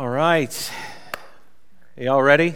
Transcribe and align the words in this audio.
All 0.00 0.08
right. 0.08 0.72
Y'all 1.94 2.22
ready? 2.22 2.54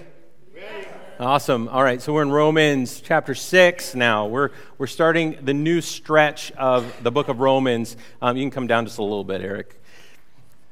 Ready. 0.54 0.88
Awesome. 1.20 1.68
All 1.68 1.82
right, 1.82 2.00
so 2.00 2.14
we're 2.14 2.22
in 2.22 2.30
Romans 2.30 3.02
chapter 3.02 3.34
6 3.34 3.94
now. 3.94 4.28
We're, 4.28 4.48
we're 4.78 4.86
starting 4.86 5.36
the 5.42 5.52
new 5.52 5.82
stretch 5.82 6.52
of 6.52 6.90
the 7.02 7.10
book 7.10 7.28
of 7.28 7.40
Romans. 7.40 7.98
Um, 8.22 8.38
you 8.38 8.44
can 8.44 8.50
come 8.50 8.66
down 8.66 8.86
just 8.86 8.96
a 8.96 9.02
little 9.02 9.24
bit, 9.24 9.42
Eric. 9.42 9.78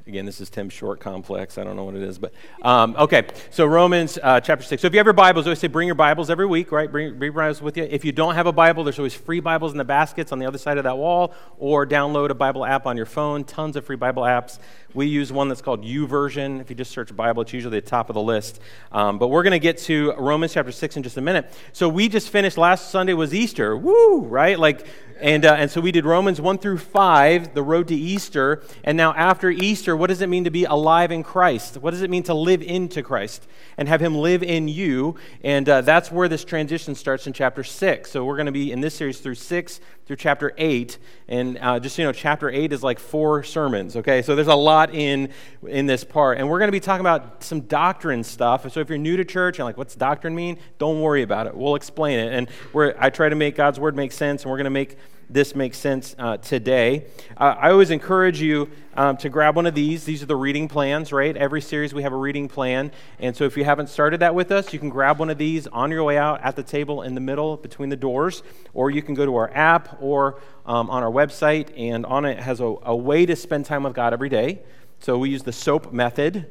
Again, 0.07 0.27
this 0.27 0.41
is 0.41 0.51
Tim's 0.51 0.73
short 0.73 0.99
complex. 0.99 1.59
I 1.59 1.65
don't 1.65 1.77
know 1.77 1.85
what 1.85 1.95
it 1.95 2.03
is, 2.03 2.19
but 2.19 2.33
um, 2.63 2.97
okay. 2.99 3.29
So 3.51 3.67
Romans 3.67 4.19
uh, 4.21 4.41
chapter 4.41 4.65
six. 4.65 4.83
So 4.83 4.89
if 4.89 4.95
you 4.95 4.99
have 4.99 5.07
your 5.07 5.13
Bibles, 5.13 5.47
I 5.47 5.51
always 5.51 5.61
say 5.61 5.69
bring 5.69 5.87
your 5.87 5.95
Bibles 5.95 6.29
every 6.29 6.47
week, 6.47 6.73
right? 6.73 6.91
Bring, 6.91 7.19
bring 7.19 7.29
your 7.29 7.41
Bibles 7.41 7.63
with 7.63 7.77
you. 7.77 7.85
If 7.85 8.05
you 8.05 8.11
don't 8.11 8.35
have 8.35 8.47
a 8.47 8.53
Bible, 8.53 8.83
there's 8.83 8.99
always 8.99 9.15
free 9.15 9.39
Bibles 9.39 9.71
in 9.71 9.79
the 9.79 9.85
baskets 9.85 10.33
on 10.33 10.41
the 10.41 10.47
other 10.47 10.59
side 10.59 10.77
of 10.77 10.85
that 10.85 10.99
wall, 10.99 11.33
or 11.57 11.87
download 11.87 12.31
a 12.31 12.35
Bible 12.35 12.65
app 12.65 12.85
on 12.85 12.97
your 12.97 13.07
phone. 13.07 13.45
Tons 13.45 13.77
of 13.77 13.85
free 13.85 13.95
Bible 13.95 14.25
apps. 14.25 14.59
We 14.95 15.07
use 15.07 15.33
one 15.33 15.49
that's 15.49 15.63
called 15.63 15.85
YouVersion. 15.85 16.61
If 16.61 16.69
you 16.69 16.77
just 16.77 16.91
search 16.91 17.15
Bible, 17.17 17.43
it's 17.43 17.53
usually 17.53 17.81
the 17.81 17.87
top 17.87 18.11
of 18.11 18.15
the 18.15 18.23
list. 18.23 18.61
Um, 18.91 19.19
but 19.19 19.29
we're 19.29 19.43
going 19.43 19.53
to 19.53 19.59
get 19.59 19.79
to 19.79 20.13
Romans 20.19 20.53
chapter 20.53 20.73
six 20.73 20.97
in 20.97 21.03
just 21.03 21.17
a 21.17 21.23
minute. 21.23 21.53
So 21.73 21.89
we 21.89 22.09
just 22.09 22.29
finished 22.29 22.59
last 22.59 22.91
Sunday 22.91 23.15
was 23.15 23.33
Easter. 23.33 23.77
Woo! 23.77 24.21
Right? 24.21 24.59
Like 24.59 24.87
and, 25.23 25.45
uh, 25.45 25.55
and 25.55 25.71
so 25.71 25.81
we 25.81 25.93
did 25.93 26.05
Romans 26.05 26.41
1 26.41 26.59
through 26.59 26.79
5, 26.79 27.55
the 27.55 27.63
road 27.63 27.87
to 27.89 27.95
Easter. 27.95 28.61
And 28.83 28.97
now, 28.97 29.15
after 29.15 29.51
Easter, 29.51 29.97
what 29.97 30.09
does 30.09 30.21
it 30.21 30.29
mean 30.29 30.45
to 30.45 30.51
be 30.51 30.65
alive 30.65 31.13
in 31.13 31.23
Christ? 31.23 31.77
What 31.77 31.93
does 31.93 32.03
it 32.03 32.11
mean 32.11 32.25
to 32.25 32.35
live 32.35 32.61
into 32.61 33.05
Christ 33.05 33.47
and 33.79 33.89
have 33.89 34.03
Him 34.03 34.17
live 34.17 34.43
in 34.43 34.67
you? 34.67 35.15
And 35.45 35.69
uh, 35.69 35.83
that's 35.83 36.11
where 36.11 36.27
this 36.27 36.45
transition 36.45 36.97
starts 36.97 37.29
in 37.29 37.33
chapter 37.33 37.63
6. 37.63 38.11
So 38.11 38.25
we're 38.25 38.37
going 38.37 38.47
to 38.47 38.53
be 38.53 38.73
in 38.73 38.81
this 38.81 38.97
series 38.97 39.21
through 39.21 39.37
6 39.37 39.81
through 40.07 40.17
chapter 40.17 40.53
8. 40.57 40.99
And 41.29 41.59
uh, 41.59 41.81
just 41.81 41.97
so 41.97 42.03
you 42.03 42.09
know, 42.09 42.13
chapter 42.13 42.51
8 42.51 42.73
is 42.73 42.83
like 42.83 42.99
four 42.99 43.43
sermons, 43.43 43.97
okay? 43.97 44.23
So 44.23 44.35
there's 44.35 44.49
a 44.49 44.55
lot 44.55 44.95
in, 44.95 45.31
in 45.67 45.87
this 45.87 46.05
part. 46.05 46.39
And 46.39 46.49
we're 46.49 46.59
going 46.59 46.69
to 46.69 46.73
be 46.73 46.81
talking 46.81 47.01
about 47.01 47.43
some 47.43 47.63
doctrine 47.63 48.25
stuff. 48.25 48.71
So 48.73 48.81
if 48.81 48.89
you're 48.89 48.99
new 48.99 49.17
to 49.17 49.25
church 49.25 49.59
and 49.59 49.65
like, 49.65 49.77
what's 49.77 49.95
doctrine 49.95 50.35
mean? 50.35 50.59
Don't 50.79 51.01
worry 51.01 51.23
about 51.23 51.47
it. 51.47 51.55
We'll 51.55 51.77
explain 51.77 52.19
it. 52.19 52.33
And 52.33 52.49
we're, 52.73 52.95
I 52.99 53.11
try 53.11 53.29
to 53.29 53.37
make 53.37 53.55
God's 53.55 53.79
word 53.79 53.97
make 53.97 54.13
sense, 54.13 54.43
and 54.43 54.51
we're 54.51 54.59
going 54.59 54.65
to 54.65 54.71
make 54.71 54.97
this 55.33 55.55
makes 55.55 55.79
sense 55.79 56.15
uh, 56.19 56.37
today. 56.37 57.07
Uh, 57.37 57.55
I 57.59 57.71
always 57.71 57.91
encourage 57.91 58.41
you 58.41 58.71
um, 58.95 59.17
to 59.19 59.29
grab 59.29 59.57
one 59.57 59.67
of 59.67 59.75
these. 59.75 60.05
These 60.05 60.23
are 60.23 60.27
the 60.27 60.37
reading 60.37 60.69
plans, 60.69 61.13
right? 61.13 61.35
Every 61.37 61.61
series 61.61 61.95
we 61.95 62.03
have 62.03 62.13
a 62.13 62.17
reading 62.17 62.49
plan. 62.49 62.93
And 63.19 63.35
so 63.35 63.45
if 63.45 63.57
you 63.57 63.65
haven't 63.65 63.89
started 63.89 64.21
that 64.21 64.35
with 64.35 64.51
us, 64.51 64.73
you 64.73 64.79
can 64.79 64.91
grab 64.91 65.19
one 65.19 65.31
of 65.31 65.39
these 65.39 65.67
on 65.67 65.91
your 65.91 66.05
way 66.05 66.19
out 66.19 66.43
at 66.43 66.57
the 66.57 66.63
table 66.63 67.03
in 67.03 67.15
the 67.15 67.21
middle 67.21 67.57
between 67.57 67.89
the 67.89 67.97
doors, 67.97 68.43
or 68.75 68.91
you 68.91 69.03
can 69.03 69.15
go 69.15 69.25
to 69.25 69.35
our 69.37 69.51
app 69.55 70.01
or 70.03 70.41
um, 70.67 70.91
on 70.91 71.03
our 71.03 71.11
website, 71.11 71.71
and 71.77 72.05
on 72.07 72.25
it 72.25 72.39
has 72.39 72.61
a, 72.61 72.75
a 72.83 72.95
way 72.95 73.25
to 73.25 73.35
spend 73.35 73.65
time 73.65 73.85
with 73.85 73.95
God 73.95 74.13
every 74.13 74.29
day. 74.29 74.61
So 75.01 75.19
we 75.19 75.31
use 75.31 75.43
the 75.43 75.53
SOAP 75.53 75.93
method 75.93 76.47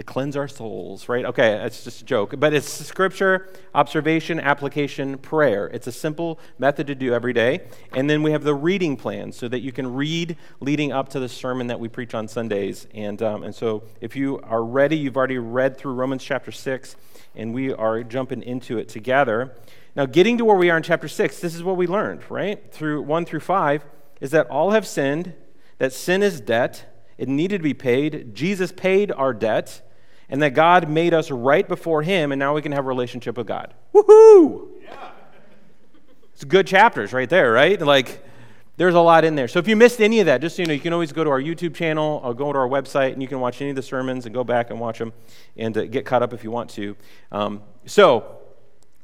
to 0.00 0.04
cleanse 0.04 0.34
our 0.34 0.48
souls, 0.48 1.10
right? 1.10 1.26
Okay, 1.26 1.58
that's 1.58 1.84
just 1.84 2.00
a 2.00 2.04
joke. 2.06 2.34
But 2.38 2.54
it's 2.54 2.66
scripture, 2.66 3.50
observation, 3.74 4.40
application, 4.40 5.18
prayer. 5.18 5.66
It's 5.66 5.86
a 5.86 5.92
simple 5.92 6.40
method 6.58 6.86
to 6.86 6.94
do 6.94 7.12
every 7.12 7.34
day. 7.34 7.68
And 7.92 8.08
then 8.08 8.22
we 8.22 8.32
have 8.32 8.42
the 8.42 8.54
reading 8.54 8.96
plan 8.96 9.30
so 9.30 9.46
that 9.48 9.60
you 9.60 9.72
can 9.72 9.92
read 9.92 10.38
leading 10.58 10.90
up 10.90 11.10
to 11.10 11.20
the 11.20 11.28
sermon 11.28 11.66
that 11.66 11.78
we 11.78 11.88
preach 11.88 12.14
on 12.14 12.28
Sundays. 12.28 12.86
And, 12.94 13.20
um, 13.22 13.42
and 13.42 13.54
so 13.54 13.82
if 14.00 14.16
you 14.16 14.40
are 14.44 14.64
ready, 14.64 14.96
you've 14.96 15.18
already 15.18 15.38
read 15.38 15.76
through 15.76 15.92
Romans 15.92 16.24
chapter 16.24 16.50
6, 16.50 16.96
and 17.34 17.52
we 17.52 17.70
are 17.74 18.02
jumping 18.02 18.42
into 18.42 18.78
it 18.78 18.88
together. 18.88 19.54
Now, 19.94 20.06
getting 20.06 20.38
to 20.38 20.46
where 20.46 20.56
we 20.56 20.70
are 20.70 20.78
in 20.78 20.82
chapter 20.82 21.08
6, 21.08 21.40
this 21.40 21.54
is 21.54 21.62
what 21.62 21.76
we 21.76 21.86
learned, 21.86 22.22
right? 22.30 22.72
Through 22.72 23.02
1 23.02 23.26
through 23.26 23.40
5, 23.40 23.84
is 24.22 24.30
that 24.30 24.46
all 24.46 24.70
have 24.70 24.86
sinned, 24.86 25.34
that 25.76 25.92
sin 25.92 26.22
is 26.22 26.40
debt 26.40 26.86
it 27.20 27.28
needed 27.28 27.58
to 27.58 27.62
be 27.62 27.74
paid. 27.74 28.34
Jesus 28.34 28.72
paid 28.72 29.12
our 29.12 29.34
debt, 29.34 29.82
and 30.30 30.40
that 30.42 30.54
God 30.54 30.88
made 30.88 31.12
us 31.12 31.30
right 31.30 31.66
before 31.66 32.02
Him, 32.02 32.32
and 32.32 32.38
now 32.38 32.54
we 32.54 32.62
can 32.62 32.72
have 32.72 32.84
a 32.84 32.88
relationship 32.88 33.36
with 33.36 33.46
God. 33.46 33.74
Woohoo! 33.94 34.68
Yeah. 34.82 35.10
It's 36.32 36.44
good 36.44 36.66
chapters 36.66 37.12
right 37.12 37.28
there, 37.28 37.52
right? 37.52 37.80
Like, 37.80 38.24
there's 38.76 38.94
a 38.94 39.00
lot 39.00 39.26
in 39.26 39.34
there. 39.34 39.46
So 39.46 39.58
if 39.58 39.68
you 39.68 39.76
missed 39.76 40.00
any 40.00 40.20
of 40.20 40.26
that, 40.26 40.40
just 40.40 40.56
so 40.56 40.62
you 40.62 40.66
know, 40.66 40.72
you 40.72 40.80
can 40.80 40.94
always 40.94 41.12
go 41.12 41.22
to 41.22 41.28
our 41.28 41.40
YouTube 41.40 41.74
channel 41.74 42.22
or 42.24 42.32
go 42.32 42.50
to 42.50 42.58
our 42.58 42.68
website, 42.68 43.12
and 43.12 43.20
you 43.20 43.28
can 43.28 43.38
watch 43.38 43.60
any 43.60 43.68
of 43.68 43.76
the 43.76 43.82
sermons 43.82 44.24
and 44.24 44.34
go 44.34 44.42
back 44.42 44.70
and 44.70 44.80
watch 44.80 44.98
them 44.98 45.12
and 45.58 45.76
uh, 45.76 45.84
get 45.84 46.06
caught 46.06 46.22
up 46.22 46.32
if 46.32 46.42
you 46.42 46.50
want 46.50 46.70
to. 46.70 46.96
Um, 47.30 47.62
so, 47.84 48.39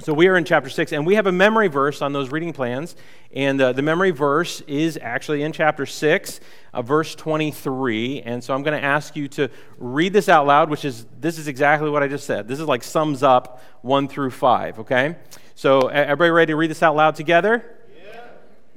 so 0.01 0.13
we 0.13 0.29
are 0.29 0.37
in 0.37 0.45
chapter 0.45 0.69
6, 0.69 0.93
and 0.93 1.07
we 1.07 1.15
have 1.15 1.27
a 1.27 1.33
memory 1.33 1.69
verse 1.69 2.03
on 2.03 2.13
those 2.13 2.31
reading 2.31 2.53
plans. 2.53 2.97
And 3.33 3.61
uh, 3.61 3.73
the 3.73 3.81
memory 3.81 4.11
verse 4.11 4.61
is 4.63 4.99
actually 5.01 5.43
in 5.43 5.53
chapter 5.53 5.87
6, 5.87 6.41
uh, 6.75 6.83
verse 6.83 7.15
23. 7.15 8.21
And 8.21 8.45
so 8.45 8.55
I'm 8.55 8.63
going 8.63 8.79
to 8.79 8.85
ask 8.85 9.17
you 9.17 9.27
to 9.29 9.49
read 9.79 10.13
this 10.13 10.29
out 10.29 10.47
loud, 10.47 10.69
which 10.69 10.85
is, 10.85 11.07
this 11.19 11.39
is 11.39 11.49
exactly 11.49 11.89
what 11.89 12.03
I 12.03 12.09
just 12.09 12.27
said. 12.27 12.47
This 12.47 12.61
is 12.61 12.67
like 12.67 12.85
sums 12.85 13.23
up 13.23 13.63
1 13.83 14.09
through 14.09 14.31
5, 14.33 14.81
okay? 14.81 15.17
So 15.55 15.89
everybody 15.89 16.31
ready 16.31 16.53
to 16.53 16.57
read 16.57 16.71
this 16.71 16.83
out 16.83 16.95
loud 16.95 17.15
together? 17.15 17.65
Yeah. 17.99 18.21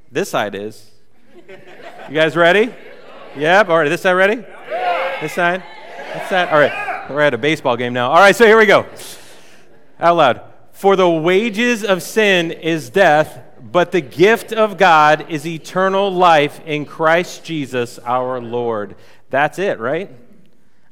This 0.09 0.29
side 0.29 0.55
is. 0.55 0.89
You 1.35 2.15
guys 2.15 2.37
ready? 2.37 2.73
Yep. 3.35 3.69
All 3.69 3.77
right, 3.77 3.89
this 3.89 4.01
side 4.01 4.13
ready? 4.13 4.37
Yeah. 4.69 5.21
This 5.21 5.33
side? 5.33 5.63
This 6.13 6.29
side? 6.29 6.47
All 6.47 6.59
right, 6.59 7.09
we're 7.09 7.21
at 7.21 7.33
a 7.33 7.37
baseball 7.37 7.75
game 7.75 7.91
now. 7.91 8.09
All 8.09 8.19
right, 8.19 8.35
so 8.35 8.45
here 8.45 8.57
we 8.57 8.65
go. 8.65 8.85
Out 9.99 10.15
loud. 10.15 10.48
For 10.79 10.95
the 10.95 11.09
wages 11.09 11.83
of 11.83 12.01
sin 12.01 12.53
is 12.53 12.89
death, 12.89 13.43
but 13.61 13.91
the 13.91 13.99
gift 13.99 14.53
of 14.53 14.77
God 14.77 15.29
is 15.29 15.45
eternal 15.45 16.09
life 16.09 16.61
in 16.65 16.85
Christ 16.85 17.43
Jesus 17.43 17.99
our 17.99 18.39
Lord. 18.39 18.95
That's 19.29 19.59
it, 19.59 19.77
right? 19.77 20.09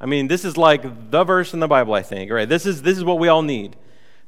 I 0.02 0.06
mean, 0.06 0.28
this 0.28 0.44
is 0.44 0.58
like 0.58 1.10
the 1.10 1.24
verse 1.24 1.54
in 1.54 1.62
the 1.62 1.70
Bible, 1.70 1.94
I 1.94 2.02
think, 2.02 2.30
right? 2.30 2.50
This 2.50 2.66
is, 2.66 2.82
this 2.82 2.98
is 2.98 3.06
what 3.06 3.18
we 3.18 3.30
all 3.30 3.42
need. 3.42 3.78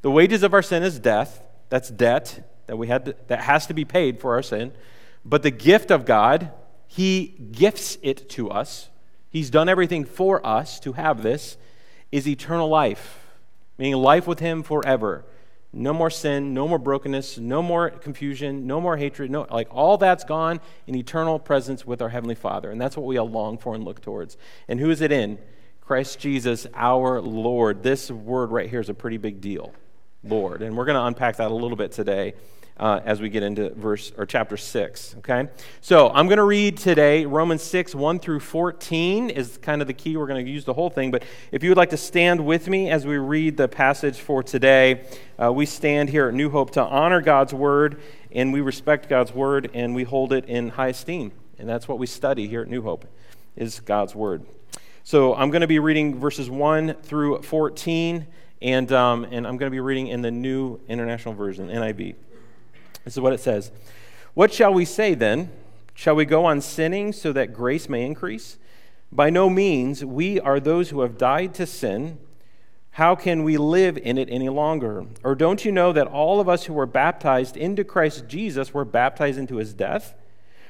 The 0.02 0.10
wages 0.10 0.44
of 0.44 0.54
our 0.54 0.62
sin 0.62 0.82
is 0.82 0.98
death. 0.98 1.44
That's 1.68 1.90
debt 1.90 2.50
that, 2.68 2.78
we 2.78 2.88
had 2.88 3.04
to, 3.04 3.16
that 3.28 3.42
has 3.42 3.68
to 3.68 3.74
be 3.74 3.84
paid 3.84 4.22
for 4.22 4.36
our 4.36 4.42
sin. 4.42 4.72
But 5.26 5.44
the 5.44 5.52
gift 5.52 5.92
of 5.92 6.06
God, 6.06 6.54
He 6.88 7.36
gifts 7.52 7.98
it 8.02 8.30
to 8.30 8.50
us. 8.50 8.88
He's 9.30 9.50
done 9.50 9.68
everything 9.68 10.06
for 10.06 10.40
us 10.48 10.80
to 10.80 10.94
have 10.94 11.22
this, 11.22 11.58
is 12.14 12.30
eternal 12.30 12.70
life, 12.70 13.26
meaning 13.78 13.98
life 14.02 14.26
with 14.26 14.40
Him 14.40 14.64
forever. 14.64 15.26
No 15.72 15.94
more 15.94 16.10
sin, 16.10 16.54
no 16.54 16.68
more 16.68 16.80
brokenness, 16.80 17.38
no 17.38 17.62
more 17.62 17.92
confusion, 17.92 18.66
no 18.66 18.82
more 18.82 18.98
hatred. 18.98 19.30
No, 19.30 19.46
like 19.52 19.68
all 19.70 19.98
that's 19.98 20.24
gone 20.24 20.62
in 20.88 20.96
eternal 20.96 21.38
presence 21.38 21.86
with 21.86 22.02
our 22.02 22.10
Heavenly 22.10 22.36
Father. 22.36 22.72
And 22.72 22.82
that's 22.82 22.98
what 22.98 23.06
we 23.06 23.18
all 23.18 23.30
long 23.30 23.58
for 23.58 23.76
and 23.76 23.84
look 23.84 24.02
towards. 24.02 24.36
And 24.68 24.80
who 24.80 24.90
is 24.90 25.02
it 25.02 25.12
in? 25.12 25.38
Christ 25.82 26.20
Jesus, 26.20 26.66
our 26.74 27.22
Lord. 27.22 27.84
This 27.84 28.10
word 28.10 28.52
right 28.52 28.70
here 28.70 28.80
is 28.80 28.90
a 28.90 28.94
pretty 28.96 29.18
big 29.18 29.42
deal, 29.42 29.74
Lord. 30.24 30.64
And 30.64 30.76
we're 30.76 30.86
going 30.86 30.98
to 30.98 31.06
unpack 31.06 31.38
that 31.38 31.52
a 31.52 31.54
little 31.54 31.78
bit 31.78 31.92
today 31.92 32.34
uh, 32.80 33.02
as 33.06 33.22
we 33.22 33.30
get 33.30 33.44
into 33.44 33.70
verse 33.72 34.12
or 34.18 34.26
chapter 34.26 34.58
6 34.58 35.16
okay? 35.20 35.50
So 35.82 36.10
i'm 36.10 36.28
going 36.28 36.38
to 36.38 36.44
read 36.44 36.78
today 36.78 37.26
romans 37.26 37.62
6 37.64 37.94
1 37.94 38.20
through 38.20 38.40
14 38.40 39.30
is 39.30 39.58
kind 39.58 39.82
of 39.82 39.88
the 39.88 39.94
key. 39.94 40.18
We're 40.18 40.28
going 40.28 40.44
to 40.44 40.52
use 40.52 40.66
the 40.66 40.74
whole 40.74 40.90
thing 40.90 41.12
but 41.12 41.24
if 41.52 41.64
you 41.64 41.70
would 41.70 41.78
like 41.78 41.92
to 41.92 41.98
stand 41.98 42.46
with 42.46 42.68
me 42.68 42.90
as 42.90 43.06
we 43.06 43.18
read 43.18 43.58
the 43.58 43.68
passage 43.68 44.20
for 44.20 44.42
today 44.44 45.06
uh, 45.38 45.52
we 45.52 45.66
stand 45.66 46.10
here 46.10 46.28
at 46.30 46.34
new 46.34 46.50
hope 46.50 46.72
to 46.72 46.84
honor 46.84 47.22
god's 47.22 47.54
word 47.54 48.02
and 48.32 48.54
we 48.54 48.62
respect 48.62 49.10
god's 49.10 49.34
word 49.34 49.70
and 49.74 49.96
we 49.96 50.04
hold 50.04 50.34
it 50.34 50.46
in 50.46 50.70
high 50.70 50.90
esteem. 50.90 51.32
And 51.58 51.68
that's 51.68 51.88
what 51.88 52.00
we 52.00 52.08
study 52.08 52.48
here 52.48 52.62
at 52.62 52.68
new 52.68 52.82
hope 52.82 53.06
is 53.56 53.80
god's 53.80 54.16
word. 54.16 54.46
So 55.04 55.34
i'm 55.36 55.50
going 55.50 55.62
to 55.62 55.68
be 55.68 55.80
reading 55.80 56.20
verses 56.20 56.50
1 56.50 56.96
through 57.02 57.42
14 57.42 58.28
and, 58.62 58.92
um, 58.92 59.24
and 59.26 59.48
i'm 59.48 59.58
going 59.58 59.70
to 59.70 59.76
be 59.76 59.80
reading 59.80 60.08
in 60.08 60.22
the 60.22 60.32
new 60.32 60.80
international 60.88 61.34
version 61.34 61.70
niv 61.70 62.16
this 63.10 63.18
is 63.18 63.22
what 63.22 63.34
it 63.34 63.40
says 63.40 63.72
What 64.36 64.54
shall 64.54 64.72
we 64.72 64.86
say 64.86 65.16
then? 65.16 65.50
Shall 65.96 66.14
we 66.14 66.26
go 66.26 66.46
on 66.46 66.62
sinning 66.62 67.12
so 67.12 67.34
that 67.34 67.56
grace 67.56 67.90
may 67.90 68.06
increase? 68.06 68.60
By 69.12 69.32
no 69.32 69.50
means. 69.50 70.06
We 70.06 70.40
are 70.40 70.60
those 70.60 70.92
who 70.92 71.02
have 71.02 71.18
died 71.18 71.56
to 71.56 71.66
sin. 71.66 72.20
How 72.92 73.16
can 73.16 73.44
we 73.44 73.58
live 73.58 73.98
in 73.98 74.20
it 74.20 74.30
any 74.30 74.48
longer? 74.48 75.08
Or 75.24 75.34
don't 75.34 75.66
you 75.66 75.72
know 75.72 75.92
that 75.92 76.06
all 76.06 76.40
of 76.40 76.48
us 76.48 76.66
who 76.66 76.74
were 76.74 76.86
baptized 76.86 77.58
into 77.58 77.84
Christ 77.84 78.28
Jesus 78.28 78.76
were 78.76 78.86
baptized 78.86 79.40
into 79.40 79.56
his 79.56 79.74
death? 79.74 80.14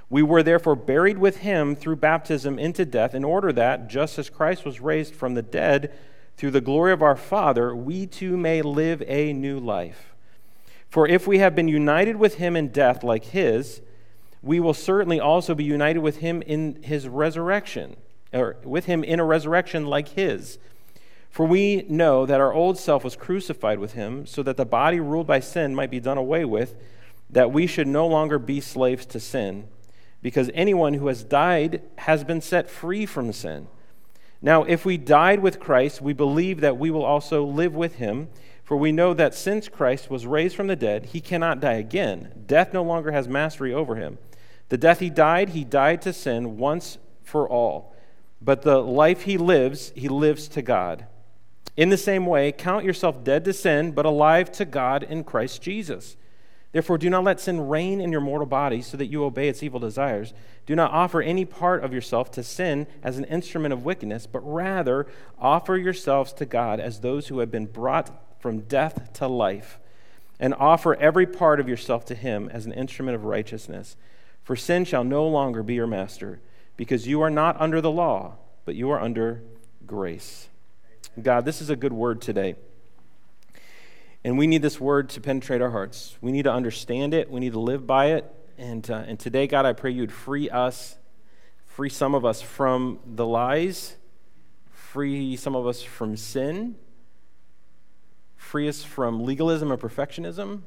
We 0.10 0.24
were 0.24 0.42
therefore 0.42 0.78
buried 0.78 1.18
with 1.18 1.40
him 1.40 1.76
through 1.76 1.98
baptism 1.98 2.58
into 2.58 2.86
death, 2.86 3.14
in 3.14 3.26
order 3.26 3.52
that, 3.52 3.90
just 3.90 4.18
as 4.18 4.30
Christ 4.30 4.64
was 4.64 4.80
raised 4.80 5.14
from 5.14 5.34
the 5.34 5.42
dead 5.42 5.92
through 6.38 6.52
the 6.52 6.62
glory 6.62 6.94
of 6.94 7.04
our 7.04 7.18
Father, 7.18 7.76
we 7.76 8.08
too 8.08 8.38
may 8.38 8.62
live 8.62 9.04
a 9.08 9.34
new 9.34 9.60
life. 9.60 10.16
For 10.90 11.08
if 11.08 11.28
we 11.28 11.40
have 11.40 11.56
been 11.56 11.68
united 11.68 12.16
with 12.16 12.36
him 12.36 12.56
in 12.56 12.70
death 12.70 13.04
like 13.04 13.26
his, 13.26 13.82
we 14.42 14.60
will 14.60 14.74
certainly 14.74 15.20
also 15.20 15.54
be 15.54 15.64
united 15.64 16.00
with 16.00 16.18
him 16.18 16.42
in 16.42 16.82
his 16.82 17.08
resurrection, 17.08 17.96
or 18.34 18.58
with 18.64 18.86
him 18.86 19.04
in 19.04 19.20
a 19.20 19.26
resurrection 19.26 19.86
like 19.86 20.10
his. 20.10 20.58
For 21.30 21.46
we 21.46 21.86
know 21.88 22.26
that 22.26 22.42
our 22.42 22.54
old 22.54 22.78
self 22.78 23.04
was 23.04 23.16
crucified 23.16 23.78
with 23.78 23.94
him, 23.94 24.26
so 24.26 24.42
that 24.44 24.58
the 24.58 24.66
body 24.66 25.00
ruled 25.00 25.28
by 25.28 25.42
sin 25.42 25.76
might 25.76 25.92
be 25.92 26.00
done 26.00 26.18
away 26.18 26.44
with, 26.44 26.76
that 27.30 27.52
we 27.52 27.68
should 27.68 27.88
no 27.88 28.08
longer 28.08 28.40
be 28.40 28.60
slaves 28.60 29.06
to 29.08 29.20
sin, 29.20 29.68
because 30.24 30.50
anyone 30.56 30.96
who 30.96 31.08
has 31.08 31.24
died 31.24 31.84
has 32.00 32.24
been 32.24 32.42
set 32.42 32.70
free 32.70 33.06
from 33.06 33.32
sin. 33.32 33.68
Now, 34.42 34.64
if 34.64 34.86
we 34.86 34.98
died 34.98 35.42
with 35.42 35.60
Christ, 35.60 36.02
we 36.02 36.14
believe 36.14 36.62
that 36.62 36.78
we 36.78 36.90
will 36.90 37.06
also 37.06 37.44
live 37.44 37.76
with 37.76 37.96
him. 37.96 38.30
For 38.70 38.78
we 38.78 38.92
know 38.92 39.16
that 39.16 39.34
since 39.34 39.68
Christ 39.68 40.12
was 40.12 40.28
raised 40.28 40.56
from 40.56 40.68
the 40.68 40.76
dead, 40.76 41.06
he 41.06 41.22
cannot 41.22 41.60
die 41.60 41.74
again. 41.74 42.44
Death 42.46 42.72
no 42.72 42.84
longer 42.84 43.12
has 43.12 43.28
mastery 43.28 43.74
over 43.74 43.96
him. 43.96 44.20
The 44.68 44.78
death 44.78 45.00
he 45.00 45.10
died, 45.10 45.50
he 45.50 45.64
died 45.64 46.04
to 46.04 46.14
sin 46.14 46.60
once 46.60 47.00
for 47.24 47.50
all. 47.50 47.96
But 48.40 48.62
the 48.62 48.78
life 48.78 49.24
he 49.24 49.40
lives, 49.40 49.92
he 49.96 50.08
lives 50.08 50.48
to 50.50 50.62
God. 50.62 51.08
In 51.78 51.90
the 51.90 51.98
same 51.98 52.28
way, 52.28 52.52
count 52.52 52.86
yourself 52.86 53.24
dead 53.24 53.44
to 53.46 53.54
sin, 53.54 53.92
but 53.92 54.06
alive 54.06 54.52
to 54.52 54.66
God 54.66 55.02
in 55.02 55.24
Christ 55.24 55.64
Jesus. 55.64 56.16
Therefore, 56.72 57.00
do 57.00 57.10
not 57.10 57.24
let 57.24 57.40
sin 57.40 57.70
reign 57.70 58.00
in 58.00 58.12
your 58.12 58.22
mortal 58.22 58.46
body 58.46 58.84
so 58.84 58.98
that 58.98 59.08
you 59.08 59.24
obey 59.24 59.50
its 59.50 59.64
evil 59.64 59.80
desires. 59.80 60.32
Do 60.68 60.76
not 60.76 60.92
offer 60.92 61.24
any 61.24 61.44
part 61.44 61.84
of 61.84 61.92
yourself 61.92 62.30
to 62.34 62.44
sin 62.44 62.86
as 63.02 63.18
an 63.18 63.26
instrument 63.26 63.74
of 63.74 63.84
wickedness, 63.84 64.28
but 64.28 64.42
rather 64.42 65.08
offer 65.40 65.76
yourselves 65.76 66.34
to 66.34 66.46
God 66.46 66.80
as 66.80 67.00
those 67.00 67.30
who 67.30 67.40
have 67.40 67.50
been 67.50 67.66
brought 67.66 68.29
from 68.40 68.62
death 68.62 69.14
to 69.14 69.28
life, 69.28 69.80
and 70.40 70.54
offer 70.54 70.96
every 70.96 71.28
part 71.28 71.60
of 71.60 71.68
yourself 71.68 72.06
to 72.06 72.16
Him 72.16 72.50
as 72.52 72.66
an 72.66 72.74
instrument 72.74 73.16
of 73.16 73.26
righteousness. 73.26 73.98
For 74.44 74.56
sin 74.56 74.86
shall 74.86 75.04
no 75.04 75.28
longer 75.28 75.62
be 75.62 75.76
your 75.76 75.88
master, 75.88 76.40
because 76.78 77.08
you 77.08 77.22
are 77.22 77.30
not 77.30 77.60
under 77.60 77.82
the 77.82 77.92
law, 77.92 78.38
but 78.66 78.76
you 78.76 78.90
are 78.90 79.00
under 79.00 79.44
grace. 79.86 80.48
God, 81.22 81.44
this 81.44 81.62
is 81.62 81.70
a 81.70 81.76
good 81.76 81.94
word 81.94 82.22
today. 82.22 82.56
And 84.24 84.38
we 84.38 84.48
need 84.48 84.62
this 84.62 84.80
word 84.80 85.10
to 85.10 85.22
penetrate 85.22 85.62
our 85.62 85.72
hearts. 85.72 86.18
We 86.22 86.32
need 86.32 86.44
to 86.44 86.52
understand 86.52 87.14
it. 87.14 87.30
We 87.30 87.40
need 87.40 87.54
to 87.54 87.60
live 87.60 87.88
by 87.88 88.08
it. 88.12 88.26
And, 88.58 88.90
uh, 88.90 89.04
and 89.08 89.20
today, 89.20 89.48
God, 89.48 89.66
I 89.66 89.74
pray 89.74 89.92
you'd 89.92 90.12
free 90.12 90.50
us, 90.50 90.98
free 91.66 91.90
some 91.90 92.14
of 92.14 92.26
us 92.26 92.42
from 92.42 93.00
the 93.06 93.26
lies, 93.26 93.96
free 94.70 95.36
some 95.38 95.56
of 95.56 95.68
us 95.68 95.82
from 95.82 96.18
sin, 96.18 96.76
free 98.40 98.68
us 98.70 98.84
from 98.84 99.24
legalism 99.24 99.70
and 99.70 99.80
perfectionism, 99.80 100.62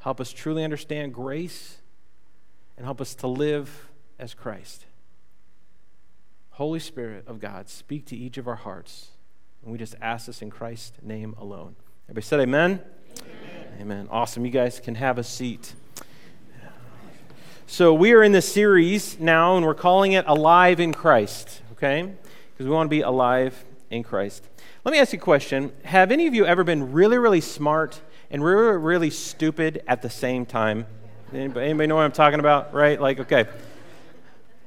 help 0.00 0.20
us 0.20 0.32
truly 0.32 0.64
understand 0.64 1.14
grace, 1.14 1.78
and 2.76 2.84
help 2.84 3.00
us 3.00 3.14
to 3.14 3.28
live 3.28 3.88
as 4.18 4.34
Christ. 4.34 4.84
Holy 6.50 6.80
Spirit 6.80 7.26
of 7.26 7.40
God, 7.40 7.68
speak 7.68 8.04
to 8.06 8.16
each 8.16 8.36
of 8.36 8.46
our 8.46 8.56
hearts. 8.56 9.12
And 9.62 9.72
we 9.72 9.78
just 9.78 9.94
ask 10.02 10.26
this 10.26 10.42
in 10.42 10.50
Christ's 10.50 10.98
name 11.00 11.34
alone. 11.38 11.76
Everybody 12.06 12.26
said 12.26 12.40
amen? 12.40 12.82
amen? 13.20 13.80
Amen. 13.80 14.08
Awesome. 14.10 14.44
You 14.44 14.50
guys 14.50 14.78
can 14.78 14.96
have 14.96 15.16
a 15.16 15.24
seat. 15.24 15.74
So, 17.66 17.94
we 17.94 18.12
are 18.12 18.22
in 18.22 18.32
this 18.32 18.52
series 18.52 19.18
now, 19.18 19.56
and 19.56 19.64
we're 19.64 19.74
calling 19.74 20.12
it 20.12 20.26
Alive 20.28 20.80
in 20.80 20.92
Christ, 20.92 21.62
okay? 21.72 22.12
Because 22.52 22.66
we 22.66 22.74
want 22.74 22.88
to 22.88 22.90
be 22.90 23.00
alive 23.00 23.64
in 23.90 24.02
Christ. 24.02 24.46
Let 24.84 24.92
me 24.92 24.98
ask 24.98 25.14
you 25.14 25.18
a 25.18 25.22
question. 25.22 25.72
Have 25.84 26.12
any 26.12 26.26
of 26.26 26.34
you 26.34 26.44
ever 26.44 26.62
been 26.62 26.92
really, 26.92 27.16
really 27.16 27.40
smart 27.40 28.02
and 28.30 28.44
really, 28.44 28.76
really 28.76 29.08
stupid 29.08 29.82
at 29.88 30.02
the 30.02 30.10
same 30.10 30.44
time? 30.44 30.84
Anybody, 31.32 31.64
anybody 31.64 31.86
know 31.86 31.96
what 31.96 32.02
I'm 32.02 32.12
talking 32.12 32.38
about? 32.38 32.74
Right? 32.74 33.00
Like, 33.00 33.18
okay. 33.20 33.46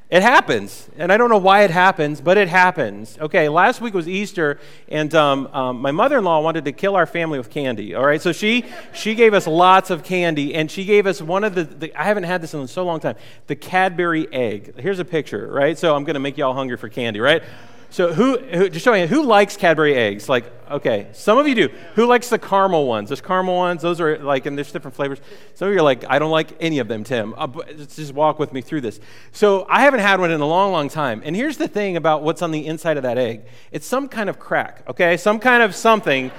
It 0.09 0.23
happens, 0.23 0.89
and 0.97 1.11
I 1.11 1.17
don't 1.17 1.29
know 1.29 1.37
why 1.37 1.65
it 1.65 1.69
happens, 1.69 2.19
but 2.19 2.35
it 2.37 2.47
happens. 2.47 3.17
Okay, 3.19 3.47
last 3.47 3.79
week 3.79 3.93
was 3.93 4.07
Easter, 4.07 4.57
and 4.87 5.13
um, 5.13 5.47
um, 5.53 5.81
my 5.81 5.91
mother-in-law 5.91 6.39
wanted 6.39 6.65
to 6.65 6.71
kill 6.71 6.95
our 6.95 7.05
family 7.05 7.37
with 7.37 7.51
candy. 7.51 7.93
All 7.93 8.05
right, 8.05 8.21
so 8.21 8.31
she 8.31 8.65
she 8.93 9.13
gave 9.13 9.35
us 9.35 9.45
lots 9.45 9.91
of 9.91 10.03
candy, 10.03 10.55
and 10.55 10.71
she 10.71 10.85
gave 10.85 11.05
us 11.05 11.21
one 11.21 11.43
of 11.43 11.53
the, 11.53 11.65
the 11.65 11.93
I 11.93 12.05
haven't 12.05 12.23
had 12.23 12.41
this 12.41 12.53
in 12.55 12.65
so 12.67 12.85
long 12.85 13.01
time, 13.01 13.17
the 13.47 13.55
Cadbury 13.55 14.33
egg. 14.33 14.79
Here's 14.79 14.99
a 14.99 15.05
picture, 15.05 15.45
right? 15.51 15.77
So 15.77 15.93
I'm 15.93 16.05
going 16.05 16.15
to 16.15 16.21
make 16.21 16.37
you 16.37 16.45
all 16.45 16.53
hungry 16.53 16.77
for 16.77 16.87
candy, 16.89 17.19
right? 17.19 17.43
So 17.89 18.13
who, 18.13 18.37
who 18.37 18.69
just 18.69 18.83
showing 18.83 19.01
you, 19.01 19.07
who 19.07 19.23
likes 19.23 19.55
Cadbury 19.55 19.95
eggs? 19.95 20.27
Like, 20.27 20.51
okay, 20.69 21.07
some 21.13 21.37
of 21.37 21.47
you 21.47 21.55
do. 21.55 21.69
Who 21.95 22.05
likes 22.05 22.29
the 22.29 22.37
caramel 22.37 22.85
ones? 22.85 23.09
There's 23.09 23.21
caramel 23.21 23.55
ones. 23.55 23.81
Those 23.81 24.01
are 24.01 24.17
like, 24.19 24.45
and 24.45 24.57
there's 24.57 24.71
different 24.71 24.95
flavors. 24.95 25.19
Some 25.55 25.69
of 25.69 25.73
you 25.73 25.79
are 25.79 25.83
like, 25.83 26.03
I 26.09 26.19
don't 26.19 26.31
like 26.31 26.49
any 26.59 26.79
of 26.79 26.89
them, 26.89 27.03
Tim. 27.03 27.33
Uh, 27.37 27.47
just 27.95 28.13
walk 28.13 28.39
with 28.39 28.51
me 28.51 28.61
through 28.61 28.81
this. 28.81 28.99
So 29.31 29.65
I 29.69 29.81
haven't 29.81 30.01
had 30.01 30.19
one 30.19 30.31
in 30.31 30.41
a 30.41 30.45
long, 30.45 30.71
long 30.73 30.89
time. 30.89 31.21
And 31.23 31.35
here's 31.35 31.57
the 31.57 31.67
thing 31.67 31.95
about 31.95 32.23
what's 32.23 32.41
on 32.41 32.51
the 32.51 32.65
inside 32.67 32.97
of 32.97 33.03
that 33.03 33.17
egg. 33.17 33.43
It's 33.71 33.87
some 33.87 34.09
kind 34.09 34.29
of 34.29 34.37
crack. 34.37 34.83
Okay, 34.89 35.15
some 35.15 35.39
kind 35.39 35.63
of 35.63 35.73
something 35.73 36.29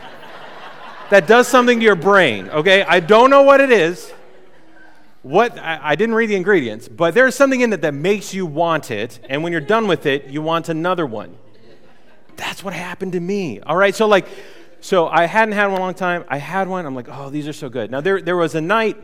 that 1.11 1.27
does 1.27 1.49
something 1.49 1.79
to 1.79 1.85
your 1.85 1.97
brain. 1.97 2.51
Okay, 2.51 2.83
I 2.83 3.01
don't 3.01 3.31
know 3.31 3.43
what 3.43 3.61
it 3.63 3.71
is 3.71 4.13
what 5.23 5.59
I, 5.59 5.81
I, 5.83 5.95
didn't 5.97 6.15
read 6.15 6.31
the 6.31 6.37
ingredients, 6.37 6.89
but 6.89 7.15
there's 7.15 7.35
something 7.35 7.61
in 7.61 7.73
it 7.73 7.83
that 7.83 7.95
makes 7.95 8.33
you 8.33 8.47
want 8.47 8.91
it, 8.91 9.19
and 9.29 9.43
when 9.43 9.53
you're 9.53 9.61
done 9.61 9.89
with 9.89 10.07
it, 10.07 10.27
you 10.27 10.43
want 10.43 10.69
another 10.69 11.07
one. 11.07 11.37
That's 12.37 12.63
what 12.63 12.73
happened 12.73 13.13
to 13.13 13.21
me. 13.21 13.61
All 13.61 13.77
right, 13.77 13.95
so 13.95 14.07
like, 14.07 14.29
so 14.81 15.09
I 15.09 15.27
hadn't 15.27 15.55
had 15.55 15.67
one 15.67 15.81
a 15.81 15.85
long 15.85 15.95
time. 15.95 16.25
I 16.29 16.39
had 16.39 16.69
one. 16.69 16.87
I'm 16.87 16.95
like, 16.95 17.09
oh, 17.11 17.31
these 17.31 17.49
are 17.49 17.53
so 17.53 17.69
good. 17.69 17.91
Now 17.91 18.01
there 18.01 18.23
there 18.23 18.37
was 18.37 18.55
a 18.55 18.61
night. 18.61 18.97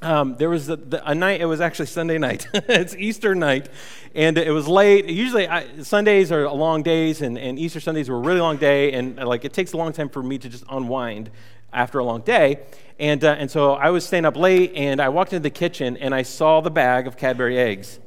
Um, 0.00 0.36
there 0.36 0.50
was 0.50 0.68
a, 0.68 0.76
the, 0.76 1.08
a, 1.08 1.14
night. 1.14 1.40
It 1.40 1.46
was 1.46 1.60
actually 1.60 1.86
Sunday 1.86 2.18
night. 2.18 2.46
it's 2.54 2.94
Easter 2.94 3.34
night, 3.34 3.68
and 4.14 4.36
it 4.38 4.50
was 4.50 4.66
late. 4.66 5.06
Usually 5.06 5.46
I, 5.46 5.82
Sundays 5.82 6.32
are 6.32 6.50
long 6.50 6.82
days, 6.82 7.20
and, 7.20 7.38
and 7.38 7.58
Easter 7.58 7.80
Sundays 7.80 8.08
were 8.08 8.16
a 8.16 8.20
really 8.20 8.40
long 8.40 8.56
day, 8.56 8.92
and 8.92 9.16
like 9.16 9.44
it 9.44 9.52
takes 9.52 9.74
a 9.74 9.76
long 9.76 9.92
time 9.92 10.08
for 10.08 10.22
me 10.22 10.38
to 10.38 10.48
just 10.48 10.64
unwind 10.70 11.30
after 11.74 11.98
a 11.98 12.04
long 12.04 12.22
day. 12.22 12.60
And, 12.98 13.24
uh, 13.24 13.36
and 13.38 13.50
so 13.50 13.72
I 13.72 13.90
was 13.90 14.06
staying 14.06 14.24
up 14.24 14.36
late, 14.36 14.72
and 14.76 15.00
I 15.00 15.08
walked 15.08 15.32
into 15.32 15.42
the 15.42 15.50
kitchen, 15.50 15.96
and 15.96 16.14
I 16.14 16.22
saw 16.22 16.60
the 16.60 16.70
bag 16.70 17.06
of 17.06 17.16
Cadbury 17.16 17.58
eggs. 17.58 17.98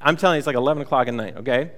I'm 0.00 0.16
telling 0.16 0.36
you, 0.36 0.38
it's 0.38 0.46
like 0.46 0.56
11 0.56 0.82
o'clock 0.82 1.08
at 1.08 1.14
night, 1.14 1.36
okay? 1.36 1.72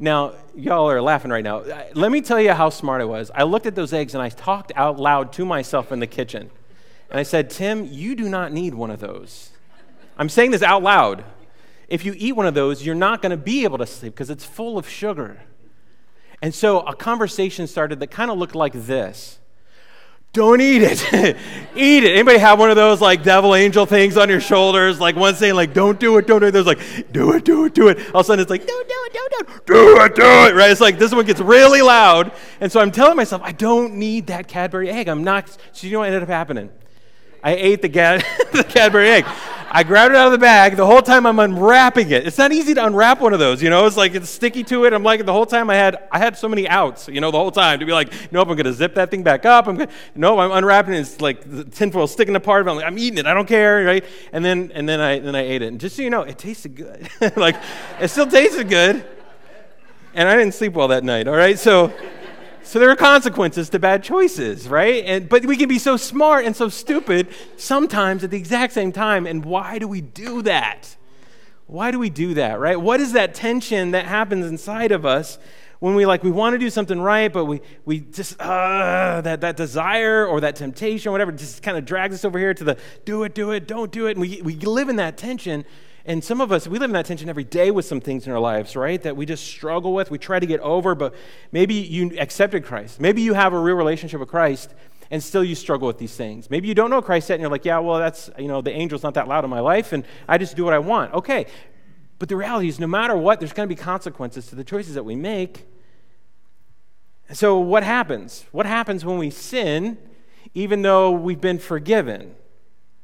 Now, 0.00 0.34
y'all 0.54 0.90
are 0.90 1.00
laughing 1.00 1.30
right 1.30 1.44
now. 1.44 1.64
Let 1.94 2.10
me 2.10 2.20
tell 2.20 2.40
you 2.40 2.52
how 2.52 2.70
smart 2.70 3.00
I 3.00 3.04
was. 3.04 3.30
I 3.34 3.44
looked 3.44 3.66
at 3.66 3.74
those 3.74 3.92
eggs, 3.92 4.14
and 4.14 4.22
I 4.22 4.28
talked 4.28 4.72
out 4.74 4.98
loud 4.98 5.32
to 5.34 5.44
myself 5.44 5.92
in 5.92 6.00
the 6.00 6.06
kitchen. 6.06 6.50
And 7.10 7.18
I 7.18 7.22
said, 7.22 7.50
Tim, 7.50 7.86
you 7.86 8.14
do 8.14 8.28
not 8.28 8.52
need 8.52 8.74
one 8.74 8.90
of 8.90 9.00
those. 9.00 9.50
I'm 10.16 10.28
saying 10.28 10.50
this 10.50 10.62
out 10.62 10.82
loud. 10.82 11.24
If 11.88 12.04
you 12.04 12.14
eat 12.16 12.32
one 12.32 12.46
of 12.46 12.54
those, 12.54 12.84
you're 12.84 12.94
not 12.94 13.22
going 13.22 13.30
to 13.30 13.36
be 13.36 13.64
able 13.64 13.78
to 13.78 13.86
sleep 13.86 14.14
because 14.14 14.28
it's 14.28 14.44
full 14.44 14.76
of 14.76 14.88
sugar. 14.88 15.40
And 16.42 16.54
so 16.54 16.80
a 16.80 16.94
conversation 16.94 17.66
started 17.66 18.00
that 18.00 18.08
kind 18.10 18.30
of 18.30 18.38
looked 18.38 18.54
like 18.54 18.72
this 18.74 19.38
don't 20.32 20.60
eat 20.60 20.82
it. 20.82 21.02
eat 21.74 22.04
it. 22.04 22.12
Anybody 22.12 22.38
have 22.38 22.58
one 22.58 22.70
of 22.70 22.76
those 22.76 23.00
like 23.00 23.22
devil 23.22 23.54
angel 23.54 23.86
things 23.86 24.16
on 24.16 24.28
your 24.28 24.40
shoulders? 24.40 25.00
Like 25.00 25.16
one 25.16 25.34
saying 25.34 25.54
like, 25.54 25.72
don't 25.72 25.98
do 25.98 26.18
it, 26.18 26.26
don't 26.26 26.40
do 26.40 26.46
it. 26.46 26.50
There's 26.50 26.66
like, 26.66 27.12
do 27.12 27.32
it, 27.32 27.44
do 27.44 27.64
it, 27.64 27.74
do 27.74 27.88
it. 27.88 27.98
All 28.14 28.20
of 28.20 28.24
a 28.24 28.24
sudden 28.24 28.42
it's 28.42 28.50
like, 28.50 28.66
don't 28.66 28.88
do 28.88 28.94
it, 28.94 29.12
don't 29.12 29.30
do 29.30 29.52
it, 29.54 29.66
do 29.66 30.00
it, 30.00 30.14
do 30.14 30.22
it. 30.22 30.54
Right? 30.54 30.70
It's 30.70 30.80
like 30.80 30.98
this 30.98 31.12
one 31.12 31.24
gets 31.24 31.40
really 31.40 31.82
loud. 31.82 32.32
And 32.60 32.70
so 32.70 32.80
I'm 32.80 32.90
telling 32.90 33.16
myself, 33.16 33.42
I 33.42 33.52
don't 33.52 33.94
need 33.94 34.26
that 34.26 34.48
Cadbury 34.48 34.90
egg. 34.90 35.08
I'm 35.08 35.24
not. 35.24 35.48
So 35.72 35.86
you 35.86 35.94
know 35.94 36.00
what 36.00 36.08
ended 36.08 36.22
up 36.22 36.28
happening? 36.28 36.70
I 37.42 37.54
ate 37.54 37.82
the, 37.82 37.88
Gad- 37.88 38.24
the 38.52 38.64
Cadbury 38.64 39.08
egg. 39.08 39.26
I 39.70 39.82
grabbed 39.82 40.14
it 40.14 40.16
out 40.16 40.26
of 40.26 40.32
the 40.32 40.38
bag. 40.38 40.76
The 40.76 40.86
whole 40.86 41.02
time 41.02 41.26
I'm 41.26 41.38
unwrapping 41.38 42.10
it. 42.10 42.26
It's 42.26 42.38
not 42.38 42.52
easy 42.52 42.72
to 42.74 42.86
unwrap 42.86 43.20
one 43.20 43.34
of 43.34 43.38
those, 43.38 43.62
you 43.62 43.68
know. 43.68 43.86
It's 43.86 43.98
like 43.98 44.14
it's 44.14 44.30
sticky 44.30 44.64
to 44.64 44.86
it. 44.86 44.94
I'm 44.94 45.02
like 45.02 45.26
the 45.26 45.32
whole 45.32 45.44
time 45.44 45.68
I 45.68 45.74
had 45.74 46.08
I 46.10 46.18
had 46.18 46.38
so 46.38 46.48
many 46.48 46.66
outs, 46.66 47.06
you 47.08 47.20
know, 47.20 47.30
the 47.30 47.38
whole 47.38 47.50
time 47.50 47.78
to 47.80 47.86
be 47.86 47.92
like, 47.92 48.12
nope, 48.32 48.48
I'm 48.48 48.56
gonna 48.56 48.72
zip 48.72 48.94
that 48.94 49.10
thing 49.10 49.22
back 49.22 49.44
up. 49.44 49.68
I'm 49.68 49.76
gonna, 49.76 49.90
no, 50.14 50.38
I'm 50.38 50.52
unwrapping 50.52 50.94
it. 50.94 51.00
It's 51.00 51.20
like 51.20 51.42
the 51.42 51.64
tinfoil 51.64 52.06
sticking 52.06 52.34
apart. 52.34 52.66
I'm 52.66 52.76
like, 52.76 52.86
I'm 52.86 52.98
eating 52.98 53.18
it. 53.18 53.26
I 53.26 53.34
don't 53.34 53.46
care, 53.46 53.84
right? 53.84 54.04
And 54.32 54.42
then 54.42 54.72
and 54.74 54.88
then 54.88 55.00
I 55.00 55.18
then 55.18 55.36
I 55.36 55.42
ate 55.42 55.60
it. 55.60 55.66
And 55.66 55.78
just 55.78 55.96
so 55.96 56.02
you 56.02 56.10
know, 56.10 56.22
it 56.22 56.38
tasted 56.38 56.74
good. 56.74 57.08
like 57.36 57.56
it 58.00 58.08
still 58.08 58.26
tasted 58.26 58.70
good. 58.70 59.04
And 60.14 60.28
I 60.28 60.36
didn't 60.36 60.54
sleep 60.54 60.72
well 60.72 60.88
that 60.88 61.04
night. 61.04 61.28
All 61.28 61.36
right, 61.36 61.58
so. 61.58 61.92
So 62.68 62.78
there 62.78 62.90
are 62.90 62.96
consequences 62.96 63.70
to 63.70 63.78
bad 63.78 64.02
choices, 64.02 64.68
right? 64.68 65.02
And, 65.06 65.26
but 65.26 65.46
we 65.46 65.56
can 65.56 65.70
be 65.70 65.78
so 65.78 65.96
smart 65.96 66.44
and 66.44 66.54
so 66.54 66.68
stupid 66.68 67.28
sometimes 67.56 68.22
at 68.22 68.30
the 68.30 68.36
exact 68.36 68.74
same 68.74 68.92
time. 68.92 69.26
And 69.26 69.42
why 69.42 69.78
do 69.78 69.88
we 69.88 70.02
do 70.02 70.42
that? 70.42 70.94
Why 71.66 71.90
do 71.90 71.98
we 71.98 72.10
do 72.10 72.34
that, 72.34 72.60
right? 72.60 72.78
What 72.78 73.00
is 73.00 73.14
that 73.14 73.34
tension 73.34 73.92
that 73.92 74.04
happens 74.04 74.44
inside 74.44 74.92
of 74.92 75.06
us 75.06 75.38
when 75.78 75.94
we 75.94 76.04
like 76.04 76.22
we 76.22 76.30
want 76.30 76.52
to 76.52 76.58
do 76.58 76.68
something 76.68 77.00
right, 77.00 77.32
but 77.32 77.46
we 77.46 77.62
we 77.86 78.00
just 78.00 78.38
uh, 78.38 79.22
that 79.22 79.40
that 79.40 79.56
desire 79.56 80.26
or 80.26 80.42
that 80.42 80.54
temptation 80.54 81.08
or 81.08 81.12
whatever 81.12 81.32
just 81.32 81.62
kind 81.62 81.78
of 81.78 81.86
drags 81.86 82.14
us 82.14 82.22
over 82.22 82.38
here 82.38 82.52
to 82.52 82.64
the 82.64 82.76
do 83.06 83.22
it, 83.22 83.34
do 83.34 83.50
it, 83.52 83.66
don't 83.66 83.90
do 83.90 84.08
it, 84.08 84.10
and 84.10 84.20
we 84.20 84.42
we 84.42 84.56
live 84.56 84.90
in 84.90 84.96
that 84.96 85.16
tension 85.16 85.64
and 86.08 86.24
some 86.24 86.40
of 86.40 86.50
us, 86.50 86.66
we 86.66 86.78
live 86.78 86.88
in 86.88 86.94
that 86.94 87.04
tension 87.04 87.28
every 87.28 87.44
day 87.44 87.70
with 87.70 87.84
some 87.84 88.00
things 88.00 88.26
in 88.26 88.32
our 88.32 88.40
lives, 88.40 88.74
right? 88.74 89.00
That 89.02 89.14
we 89.14 89.26
just 89.26 89.44
struggle 89.46 89.92
with, 89.92 90.10
we 90.10 90.16
try 90.16 90.40
to 90.40 90.46
get 90.46 90.58
over, 90.60 90.94
but 90.94 91.14
maybe 91.52 91.74
you 91.74 92.18
accepted 92.18 92.64
Christ. 92.64 92.98
Maybe 92.98 93.20
you 93.20 93.34
have 93.34 93.52
a 93.52 93.58
real 93.58 93.76
relationship 93.76 94.18
with 94.18 94.30
Christ 94.30 94.72
and 95.10 95.22
still 95.22 95.44
you 95.44 95.54
struggle 95.54 95.86
with 95.86 95.98
these 95.98 96.16
things. 96.16 96.48
Maybe 96.48 96.66
you 96.66 96.74
don't 96.74 96.88
know 96.88 97.02
Christ 97.02 97.28
yet 97.28 97.34
and 97.34 97.42
you're 97.42 97.50
like, 97.50 97.66
yeah, 97.66 97.78
well, 97.80 97.98
that's, 97.98 98.30
you 98.38 98.48
know, 98.48 98.62
the 98.62 98.72
angel's 98.72 99.02
not 99.02 99.12
that 99.14 99.28
loud 99.28 99.44
in 99.44 99.50
my 99.50 99.60
life 99.60 99.92
and 99.92 100.02
I 100.26 100.38
just 100.38 100.56
do 100.56 100.64
what 100.64 100.72
I 100.72 100.78
want. 100.78 101.12
Okay. 101.12 101.44
But 102.18 102.30
the 102.30 102.36
reality 102.36 102.68
is, 102.68 102.80
no 102.80 102.86
matter 102.86 103.14
what, 103.14 103.38
there's 103.38 103.52
going 103.52 103.68
to 103.68 103.74
be 103.74 103.78
consequences 103.78 104.46
to 104.46 104.54
the 104.54 104.64
choices 104.64 104.94
that 104.94 105.04
we 105.04 105.14
make. 105.14 105.66
So, 107.34 107.58
what 107.58 107.82
happens? 107.82 108.46
What 108.50 108.64
happens 108.64 109.04
when 109.04 109.18
we 109.18 109.28
sin, 109.28 109.98
even 110.54 110.80
though 110.80 111.10
we've 111.10 111.40
been 111.40 111.58
forgiven? 111.58 112.34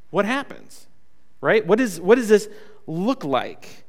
What 0.08 0.24
happens? 0.24 0.86
Right? 1.42 1.66
What, 1.66 1.78
is, 1.78 2.00
what 2.00 2.14
does 2.14 2.28
this 2.28 2.48
look 2.86 3.24
like? 3.24 3.84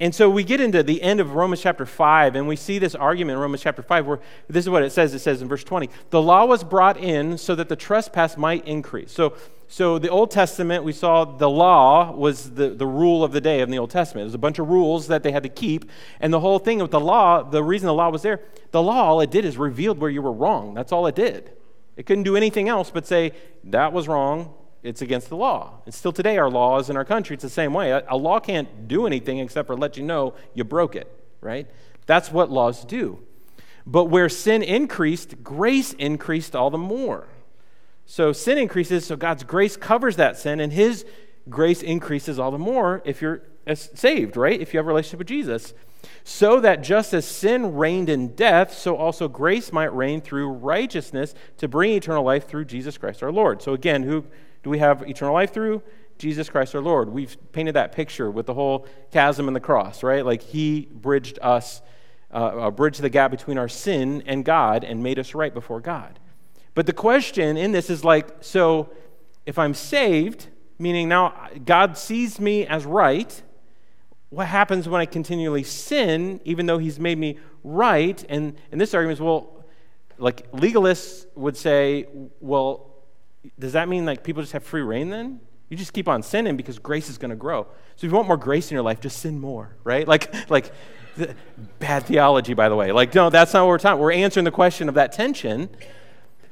And 0.00 0.14
so 0.14 0.30
we 0.30 0.44
get 0.44 0.60
into 0.60 0.84
the 0.84 1.02
end 1.02 1.18
of 1.18 1.34
Romans 1.34 1.60
chapter 1.60 1.84
5, 1.84 2.36
and 2.36 2.46
we 2.46 2.54
see 2.54 2.78
this 2.78 2.94
argument 2.94 3.34
in 3.34 3.40
Romans 3.40 3.62
chapter 3.62 3.82
5 3.82 4.06
where 4.06 4.20
this 4.48 4.64
is 4.64 4.70
what 4.70 4.84
it 4.84 4.90
says. 4.90 5.12
It 5.12 5.18
says 5.18 5.42
in 5.42 5.48
verse 5.48 5.64
20, 5.64 5.90
the 6.10 6.22
law 6.22 6.44
was 6.44 6.62
brought 6.62 6.96
in 6.98 7.36
so 7.36 7.56
that 7.56 7.68
the 7.68 7.74
trespass 7.74 8.36
might 8.36 8.64
increase. 8.64 9.10
So, 9.10 9.34
so 9.66 9.98
the 9.98 10.08
Old 10.08 10.30
Testament, 10.30 10.84
we 10.84 10.92
saw 10.92 11.24
the 11.24 11.50
law 11.50 12.12
was 12.12 12.52
the, 12.52 12.70
the 12.70 12.86
rule 12.86 13.24
of 13.24 13.32
the 13.32 13.40
day 13.40 13.60
in 13.60 13.70
the 13.72 13.78
Old 13.80 13.90
Testament. 13.90 14.22
It 14.22 14.26
was 14.26 14.34
a 14.34 14.38
bunch 14.38 14.60
of 14.60 14.68
rules 14.68 15.08
that 15.08 15.24
they 15.24 15.32
had 15.32 15.42
to 15.42 15.48
keep. 15.48 15.90
And 16.20 16.32
the 16.32 16.40
whole 16.40 16.60
thing 16.60 16.78
with 16.78 16.92
the 16.92 17.00
law, 17.00 17.42
the 17.42 17.64
reason 17.64 17.86
the 17.86 17.94
law 17.94 18.08
was 18.08 18.22
there, 18.22 18.40
the 18.70 18.82
law, 18.82 19.02
all 19.02 19.20
it 19.20 19.32
did 19.32 19.44
is 19.44 19.56
revealed 19.56 19.98
where 19.98 20.10
you 20.10 20.22
were 20.22 20.32
wrong. 20.32 20.74
That's 20.74 20.92
all 20.92 21.08
it 21.08 21.16
did. 21.16 21.50
It 21.96 22.06
couldn't 22.06 22.22
do 22.22 22.36
anything 22.36 22.68
else 22.68 22.92
but 22.92 23.04
say, 23.04 23.32
that 23.64 23.92
was 23.92 24.06
wrong, 24.06 24.54
it's 24.82 25.02
against 25.02 25.28
the 25.28 25.36
law. 25.36 25.80
And 25.84 25.94
still 25.94 26.12
today, 26.12 26.38
our 26.38 26.50
laws 26.50 26.90
in 26.90 26.96
our 26.96 27.04
country, 27.04 27.34
it's 27.34 27.42
the 27.42 27.50
same 27.50 27.74
way. 27.74 27.90
A, 27.90 28.04
a, 28.08 28.16
law 28.16 28.38
can't 28.38 28.88
do 28.88 29.06
anything 29.06 29.38
except 29.38 29.66
for 29.66 29.76
let 29.76 29.96
you 29.96 30.04
know 30.04 30.34
you 30.54 30.64
broke 30.64 30.94
it, 30.94 31.10
right? 31.40 31.66
That's 32.06 32.30
what 32.30 32.50
laws 32.50 32.84
do. 32.84 33.20
But 33.86 34.04
where 34.04 34.28
sin 34.28 34.62
increased, 34.62 35.42
grace 35.42 35.94
increased 35.94 36.54
all 36.54 36.70
the 36.70 36.78
more. 36.78 37.26
So 38.06 38.32
sin 38.32 38.58
increases, 38.58 39.06
so 39.06 39.16
God's 39.16 39.44
grace 39.44 39.76
covers 39.76 40.16
that 40.16 40.38
sin, 40.38 40.60
and 40.60 40.72
His 40.72 41.04
grace 41.48 41.82
increases 41.82 42.38
all 42.38 42.50
the 42.50 42.58
more 42.58 43.02
if 43.04 43.20
you're 43.20 43.42
saved, 43.74 44.36
right? 44.36 44.60
If 44.60 44.72
you 44.72 44.78
have 44.78 44.86
a 44.86 44.88
relationship 44.88 45.18
with 45.18 45.28
Jesus. 45.28 45.74
So 46.24 46.60
that 46.60 46.82
just 46.82 47.12
as 47.12 47.26
sin 47.26 47.74
reigned 47.74 48.08
in 48.08 48.34
death, 48.34 48.72
so 48.72 48.96
also 48.96 49.28
grace 49.28 49.72
might 49.72 49.94
reign 49.94 50.20
through 50.20 50.48
righteousness 50.48 51.34
to 51.58 51.68
bring 51.68 51.92
eternal 51.92 52.24
life 52.24 52.46
through 52.46 52.66
Jesus 52.66 52.96
Christ 52.96 53.22
our 53.22 53.32
Lord. 53.32 53.62
So 53.62 53.72
again, 53.72 54.02
who 54.04 54.24
do 54.62 54.70
we 54.70 54.78
have 54.78 55.02
eternal 55.02 55.34
life 55.34 55.52
through? 55.52 55.82
Jesus 56.18 56.48
Christ 56.48 56.74
our 56.74 56.80
Lord. 56.80 57.08
We've 57.08 57.36
painted 57.52 57.74
that 57.74 57.92
picture 57.92 58.30
with 58.30 58.46
the 58.46 58.54
whole 58.54 58.86
chasm 59.12 59.46
and 59.46 59.56
the 59.56 59.60
cross, 59.60 60.02
right? 60.02 60.24
Like 60.24 60.42
he 60.42 60.88
bridged 60.92 61.38
us, 61.40 61.80
uh, 62.32 62.36
uh, 62.36 62.70
bridged 62.70 63.00
the 63.00 63.08
gap 63.08 63.30
between 63.30 63.56
our 63.56 63.68
sin 63.68 64.22
and 64.26 64.44
God 64.44 64.84
and 64.84 65.02
made 65.02 65.18
us 65.18 65.34
right 65.34 65.54
before 65.54 65.80
God. 65.80 66.18
But 66.74 66.86
the 66.86 66.92
question 66.92 67.56
in 67.56 67.72
this 67.72 67.88
is 67.88 68.04
like, 68.04 68.28
so 68.40 68.90
if 69.46 69.58
I'm 69.58 69.74
saved, 69.74 70.48
meaning 70.78 71.08
now 71.08 71.48
God 71.64 71.96
sees 71.96 72.40
me 72.40 72.66
as 72.66 72.84
right, 72.84 73.42
what 74.30 74.46
happens 74.46 74.88
when 74.88 75.00
I 75.00 75.06
continually 75.06 75.62
sin, 75.62 76.40
even 76.44 76.66
though 76.66 76.78
He's 76.78 77.00
made 77.00 77.16
me 77.16 77.38
right? 77.64 78.22
And, 78.28 78.56
and 78.70 78.80
this 78.80 78.92
argument 78.92 79.18
is, 79.18 79.22
well, 79.22 79.64
like 80.18 80.50
legalists 80.52 81.26
would 81.34 81.56
say, 81.56 82.06
well, 82.40 82.87
does 83.58 83.72
that 83.74 83.88
mean 83.88 84.04
like 84.04 84.22
people 84.24 84.42
just 84.42 84.52
have 84.52 84.64
free 84.64 84.82
reign 84.82 85.10
then? 85.10 85.40
You 85.68 85.76
just 85.76 85.92
keep 85.92 86.08
on 86.08 86.22
sinning 86.22 86.56
because 86.56 86.78
grace 86.78 87.10
is 87.10 87.18
going 87.18 87.30
to 87.30 87.36
grow. 87.36 87.64
So 87.96 88.06
if 88.06 88.10
you 88.10 88.16
want 88.16 88.26
more 88.26 88.36
grace 88.36 88.70
in 88.70 88.74
your 88.74 88.82
life, 88.82 89.00
just 89.00 89.18
sin 89.18 89.38
more, 89.38 89.76
right? 89.84 90.08
Like, 90.08 90.50
like 90.50 90.72
bad 91.78 92.06
theology, 92.06 92.54
by 92.54 92.68
the 92.68 92.76
way. 92.76 92.92
Like, 92.92 93.14
no, 93.14 93.28
that's 93.28 93.52
not 93.52 93.64
what 93.64 93.68
we're 93.68 93.78
talking. 93.78 94.00
We're 94.00 94.12
answering 94.12 94.44
the 94.44 94.50
question 94.50 94.88
of 94.88 94.94
that 94.94 95.12
tension 95.12 95.68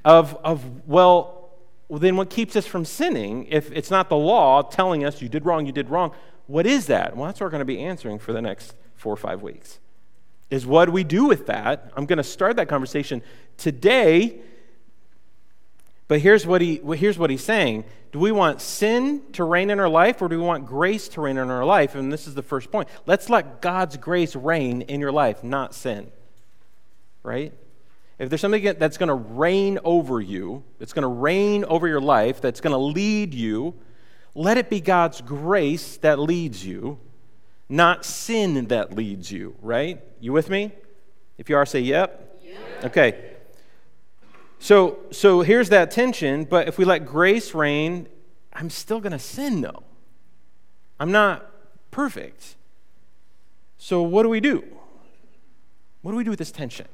of, 0.05 0.37
of 0.45 0.87
well, 0.87 1.51
well, 1.89 2.01
then 2.01 2.17
what 2.17 2.31
keeps 2.31 2.57
us 2.57 2.67
from 2.67 2.85
sinning 2.85 3.47
if 3.47 3.71
it's 3.73 3.91
not 3.91 4.09
the 4.09 4.17
law 4.17 4.63
telling 4.63 5.05
us 5.05 5.23
you 5.23 5.29
did 5.29 5.47
wrong, 5.47 5.67
you 5.67 5.73
did 5.73 5.89
wrong? 5.89 6.13
What 6.47 6.67
is 6.67 6.87
that? 6.87 7.17
Well, 7.17 7.27
that's 7.27 7.41
what 7.41 7.47
we're 7.47 7.51
going 7.51 7.61
to 7.61 7.65
be 7.65 7.81
answering 7.81 8.19
for 8.19 8.33
the 8.33 8.43
next 8.43 8.75
four 8.95 9.13
or 9.13 9.17
five 9.17 9.43
weeks. 9.43 9.79
Is 10.51 10.67
what 10.67 10.87
do 10.87 10.93
we 10.93 11.05
do 11.05 11.25
with 11.25 11.47
that? 11.47 11.93
I'm 11.97 12.07
going 12.07 12.19
to 12.19 12.25
start 12.25 12.57
that 12.57 12.69
conversation 12.69 13.23
today 13.57 14.41
but 16.09 16.21
here's 16.21 16.47
what, 16.47 16.61
he, 16.61 16.81
here's 16.95 17.19
what 17.19 17.31
he's 17.31 17.45
saying 17.45 17.85
Do 18.13 18.19
we 18.19 18.33
want 18.33 18.61
sin 18.61 19.23
to 19.33 19.45
reign 19.45 19.71
in 19.71 19.81
our 19.81 19.89
life 19.89 20.23
or 20.23 20.29
do 20.29 20.39
we 20.39 20.45
want 20.45 20.67
grace 20.67 21.09
to 21.09 21.21
reign 21.21 21.37
in 21.37 21.51
our 21.51 21.65
life? 21.65 21.95
And 21.95 22.13
this 22.13 22.27
is 22.27 22.35
the 22.35 22.43
first 22.43 22.71
point. 22.71 22.89
Let's 23.07 23.29
let 23.29 23.61
God's 23.61 23.97
grace 23.97 24.37
reign 24.37 24.83
in 24.83 25.01
your 25.01 25.13
life, 25.13 25.43
not 25.43 25.75
sin. 25.75 26.11
Right? 27.23 27.53
If 28.19 28.31
there's 28.31 28.41
something 28.41 28.63
that's 28.79 28.97
going 28.97 29.09
to 29.09 29.15
reign 29.15 29.79
over 29.85 30.21
you, 30.21 30.65
that's 30.79 30.93
going 30.93 31.03
to 31.03 31.09
reign 31.09 31.65
over 31.65 31.87
your 31.87 32.01
life, 32.01 32.41
that's 32.41 32.61
going 32.61 32.73
to 32.73 32.79
lead 32.79 33.35
you, 33.35 33.75
let 34.35 34.59
it 34.59 34.71
be 34.71 34.81
God's 34.81 35.21
grace 35.21 35.97
that 35.99 36.19
leads 36.19 36.65
you, 36.65 36.99
not 37.69 38.05
sin 38.05 38.67
that 38.69 38.95
leads 38.95 39.31
you, 39.31 39.57
right? 39.61 40.03
You 40.21 40.33
with 40.33 40.49
me? 40.49 40.73
If 41.37 41.51
you 41.51 41.57
are, 41.57 41.67
say 41.67 41.81
yep. 41.81 42.39
yep. 42.43 42.85
Okay. 42.85 43.36
So, 44.59 44.99
so 45.11 45.43
here's 45.43 45.69
that 45.69 45.91
tension, 45.91 46.45
but 46.45 46.69
if 46.69 46.79
we 46.79 46.85
let 46.85 47.07
grace 47.07 47.55
reign, 47.55 48.09
I'm 48.53 48.71
still 48.71 49.01
going 49.01 49.13
to 49.13 49.19
sin, 49.19 49.61
though. 49.61 49.83
I'm 50.99 51.13
not 51.13 51.51
perfect. 51.91 52.57
So, 53.79 54.03
what 54.03 54.23
do 54.23 54.29
we 54.29 54.41
do? 54.41 54.65
What 56.03 56.13
do 56.13 56.17
we 56.17 56.25
do 56.25 56.31
with 56.31 56.39
this 56.39 56.51
tension? 56.51 56.89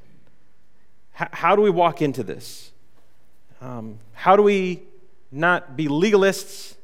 H- 1.19 1.29
how 1.31 1.55
do 1.55 1.61
we 1.61 1.69
walk 1.69 2.01
into 2.01 2.23
this? 2.23 2.71
Um, 3.61 3.99
how 4.13 4.35
do 4.35 4.43
we 4.43 4.83
not 5.31 5.77
be 5.77 5.87
legalists 5.87 6.75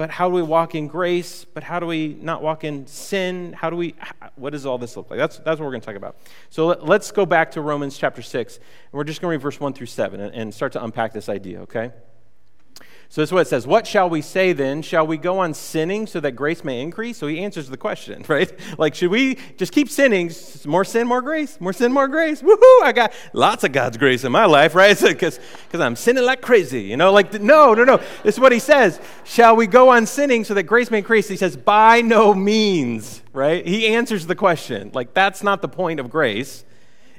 but 0.00 0.08
how 0.08 0.30
do 0.30 0.34
we 0.34 0.40
walk 0.40 0.74
in 0.74 0.86
grace? 0.86 1.44
But 1.44 1.62
how 1.62 1.78
do 1.78 1.84
we 1.84 2.16
not 2.22 2.40
walk 2.40 2.64
in 2.64 2.86
sin? 2.86 3.52
How 3.52 3.68
do 3.68 3.76
we, 3.76 3.94
what 4.36 4.48
does 4.48 4.64
all 4.64 4.78
this 4.78 4.96
look 4.96 5.10
like? 5.10 5.18
That's, 5.18 5.36
that's 5.36 5.60
what 5.60 5.66
we're 5.66 5.72
going 5.72 5.82
to 5.82 5.86
talk 5.86 5.94
about. 5.94 6.16
So 6.48 6.68
let, 6.68 7.02
us 7.02 7.12
go 7.12 7.26
back 7.26 7.50
to 7.50 7.60
Romans 7.60 7.98
chapter 7.98 8.22
6, 8.22 8.56
and 8.56 8.64
we're 8.92 9.04
just 9.04 9.20
going 9.20 9.30
to 9.30 9.36
read 9.36 9.42
verse 9.42 9.60
1 9.60 9.74
through 9.74 9.88
7 9.88 10.18
and, 10.18 10.34
and 10.34 10.54
start 10.54 10.72
to 10.72 10.82
unpack 10.82 11.12
this 11.12 11.28
idea, 11.28 11.60
okay? 11.60 11.92
So 13.10 13.20
that's 13.20 13.32
what 13.32 13.40
it 13.40 13.48
says. 13.48 13.66
What 13.66 13.88
shall 13.88 14.08
we 14.08 14.22
say 14.22 14.52
then? 14.52 14.82
Shall 14.82 15.04
we 15.04 15.16
go 15.16 15.40
on 15.40 15.52
sinning 15.52 16.06
so 16.06 16.20
that 16.20 16.36
grace 16.36 16.62
may 16.62 16.80
increase? 16.80 17.18
So 17.18 17.26
he 17.26 17.40
answers 17.40 17.68
the 17.68 17.76
question, 17.76 18.24
right? 18.28 18.52
Like, 18.78 18.94
should 18.94 19.10
we 19.10 19.36
just 19.56 19.72
keep 19.72 19.90
sinning? 19.90 20.30
More 20.64 20.84
sin, 20.84 21.08
more 21.08 21.20
grace. 21.20 21.60
More 21.60 21.72
sin, 21.72 21.92
more 21.92 22.06
grace. 22.06 22.40
Woohoo! 22.40 22.82
I 22.84 22.92
got 22.94 23.12
lots 23.32 23.64
of 23.64 23.72
God's 23.72 23.96
grace 23.96 24.22
in 24.22 24.30
my 24.30 24.44
life, 24.44 24.76
right? 24.76 24.96
Because 25.10 25.40
I'm 25.74 25.96
sinning 25.96 26.24
like 26.24 26.40
crazy, 26.40 26.82
you 26.82 26.96
know? 26.96 27.12
Like, 27.12 27.40
no, 27.40 27.74
no, 27.74 27.82
no. 27.82 27.96
This 28.22 28.36
is 28.36 28.40
what 28.40 28.52
he 28.52 28.60
says. 28.60 29.00
Shall 29.24 29.56
we 29.56 29.66
go 29.66 29.88
on 29.88 30.06
sinning 30.06 30.44
so 30.44 30.54
that 30.54 30.64
grace 30.64 30.88
may 30.90 30.98
increase? 30.98 31.26
He 31.26 31.36
says, 31.36 31.56
by 31.56 32.02
no 32.02 32.32
means, 32.32 33.22
right? 33.32 33.66
He 33.66 33.88
answers 33.88 34.26
the 34.28 34.36
question. 34.36 34.92
Like, 34.94 35.14
that's 35.14 35.42
not 35.42 35.62
the 35.62 35.68
point 35.68 35.98
of 35.98 36.10
grace 36.10 36.64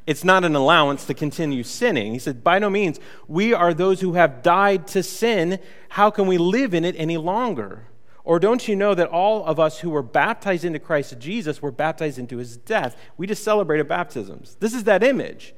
it's 0.08 0.24
not 0.24 0.44
an 0.44 0.56
allowance 0.56 1.06
to 1.06 1.14
continue 1.14 1.64
sinning. 1.64 2.14
He 2.14 2.20
said, 2.20 2.44
By 2.44 2.60
no 2.60 2.70
means. 2.70 3.00
We 3.28 3.54
are 3.54 3.74
those 3.74 4.02
who 4.02 4.14
have 4.14 4.42
died 4.42 4.88
to 4.88 5.04
sin. 5.04 5.60
How 5.90 6.10
can 6.10 6.28
we 6.28 6.38
live 6.38 6.74
in 6.74 6.84
it 6.84 6.96
any 6.98 7.18
longer? 7.18 7.88
Or 8.24 8.40
don't 8.40 8.68
you 8.68 8.76
know 8.76 8.94
that 8.94 9.08
all 9.08 9.46
of 9.46 9.60
us 9.60 9.80
who 9.80 9.90
were 9.90 10.04
baptized 10.04 10.64
into 10.64 10.80
Christ 10.80 11.18
Jesus 11.20 11.62
were 11.62 11.72
baptized 11.72 12.20
into 12.20 12.38
his 12.38 12.58
death? 12.58 12.96
We 13.18 13.28
just 13.28 13.44
celebrated 13.44 13.88
baptisms. 13.88 14.58
This 14.60 14.74
is 14.74 14.84
that 14.86 15.04
image. 15.04 15.54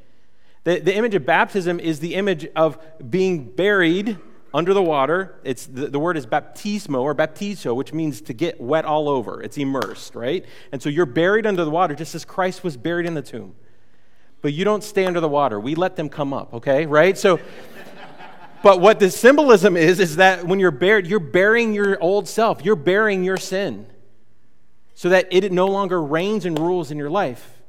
The, 0.64 0.80
the 0.80 0.96
image 0.96 1.16
of 1.16 1.26
baptism 1.26 1.80
is 1.80 2.00
the 2.00 2.16
image 2.16 2.48
of 2.56 2.78
being 3.10 3.52
buried 3.52 4.18
under 4.54 4.74
the 4.74 4.84
water. 4.84 5.36
It's 5.44 5.66
the, 5.66 5.88
the, 5.88 6.00
word 6.00 6.16
is 6.16 6.26
baptismo 6.26 7.02
or 7.02 7.14
baptizo, 7.14 7.76
which 7.76 7.92
means 7.92 8.22
to 8.22 8.34
get 8.34 8.62
wet 8.62 8.86
all 8.86 9.10
over. 9.10 9.42
It's 9.42 9.58
immersed, 9.58 10.16
right? 10.16 10.46
And 10.72 10.82
so 10.82 10.90
you're 10.90 11.06
buried 11.06 11.46
under 11.46 11.66
the 11.66 11.72
water 11.72 11.96
just 11.96 12.16
as 12.16 12.24
Christ 12.24 12.64
was 12.64 12.78
buried 12.78 13.06
in 13.06 13.14
the 13.14 13.22
tomb 13.22 13.56
but 14.44 14.52
you 14.52 14.66
don't 14.66 14.84
stay 14.84 15.06
under 15.06 15.22
the 15.22 15.30
water. 15.30 15.58
We 15.58 15.74
let 15.74 15.96
them 15.96 16.10
come 16.10 16.34
up, 16.34 16.54
okay? 16.54 16.86
Right? 16.86 17.18
So, 17.18 17.40
but 18.62 18.82
what 18.82 19.00
the 19.00 19.10
symbolism 19.10 19.76
is, 19.76 20.00
is 20.00 20.18
that 20.18 20.46
when 20.46 20.60
you're 20.60 20.70
buried, 20.70 21.08
you're 21.08 21.20
burying 21.20 21.74
your 21.74 22.00
old 22.04 22.28
self, 22.28 22.64
you're 22.64 22.76
burying 22.76 23.24
your 23.24 23.38
sin 23.38 23.88
so 24.94 25.10
that 25.10 25.28
it 25.32 25.52
no 25.52 25.68
longer 25.68 26.02
reigns 26.04 26.46
and 26.46 26.60
rules 26.60 26.92
in 26.92 26.98
your 26.98 27.10
life, 27.10 27.62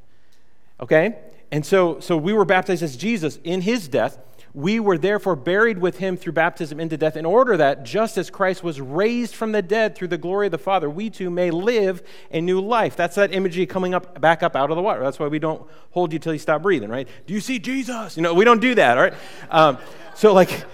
okay? 0.80 1.16
And 1.52 1.64
so, 1.64 2.00
so 2.00 2.16
we 2.16 2.32
were 2.32 2.44
baptized 2.44 2.82
as 2.82 2.96
Jesus 2.96 3.38
in 3.44 3.60
his 3.60 3.86
death 3.86 4.18
we 4.54 4.78
were 4.78 4.96
therefore 4.96 5.34
buried 5.34 5.78
with 5.78 5.98
him 5.98 6.16
through 6.16 6.32
baptism 6.32 6.78
into 6.78 6.96
death, 6.96 7.16
in 7.16 7.26
order 7.26 7.56
that, 7.56 7.82
just 7.82 8.16
as 8.16 8.30
Christ 8.30 8.62
was 8.62 8.80
raised 8.80 9.34
from 9.34 9.50
the 9.50 9.60
dead 9.60 9.96
through 9.96 10.08
the 10.08 10.16
glory 10.16 10.46
of 10.46 10.52
the 10.52 10.58
Father, 10.58 10.88
we 10.88 11.10
too 11.10 11.28
may 11.28 11.50
live 11.50 12.04
a 12.30 12.40
new 12.40 12.60
life. 12.60 12.94
That's 12.94 13.16
that 13.16 13.34
imagery 13.34 13.66
coming 13.66 13.94
up 13.94 14.20
back 14.20 14.44
up 14.44 14.54
out 14.54 14.70
of 14.70 14.76
the 14.76 14.82
water. 14.82 15.00
That's 15.00 15.18
why 15.18 15.26
we 15.26 15.40
don't 15.40 15.66
hold 15.90 16.12
you 16.12 16.20
till 16.20 16.32
you 16.32 16.38
stop 16.38 16.62
breathing, 16.62 16.88
right? 16.88 17.08
Do 17.26 17.34
you 17.34 17.40
see 17.40 17.58
Jesus? 17.58 18.16
You 18.16 18.22
know, 18.22 18.32
we 18.32 18.44
don't 18.44 18.60
do 18.60 18.76
that, 18.76 18.96
all 18.96 19.02
right? 19.02 19.14
Um, 19.50 19.78
so, 20.14 20.32
like, 20.32 20.64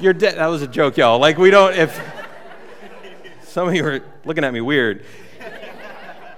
you're 0.00 0.12
dead. 0.12 0.36
That 0.36 0.46
was 0.46 0.62
a 0.62 0.68
joke, 0.68 0.96
y'all. 0.96 1.18
Like, 1.18 1.36
we 1.36 1.50
don't, 1.50 1.74
if 1.74 2.00
some 3.42 3.66
of 3.66 3.74
you 3.74 3.84
are 3.84 4.02
looking 4.24 4.44
at 4.44 4.52
me 4.52 4.60
weird. 4.60 5.04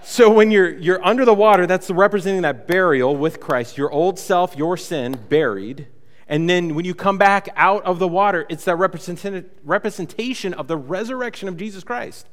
So 0.05 0.31
when 0.31 0.51
you're 0.51 0.71
you're 0.71 1.05
under 1.05 1.27
the 1.27 1.35
water, 1.35 1.67
that's 1.67 1.91
representing 1.91 2.41
that 2.43 2.67
burial 2.67 3.15
with 3.15 3.41
Christ, 3.41 3.77
your 3.77 3.93
old 3.93 4.19
self, 4.19 4.57
your 4.57 4.79
sin 4.79 5.19
buried 5.29 5.87
and 6.29 6.49
then 6.49 6.75
when 6.75 6.85
you 6.85 6.95
come 6.95 7.17
back 7.17 7.49
out 7.57 7.85
of 7.85 7.99
the 7.99 8.07
water, 8.07 8.47
it's 8.49 8.65
that 8.65 8.77
representation 8.77 10.55
of 10.55 10.69
the 10.69 10.77
resurrection 10.77 11.49
of 11.49 11.57
Jesus 11.57 11.83
Christ. 11.83 12.29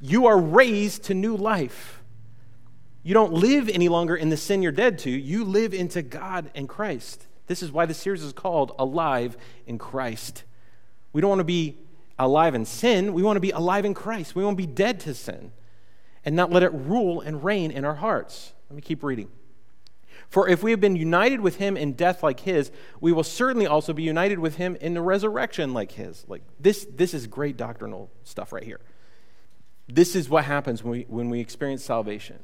You 0.00 0.26
are 0.26 0.38
raised 0.38 1.04
to 1.04 1.14
new 1.14 1.36
life. 1.36 2.02
You 3.02 3.12
don't 3.12 3.32
live 3.32 3.68
any 3.68 3.88
longer 3.88 4.14
in 4.14 4.28
the 4.28 4.36
sin 4.36 4.62
you're 4.62 4.72
dead 4.72 4.98
to, 5.00 5.10
you 5.10 5.44
live 5.44 5.74
into 5.74 6.00
God 6.02 6.50
and 6.54 6.68
Christ. 6.68 7.26
This 7.46 7.62
is 7.62 7.72
why 7.72 7.86
the 7.86 7.94
series 7.94 8.22
is 8.22 8.32
called 8.32 8.72
Alive 8.78 9.36
in 9.66 9.78
Christ. 9.78 10.44
We 11.12 11.20
don't 11.20 11.30
want 11.30 11.40
to 11.40 11.44
be 11.44 11.78
alive 12.18 12.54
in 12.54 12.64
sin, 12.64 13.12
we 13.12 13.22
want 13.22 13.36
to 13.36 13.40
be 13.40 13.50
alive 13.50 13.84
in 13.84 13.94
Christ. 13.94 14.36
We 14.36 14.44
want 14.44 14.56
to 14.56 14.66
be 14.66 14.72
dead 14.72 15.00
to 15.00 15.14
sin. 15.14 15.52
and 16.24 16.36
not 16.36 16.50
let 16.50 16.62
it 16.62 16.72
rule 16.72 17.20
and 17.20 17.42
reign 17.42 17.70
in 17.70 17.84
our 17.84 17.94
hearts. 17.94 18.52
Let 18.68 18.76
me 18.76 18.82
keep 18.82 19.02
reading. 19.02 19.28
For 20.30 20.48
if 20.48 20.62
we 20.62 20.70
have 20.70 20.80
been 20.80 20.94
united 20.94 21.40
with 21.40 21.56
him 21.56 21.76
in 21.76 21.94
death 21.94 22.22
like 22.22 22.40
his, 22.40 22.70
we 23.00 23.10
will 23.10 23.24
certainly 23.24 23.66
also 23.66 23.92
be 23.92 24.04
united 24.04 24.38
with 24.38 24.56
him 24.56 24.76
in 24.80 24.94
the 24.94 25.02
resurrection 25.02 25.74
like 25.74 25.92
his. 25.92 26.24
Like 26.28 26.42
this, 26.58 26.86
this 26.94 27.14
is 27.14 27.26
great 27.26 27.56
doctrinal 27.56 28.10
stuff 28.22 28.52
right 28.52 28.62
here. 28.62 28.80
This 29.88 30.14
is 30.14 30.28
what 30.28 30.44
happens 30.44 30.84
when 30.84 30.92
we, 30.92 31.06
when 31.08 31.30
we 31.30 31.40
experience 31.40 31.84
salvation, 31.84 32.38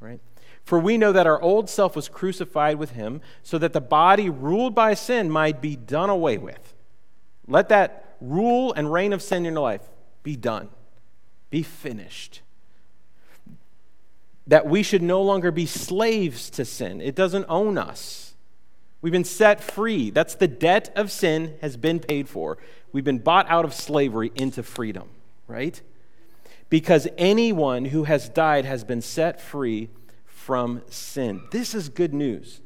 right? 0.00 0.20
For 0.64 0.80
we 0.80 0.98
know 0.98 1.12
that 1.12 1.28
our 1.28 1.40
old 1.40 1.70
self 1.70 1.94
was 1.94 2.08
crucified 2.08 2.76
with 2.76 2.90
him, 2.90 3.20
so 3.44 3.56
that 3.58 3.72
the 3.72 3.80
body 3.80 4.28
ruled 4.28 4.74
by 4.74 4.94
sin 4.94 5.30
might 5.30 5.62
be 5.62 5.76
done 5.76 6.10
away 6.10 6.38
with. 6.38 6.74
Let 7.46 7.68
that 7.68 8.16
rule 8.20 8.72
and 8.72 8.92
reign 8.92 9.12
of 9.12 9.22
sin 9.22 9.46
in 9.46 9.54
your 9.54 9.62
life 9.62 9.88
be 10.24 10.34
done, 10.34 10.68
be 11.50 11.62
finished. 11.62 12.42
That 14.48 14.66
we 14.66 14.82
should 14.82 15.02
no 15.02 15.22
longer 15.22 15.50
be 15.50 15.66
slaves 15.66 16.50
to 16.50 16.64
sin, 16.64 17.00
it 17.00 17.14
doesn't 17.14 17.46
own 17.48 17.78
us. 17.78 18.34
We've 19.00 19.12
been 19.12 19.24
set 19.24 19.62
free. 19.62 20.10
That's 20.10 20.34
the 20.34 20.48
debt 20.48 20.92
of 20.96 21.12
sin 21.12 21.54
has 21.60 21.76
been 21.76 22.00
paid 22.00 22.28
for. 22.28 22.58
We've 22.92 23.04
been 23.04 23.20
bought 23.20 23.48
out 23.48 23.64
of 23.64 23.72
slavery 23.72 24.32
into 24.34 24.62
freedom, 24.62 25.08
right? 25.46 25.80
Because 26.68 27.06
anyone 27.16 27.84
who 27.86 28.04
has 28.04 28.28
died 28.28 28.64
has 28.64 28.82
been 28.82 29.00
set 29.00 29.40
free 29.40 29.88
from 30.24 30.82
sin. 30.88 31.42
This 31.52 31.74
is 31.74 31.88
good 31.88 32.12
news. 32.12 32.60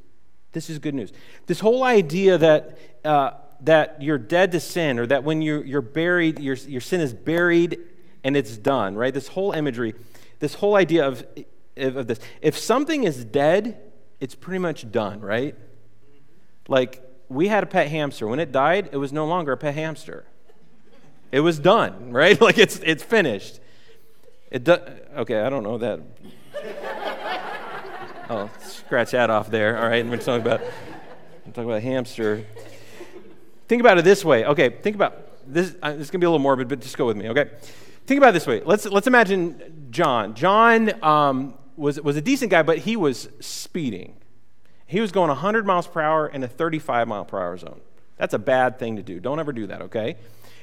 This 0.53 0.71
is 0.71 0.79
good 0.79 0.95
news. 0.95 1.13
This 1.47 1.61
whole 1.61 1.85
idea 1.85 2.39
that, 2.39 2.79
uh, 3.05 3.33
that 3.63 4.01
you're 4.01 4.19
dead 4.19 4.53
to 4.53 4.61
sin 4.61 4.99
or 4.99 5.07
that 5.07 5.25
when 5.25 5.43
you're, 5.43 5.65
you're 5.65 5.83
buried, 5.83 6.39
your, 6.39 6.55
your 6.55 6.81
sin 6.81 7.01
is 7.01 7.13
buried 7.13 7.79
and 8.25 8.37
it's 8.37 8.57
done, 8.57 8.95
right? 8.95 9.13
This 9.13 9.29
whole 9.29 9.53
imagery, 9.53 9.95
this 10.39 10.55
whole 10.55 10.77
idea 10.77 11.07
of, 11.07 11.27
of 11.77 12.07
this. 12.07 12.21
If 12.41 12.59
something 12.59 13.05
is 13.05 13.25
dead, 13.25 13.81
it's 14.21 14.35
pretty 14.35 14.59
much 14.59 14.91
done, 14.91 15.21
right? 15.21 15.57
Like, 16.69 17.03
we 17.29 17.49
had 17.49 17.63
a 17.63 17.67
pet 17.67 17.89
hamster. 17.89 18.27
When 18.27 18.39
it 18.39 18.53
died, 18.53 18.91
it 18.93 18.97
was 18.97 19.13
no 19.13 19.27
longer 19.27 19.53
a 19.53 19.57
pet 19.57 19.75
hamster. 19.75 20.25
It 21.31 21.41
was 21.41 21.59
done, 21.59 22.13
right? 22.13 22.41
Like, 22.41 22.59
it's, 22.59 22.81
it's 22.85 23.03
finished. 23.03 23.61
It 24.51 24.65
do, 24.65 24.77
okay, 25.17 25.41
I 25.41 25.49
don't 25.49 25.63
know 25.63 25.79
that. 25.79 26.01
Oh, 28.31 28.49
scratch 28.63 29.11
that 29.11 29.29
off 29.29 29.51
there. 29.51 29.77
All 29.77 29.87
right, 29.87 30.07
we're 30.07 30.17
talking 30.17 30.41
about 30.41 30.63
I'm 31.45 31.53
talking 31.53 31.69
about 31.69 31.83
hamster. 31.83 32.47
Think 33.69 33.81
about 33.81 33.99
it 33.99 34.05
this 34.05 34.25
way. 34.25 34.47
Okay, 34.47 34.71
think 34.71 34.97
about 34.97 35.53
this. 35.53 35.75
Uh, 35.83 35.93
this 35.93 36.03
is 36.03 36.11
gonna 36.11 36.21
be 36.21 36.27
a 36.27 36.31
little 36.31 36.43
morbid, 36.43 36.69
but 36.69 36.81
just 36.81 36.97
go 36.97 37.05
with 37.05 37.17
me. 37.17 37.29
Okay, 37.29 37.51
think 38.07 38.19
about 38.19 38.31
it 38.31 38.33
this 38.33 38.47
way. 38.47 38.63
Let's 38.65 38.87
let's 38.87 39.07
imagine 39.07 39.89
John. 39.91 40.35
John 40.35 41.05
um, 41.05 41.55
was 41.83 42.01
was 42.01 42.17
a 42.17 42.23
decent 42.23 42.51
guy, 42.51 42.63
but 42.63 42.79
he 42.79 42.97
was 42.97 43.29
speeding. 43.41 44.17
He 44.87 45.01
was 45.01 45.13
going 45.13 45.29
100 45.29 45.67
miles 45.67 45.87
per 45.87 46.01
hour 46.01 46.27
in 46.29 46.43
a 46.43 46.49
35 46.49 47.09
mile 47.09 47.25
per 47.25 47.39
hour 47.39 47.57
zone. 47.57 47.81
That's 48.17 48.35
a 48.35 48.39
bad 48.39 48.79
thing 48.79 48.97
to 48.97 49.03
do. 49.03 49.21
Don't 49.21 49.41
ever 49.41 49.53
do 49.53 49.67
that. 49.67 49.83
Okay 49.83 50.17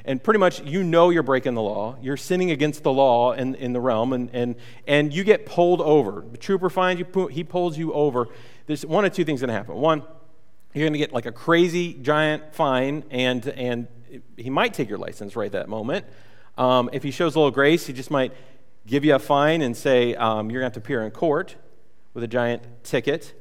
and 0.06 0.24
pretty 0.24 0.40
much 0.40 0.62
you 0.64 0.84
know 0.84 1.10
you're 1.10 1.24
breaking 1.24 1.54
the 1.54 1.62
law. 1.62 1.96
You're 2.02 2.18
sinning 2.18 2.52
against 2.52 2.84
the 2.84 2.92
law 2.92 3.34
in, 3.34 3.56
in 3.56 3.74
the 3.74 3.80
realm, 3.80 4.14
and, 4.14 4.30
and, 4.34 4.56
and 4.88 5.14
you 5.14 5.24
get 5.24 5.46
pulled 5.46 5.82
over. 5.82 6.24
The 6.32 6.38
trooper 6.38 6.70
finds 6.70 7.00
you, 7.00 7.28
he 7.28 7.44
pulls 7.44 7.78
you 7.78 7.94
over. 7.94 8.28
There's 8.66 8.86
one 8.86 9.06
of 9.06 9.14
two 9.14 9.26
things 9.26 9.42
going 9.42 9.50
to 9.50 9.54
happen. 9.54 9.76
One, 9.76 10.04
you're 10.74 10.84
going 10.86 10.94
to 10.94 11.00
get 11.00 11.14
like 11.14 11.26
a 11.26 11.32
crazy 11.32 11.94
giant 11.94 12.56
fine, 12.56 13.04
and, 13.10 13.46
and 13.50 13.88
he 14.38 14.50
might 14.50 14.74
take 14.74 14.90
your 14.90 14.98
license 14.98 15.36
right 15.36 15.52
that 15.52 15.70
moment. 15.70 16.06
Um, 16.58 16.90
if 16.92 17.04
he 17.04 17.12
shows 17.12 17.36
a 17.36 17.40
little 17.40 17.52
grace, 17.52 17.86
he 17.86 17.94
just 17.94 18.12
might 18.12 18.34
give 18.90 19.06
you 19.06 19.16
a 19.16 19.20
fine 19.20 19.62
and 19.62 19.76
say 19.78 20.16
um, 20.16 20.50
you're 20.50 20.62
going 20.62 20.72
to 20.72 20.76
have 20.76 20.84
to 20.84 20.86
appear 20.86 21.04
in 21.04 21.12
court 21.12 21.56
with 22.14 22.24
a 22.24 22.28
giant 22.28 22.64
ticket. 22.84 23.34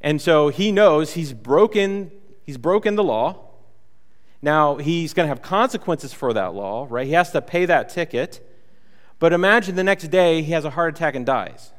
And 0.00 0.20
so 0.20 0.48
he 0.48 0.70
knows 0.70 1.14
he's 1.14 1.32
broken, 1.32 2.12
he's 2.44 2.58
broken 2.58 2.94
the 2.94 3.04
law 3.04 3.48
now, 4.40 4.76
he's 4.76 5.14
going 5.14 5.24
to 5.24 5.28
have 5.28 5.42
consequences 5.42 6.12
for 6.12 6.32
that 6.32 6.54
law, 6.54 6.86
right? 6.88 7.06
He 7.06 7.12
has 7.14 7.32
to 7.32 7.42
pay 7.42 7.66
that 7.66 7.88
ticket. 7.88 8.44
But 9.18 9.32
imagine 9.32 9.74
the 9.74 9.84
next 9.84 10.08
day 10.08 10.42
he 10.42 10.52
has 10.52 10.64
a 10.64 10.70
heart 10.70 10.94
attack 10.94 11.16
and 11.16 11.26
dies. 11.26 11.72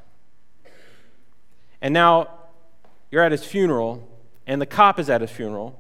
And 1.81 1.93
now 1.93 2.29
you're 3.12 3.23
at 3.23 3.31
his 3.31 3.45
funeral, 3.45 4.07
and 4.45 4.62
the 4.62 4.65
cop 4.65 4.99
is 4.99 5.09
at 5.09 5.21
his 5.21 5.31
funeral, 5.31 5.79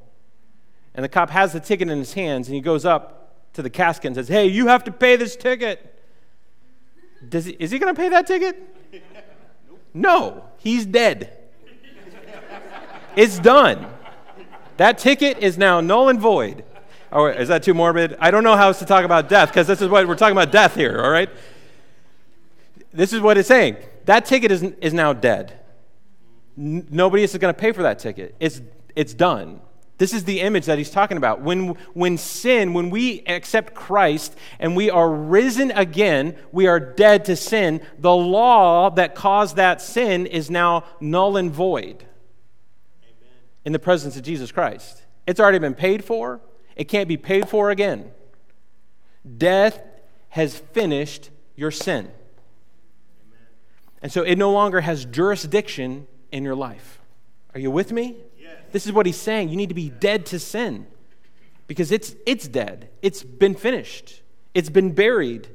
and 0.95 1.03
the 1.03 1.09
cop 1.09 1.29
has 1.31 1.51
the 1.51 1.59
ticket 1.59 1.89
in 1.89 1.97
his 1.97 2.13
hands, 2.13 2.47
and 2.47 2.55
he 2.55 2.61
goes 2.61 2.85
up 2.85 3.51
to 3.53 3.61
the 3.61 3.69
casket 3.69 4.05
and 4.05 4.15
says, 4.15 4.29
Hey, 4.29 4.45
you 4.47 4.67
have 4.67 4.85
to 4.85 4.91
pay 4.91 5.17
this 5.17 5.35
ticket. 5.35 5.98
Does 7.27 7.45
he, 7.45 7.51
is 7.59 7.71
he 7.71 7.79
going 7.79 7.93
to 7.93 7.99
pay 7.99 8.09
that 8.09 8.27
ticket? 8.27 8.75
No, 9.93 10.45
he's 10.57 10.85
dead. 10.85 11.37
it's 13.15 13.39
done. 13.39 13.87
That 14.77 14.97
ticket 14.97 15.39
is 15.39 15.57
now 15.57 15.81
null 15.81 16.09
and 16.09 16.19
void. 16.19 16.63
Oh, 17.11 17.25
is 17.25 17.47
that 17.47 17.63
too 17.63 17.73
morbid? 17.73 18.15
I 18.19 18.31
don't 18.31 18.43
know 18.43 18.55
how 18.55 18.67
else 18.67 18.79
to 18.79 18.85
talk 18.85 19.03
about 19.03 19.27
death 19.27 19.49
because 19.49 19.67
this 19.67 19.81
is 19.81 19.89
what 19.89 20.07
we're 20.07 20.15
talking 20.15 20.37
about 20.37 20.51
death 20.51 20.75
here, 20.75 21.01
all 21.01 21.09
right? 21.09 21.29
This 22.93 23.11
is 23.11 23.19
what 23.19 23.37
it's 23.37 23.47
saying. 23.47 23.77
That 24.05 24.25
ticket 24.25 24.51
is, 24.51 24.63
is 24.63 24.93
now 24.93 25.13
dead. 25.13 25.59
N- 26.57 26.87
nobody 26.89 27.23
is 27.23 27.35
going 27.37 27.53
to 27.53 27.59
pay 27.59 27.71
for 27.71 27.81
that 27.83 27.99
ticket. 27.99 28.35
It's, 28.39 28.61
it's 28.95 29.13
done. 29.13 29.59
This 29.99 30.13
is 30.13 30.23
the 30.23 30.39
image 30.39 30.65
that 30.65 30.77
he's 30.77 30.89
talking 30.89 31.17
about. 31.17 31.41
When, 31.41 31.75
when 31.93 32.17
sin, 32.17 32.73
when 32.73 32.89
we 32.89 33.21
accept 33.27 33.75
Christ 33.75 34.33
and 34.57 34.73
we 34.73 34.89
are 34.89 35.11
risen 35.11 35.71
again, 35.71 36.37
we 36.53 36.67
are 36.67 36.79
dead 36.79 37.25
to 37.25 37.35
sin. 37.35 37.81
The 37.99 38.15
law 38.15 38.89
that 38.91 39.13
caused 39.13 39.57
that 39.57 39.81
sin 39.81 40.25
is 40.25 40.49
now 40.49 40.85
null 41.01 41.35
and 41.35 41.51
void 41.51 42.05
Amen. 43.03 43.29
in 43.65 43.73
the 43.73 43.79
presence 43.79 44.15
of 44.15 44.23
Jesus 44.23 44.53
Christ. 44.53 45.03
It's 45.27 45.39
already 45.39 45.59
been 45.59 45.75
paid 45.75 46.05
for, 46.05 46.39
it 46.77 46.85
can't 46.85 47.09
be 47.09 47.17
paid 47.17 47.49
for 47.49 47.69
again. 47.69 48.11
Death 49.37 49.81
has 50.29 50.57
finished 50.57 51.29
your 51.57 51.71
sin. 51.71 52.09
And 54.01 54.13
so 54.13 54.23
it 54.23 54.37
no 54.37 54.53
longer 54.53 54.79
has 54.79 55.03
jurisdiction 55.03 56.07
in 56.31 56.45
your 56.45 56.55
life. 56.55 57.01
Are 57.53 57.59
you 57.59 57.69
with 57.69 57.91
me? 57.91 58.15
This 58.71 58.85
is 58.85 58.91
what 58.91 59.05
he's 59.05 59.19
saying. 59.19 59.49
You 59.49 59.55
need 59.57 59.69
to 59.69 59.75
be 59.75 59.89
dead 59.89 60.25
to 60.27 60.39
sin 60.39 60.87
because 61.69 61.91
it's, 61.91 62.15
it's 62.25 62.47
dead, 62.47 62.89
it's 63.01 63.21
been 63.23 63.55
finished, 63.55 64.23
it's 64.53 64.69
been 64.69 64.91
buried. 64.91 65.47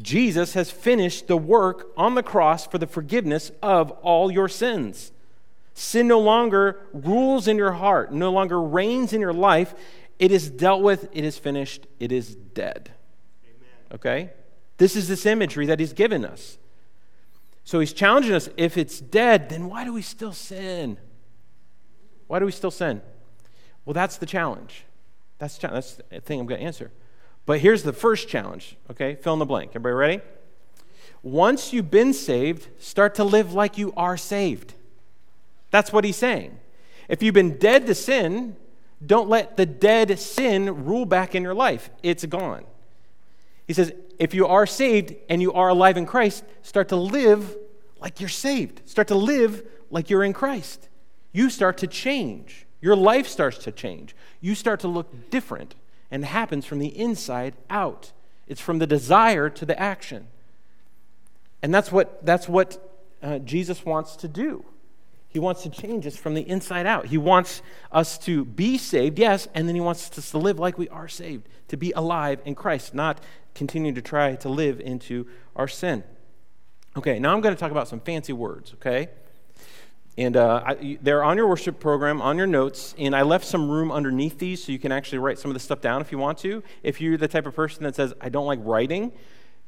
Jesus 0.00 0.52
has 0.52 0.70
finished 0.70 1.26
the 1.26 1.36
work 1.36 1.88
on 1.96 2.14
the 2.14 2.22
cross 2.22 2.66
for 2.66 2.78
the 2.78 2.86
forgiveness 2.86 3.50
of 3.62 3.90
all 3.90 4.30
your 4.30 4.46
sins. 4.46 5.10
Sin 5.74 6.06
no 6.06 6.20
longer 6.20 6.80
rules 6.92 7.48
in 7.48 7.56
your 7.56 7.72
heart, 7.72 8.12
no 8.12 8.30
longer 8.30 8.60
reigns 8.60 9.12
in 9.12 9.20
your 9.20 9.32
life, 9.32 9.74
it 10.18 10.30
is 10.30 10.50
dealt 10.50 10.82
with, 10.82 11.08
it 11.12 11.24
is 11.24 11.38
finished, 11.38 11.86
it 11.98 12.12
is 12.12 12.34
dead. 12.34 12.92
Amen. 13.44 13.68
Okay? 13.94 14.30
This 14.76 14.94
is 14.94 15.08
this 15.08 15.24
imagery 15.26 15.66
that 15.66 15.80
he's 15.80 15.92
given 15.92 16.24
us. 16.24 16.58
So 17.64 17.80
he's 17.80 17.92
challenging 17.92 18.34
us 18.34 18.48
if 18.56 18.76
it's 18.76 19.00
dead, 19.00 19.48
then 19.48 19.68
why 19.68 19.84
do 19.84 19.92
we 19.92 20.02
still 20.02 20.32
sin? 20.32 20.98
Why 22.28 22.38
do 22.38 22.44
we 22.44 22.52
still 22.52 22.70
sin? 22.70 23.02
Well, 23.84 23.94
that's 23.94 24.18
the 24.18 24.26
challenge. 24.26 24.84
That's 25.38 25.58
the, 25.58 25.68
that's 25.68 25.94
the 25.94 26.20
thing 26.20 26.40
I'm 26.40 26.46
going 26.46 26.60
to 26.60 26.66
answer. 26.66 26.92
But 27.46 27.60
here's 27.60 27.82
the 27.82 27.92
first 27.92 28.28
challenge, 28.28 28.76
okay? 28.90 29.16
Fill 29.16 29.32
in 29.32 29.38
the 29.38 29.46
blank. 29.46 29.70
Everybody 29.70 29.94
ready? 29.94 30.20
Once 31.22 31.72
you've 31.72 31.90
been 31.90 32.12
saved, 32.12 32.68
start 32.78 33.14
to 33.16 33.24
live 33.24 33.54
like 33.54 33.78
you 33.78 33.92
are 33.96 34.16
saved. 34.16 34.74
That's 35.70 35.92
what 35.92 36.04
he's 36.04 36.16
saying. 36.16 36.58
If 37.08 37.22
you've 37.22 37.34
been 37.34 37.58
dead 37.58 37.86
to 37.86 37.94
sin, 37.94 38.56
don't 39.04 39.28
let 39.28 39.56
the 39.56 39.66
dead 39.66 40.18
sin 40.18 40.84
rule 40.84 41.06
back 41.06 41.34
in 41.34 41.42
your 41.42 41.54
life. 41.54 41.90
It's 42.02 42.24
gone. 42.26 42.64
He 43.66 43.72
says, 43.72 43.92
if 44.18 44.34
you 44.34 44.46
are 44.46 44.66
saved 44.66 45.14
and 45.28 45.40
you 45.40 45.52
are 45.52 45.68
alive 45.68 45.96
in 45.96 46.06
Christ, 46.06 46.44
start 46.62 46.88
to 46.88 46.96
live 46.96 47.56
like 48.00 48.20
you're 48.20 48.28
saved. 48.28 48.82
Start 48.88 49.08
to 49.08 49.14
live 49.14 49.62
like 49.90 50.10
you're 50.10 50.24
in 50.24 50.32
Christ. 50.32 50.87
You 51.32 51.50
start 51.50 51.78
to 51.78 51.86
change. 51.86 52.66
Your 52.80 52.96
life 52.96 53.26
starts 53.26 53.58
to 53.58 53.72
change. 53.72 54.14
You 54.40 54.54
start 54.54 54.80
to 54.80 54.88
look 54.88 55.30
different, 55.30 55.74
and 56.10 56.24
happens 56.24 56.64
from 56.64 56.78
the 56.78 56.88
inside 56.88 57.54
out. 57.68 58.12
It's 58.46 58.60
from 58.60 58.78
the 58.78 58.86
desire 58.86 59.50
to 59.50 59.66
the 59.66 59.78
action. 59.78 60.28
And 61.62 61.74
that's 61.74 61.92
what, 61.92 62.24
that's 62.24 62.48
what 62.48 62.82
uh, 63.22 63.38
Jesus 63.40 63.84
wants 63.84 64.16
to 64.16 64.28
do. 64.28 64.64
He 65.28 65.38
wants 65.38 65.62
to 65.64 65.70
change 65.70 66.06
us 66.06 66.16
from 66.16 66.34
the 66.34 66.48
inside 66.48 66.86
out. 66.86 67.06
He 67.06 67.18
wants 67.18 67.60
us 67.92 68.16
to 68.20 68.44
be 68.44 68.78
saved, 68.78 69.18
yes, 69.18 69.46
and 69.54 69.68
then 69.68 69.74
He 69.74 69.80
wants 69.80 70.16
us 70.18 70.30
to 70.30 70.38
live 70.38 70.58
like 70.58 70.78
we 70.78 70.88
are 70.88 71.08
saved, 71.08 71.46
to 71.68 71.76
be 71.76 71.92
alive 71.92 72.40
in 72.44 72.54
Christ, 72.54 72.94
not 72.94 73.20
continue 73.54 73.92
to 73.92 74.00
try 74.00 74.36
to 74.36 74.48
live 74.48 74.80
into 74.80 75.26
our 75.54 75.68
sin. 75.68 76.04
Okay, 76.96 77.18
now 77.18 77.34
I'm 77.34 77.42
going 77.42 77.54
to 77.54 77.60
talk 77.60 77.70
about 77.70 77.88
some 77.88 78.00
fancy 78.00 78.32
words, 78.32 78.72
okay? 78.74 79.08
And 80.18 80.36
uh, 80.36 80.64
I, 80.66 80.98
they're 81.00 81.22
on 81.22 81.36
your 81.36 81.46
worship 81.46 81.78
program, 81.78 82.20
on 82.20 82.36
your 82.36 82.48
notes, 82.48 82.92
and 82.98 83.14
I 83.14 83.22
left 83.22 83.44
some 83.44 83.70
room 83.70 83.92
underneath 83.92 84.40
these 84.40 84.64
so 84.64 84.72
you 84.72 84.78
can 84.80 84.90
actually 84.90 85.18
write 85.18 85.38
some 85.38 85.48
of 85.48 85.54
the 85.54 85.60
stuff 85.60 85.80
down 85.80 86.00
if 86.00 86.10
you 86.10 86.18
want 86.18 86.38
to. 86.38 86.64
If 86.82 87.00
you're 87.00 87.16
the 87.16 87.28
type 87.28 87.46
of 87.46 87.54
person 87.54 87.84
that 87.84 87.94
says, 87.94 88.12
I 88.20 88.28
don't 88.28 88.44
like 88.44 88.58
writing, 88.64 89.12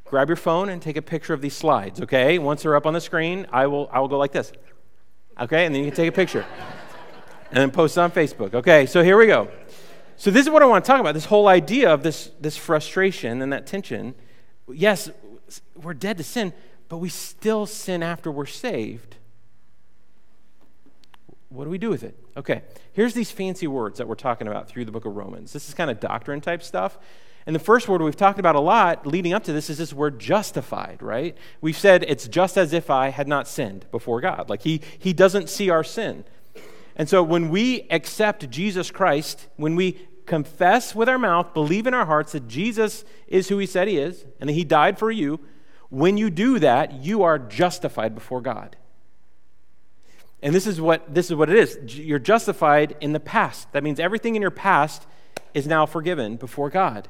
grab 0.04 0.28
your 0.28 0.34
phone 0.34 0.68
and 0.68 0.82
take 0.82 0.96
a 0.96 1.02
picture 1.02 1.32
of 1.32 1.40
these 1.40 1.54
slides, 1.54 2.00
okay? 2.00 2.40
Once 2.40 2.64
they're 2.64 2.74
up 2.74 2.84
on 2.84 2.94
the 2.94 3.00
screen, 3.00 3.46
I 3.52 3.68
will, 3.68 3.88
I 3.92 4.00
will 4.00 4.08
go 4.08 4.18
like 4.18 4.32
this, 4.32 4.50
okay? 5.40 5.66
And 5.66 5.72
then 5.72 5.84
you 5.84 5.88
can 5.88 5.96
take 5.96 6.08
a 6.08 6.12
picture 6.12 6.44
and 7.52 7.58
then 7.58 7.70
post 7.70 7.96
it 7.96 8.00
on 8.00 8.10
Facebook, 8.10 8.52
okay? 8.52 8.86
So 8.86 9.04
here 9.04 9.16
we 9.16 9.28
go. 9.28 9.48
So 10.16 10.32
this 10.32 10.46
is 10.46 10.50
what 10.50 10.64
I 10.64 10.66
want 10.66 10.84
to 10.84 10.90
talk 10.90 10.98
about 10.98 11.14
this 11.14 11.26
whole 11.26 11.46
idea 11.46 11.94
of 11.94 12.02
this, 12.02 12.32
this 12.40 12.56
frustration 12.56 13.40
and 13.40 13.52
that 13.52 13.68
tension. 13.68 14.16
Yes, 14.68 15.10
we're 15.80 15.94
dead 15.94 16.18
to 16.18 16.24
sin, 16.24 16.52
but 16.88 16.98
we 16.98 17.08
still 17.08 17.66
sin 17.66 18.02
after 18.02 18.32
we're 18.32 18.46
saved. 18.46 19.14
What 21.50 21.64
do 21.64 21.70
we 21.70 21.78
do 21.78 21.90
with 21.90 22.04
it? 22.04 22.16
Okay, 22.36 22.62
here's 22.92 23.12
these 23.12 23.30
fancy 23.30 23.66
words 23.66 23.98
that 23.98 24.06
we're 24.06 24.14
talking 24.14 24.46
about 24.46 24.68
through 24.68 24.84
the 24.84 24.92
book 24.92 25.04
of 25.04 25.16
Romans. 25.16 25.52
This 25.52 25.68
is 25.68 25.74
kind 25.74 25.90
of 25.90 25.98
doctrine 25.98 26.40
type 26.40 26.62
stuff. 26.62 26.96
And 27.44 27.56
the 27.56 27.60
first 27.60 27.88
word 27.88 28.00
we've 28.02 28.14
talked 28.14 28.38
about 28.38 28.54
a 28.54 28.60
lot 28.60 29.04
leading 29.04 29.32
up 29.32 29.42
to 29.44 29.52
this 29.52 29.68
is 29.68 29.78
this 29.78 29.92
word 29.92 30.20
justified, 30.20 31.02
right? 31.02 31.36
We've 31.60 31.76
said 31.76 32.04
it's 32.06 32.28
just 32.28 32.56
as 32.56 32.72
if 32.72 32.88
I 32.88 33.08
had 33.08 33.26
not 33.26 33.48
sinned 33.48 33.86
before 33.90 34.20
God. 34.20 34.48
Like 34.48 34.62
he, 34.62 34.80
he 34.98 35.12
doesn't 35.12 35.48
see 35.48 35.70
our 35.70 35.82
sin. 35.82 36.24
And 36.94 37.08
so 37.08 37.22
when 37.22 37.48
we 37.48 37.88
accept 37.90 38.48
Jesus 38.50 38.92
Christ, 38.92 39.48
when 39.56 39.74
we 39.74 40.06
confess 40.26 40.94
with 40.94 41.08
our 41.08 41.18
mouth, 41.18 41.52
believe 41.52 41.88
in 41.88 41.94
our 41.94 42.06
hearts 42.06 42.32
that 42.32 42.46
Jesus 42.46 43.04
is 43.26 43.48
who 43.48 43.58
he 43.58 43.66
said 43.66 43.88
he 43.88 43.96
is, 43.98 44.24
and 44.38 44.48
that 44.48 44.54
he 44.54 44.62
died 44.62 44.98
for 44.98 45.10
you, 45.10 45.40
when 45.88 46.16
you 46.16 46.30
do 46.30 46.60
that, 46.60 46.92
you 46.92 47.24
are 47.24 47.38
justified 47.38 48.14
before 48.14 48.40
God. 48.40 48.76
And 50.42 50.54
this 50.54 50.66
is 50.66 50.80
what 50.80 51.14
this 51.14 51.26
is 51.26 51.36
what 51.36 51.50
it 51.50 51.56
is. 51.56 51.98
You're 51.98 52.18
justified 52.18 52.96
in 53.00 53.12
the 53.12 53.20
past. 53.20 53.70
That 53.72 53.82
means 53.82 54.00
everything 54.00 54.36
in 54.36 54.42
your 54.42 54.50
past 54.50 55.06
is 55.52 55.66
now 55.66 55.86
forgiven 55.86 56.36
before 56.36 56.70
God. 56.70 57.08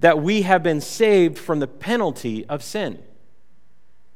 That 0.00 0.20
we 0.20 0.42
have 0.42 0.62
been 0.62 0.80
saved 0.80 1.38
from 1.38 1.60
the 1.60 1.66
penalty 1.68 2.44
of 2.46 2.62
sin. 2.62 3.02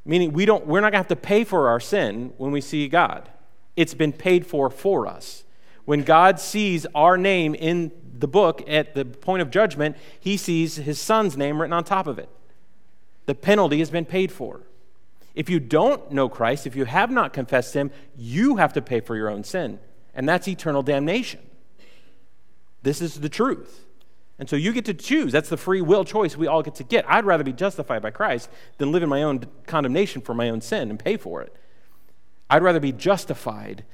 Meaning 0.03 0.33
we 0.33 0.45
don't 0.45 0.67
we're 0.67 0.81
not 0.81 0.91
going 0.91 1.03
to 1.03 1.09
have 1.09 1.19
to 1.19 1.27
pay 1.27 1.43
for 1.43 1.69
our 1.69 1.79
sin 1.79 2.33
when 2.37 2.51
we 2.51 2.61
see 2.61 2.87
God. 2.87 3.29
It's 3.75 3.93
been 3.93 4.13
paid 4.13 4.45
for 4.45 4.69
for 4.69 5.07
us. 5.07 5.43
When 5.85 6.03
God 6.03 6.39
sees 6.39 6.85
our 6.93 7.17
name 7.17 7.55
in 7.55 7.91
the 8.17 8.27
book 8.27 8.63
at 8.67 8.93
the 8.93 9.05
point 9.05 9.41
of 9.41 9.49
judgment, 9.49 9.95
he 10.19 10.37
sees 10.37 10.75
his 10.75 10.99
son's 10.99 11.37
name 11.37 11.59
written 11.59 11.73
on 11.73 11.83
top 11.83 12.05
of 12.05 12.19
it. 12.19 12.29
The 13.25 13.35
penalty 13.35 13.79
has 13.79 13.89
been 13.89 14.05
paid 14.05 14.31
for. 14.31 14.61
If 15.33 15.49
you 15.49 15.59
don't 15.59 16.11
know 16.11 16.27
Christ, 16.29 16.67
if 16.67 16.75
you 16.75 16.85
have 16.85 17.09
not 17.09 17.33
confessed 17.33 17.73
him, 17.73 17.91
you 18.15 18.57
have 18.57 18.73
to 18.73 18.81
pay 18.81 18.99
for 18.99 19.15
your 19.15 19.29
own 19.29 19.43
sin, 19.43 19.79
and 20.13 20.27
that's 20.27 20.47
eternal 20.47 20.83
damnation. 20.83 21.39
This 22.83 23.01
is 23.01 23.19
the 23.19 23.29
truth. 23.29 23.85
And 24.39 24.49
so 24.49 24.55
you 24.55 24.73
get 24.73 24.85
to 24.85 24.93
choose. 24.95 25.31
That's 25.31 25.49
the 25.49 25.57
free 25.57 25.81
will 25.81 26.03
choice 26.03 26.35
we 26.35 26.47
all 26.47 26.63
get 26.63 26.73
to 26.75 26.83
get. 26.83 27.05
I'd 27.07 27.25
rather 27.25 27.43
be 27.43 27.53
justified 27.53 28.01
by 28.01 28.09
Christ 28.09 28.49
than 28.79 28.91
live 28.91 29.03
in 29.03 29.09
my 29.09 29.21
own 29.21 29.45
condemnation 29.67 30.19
for 30.21 30.33
my 30.33 30.49
own 30.49 30.61
sin 30.61 30.89
and 30.89 30.97
pay 30.97 31.15
for 31.15 31.43
it. 31.43 31.55
I'd 32.49 32.63
rather 32.63 32.79
be 32.79 32.91
justified 32.91 33.85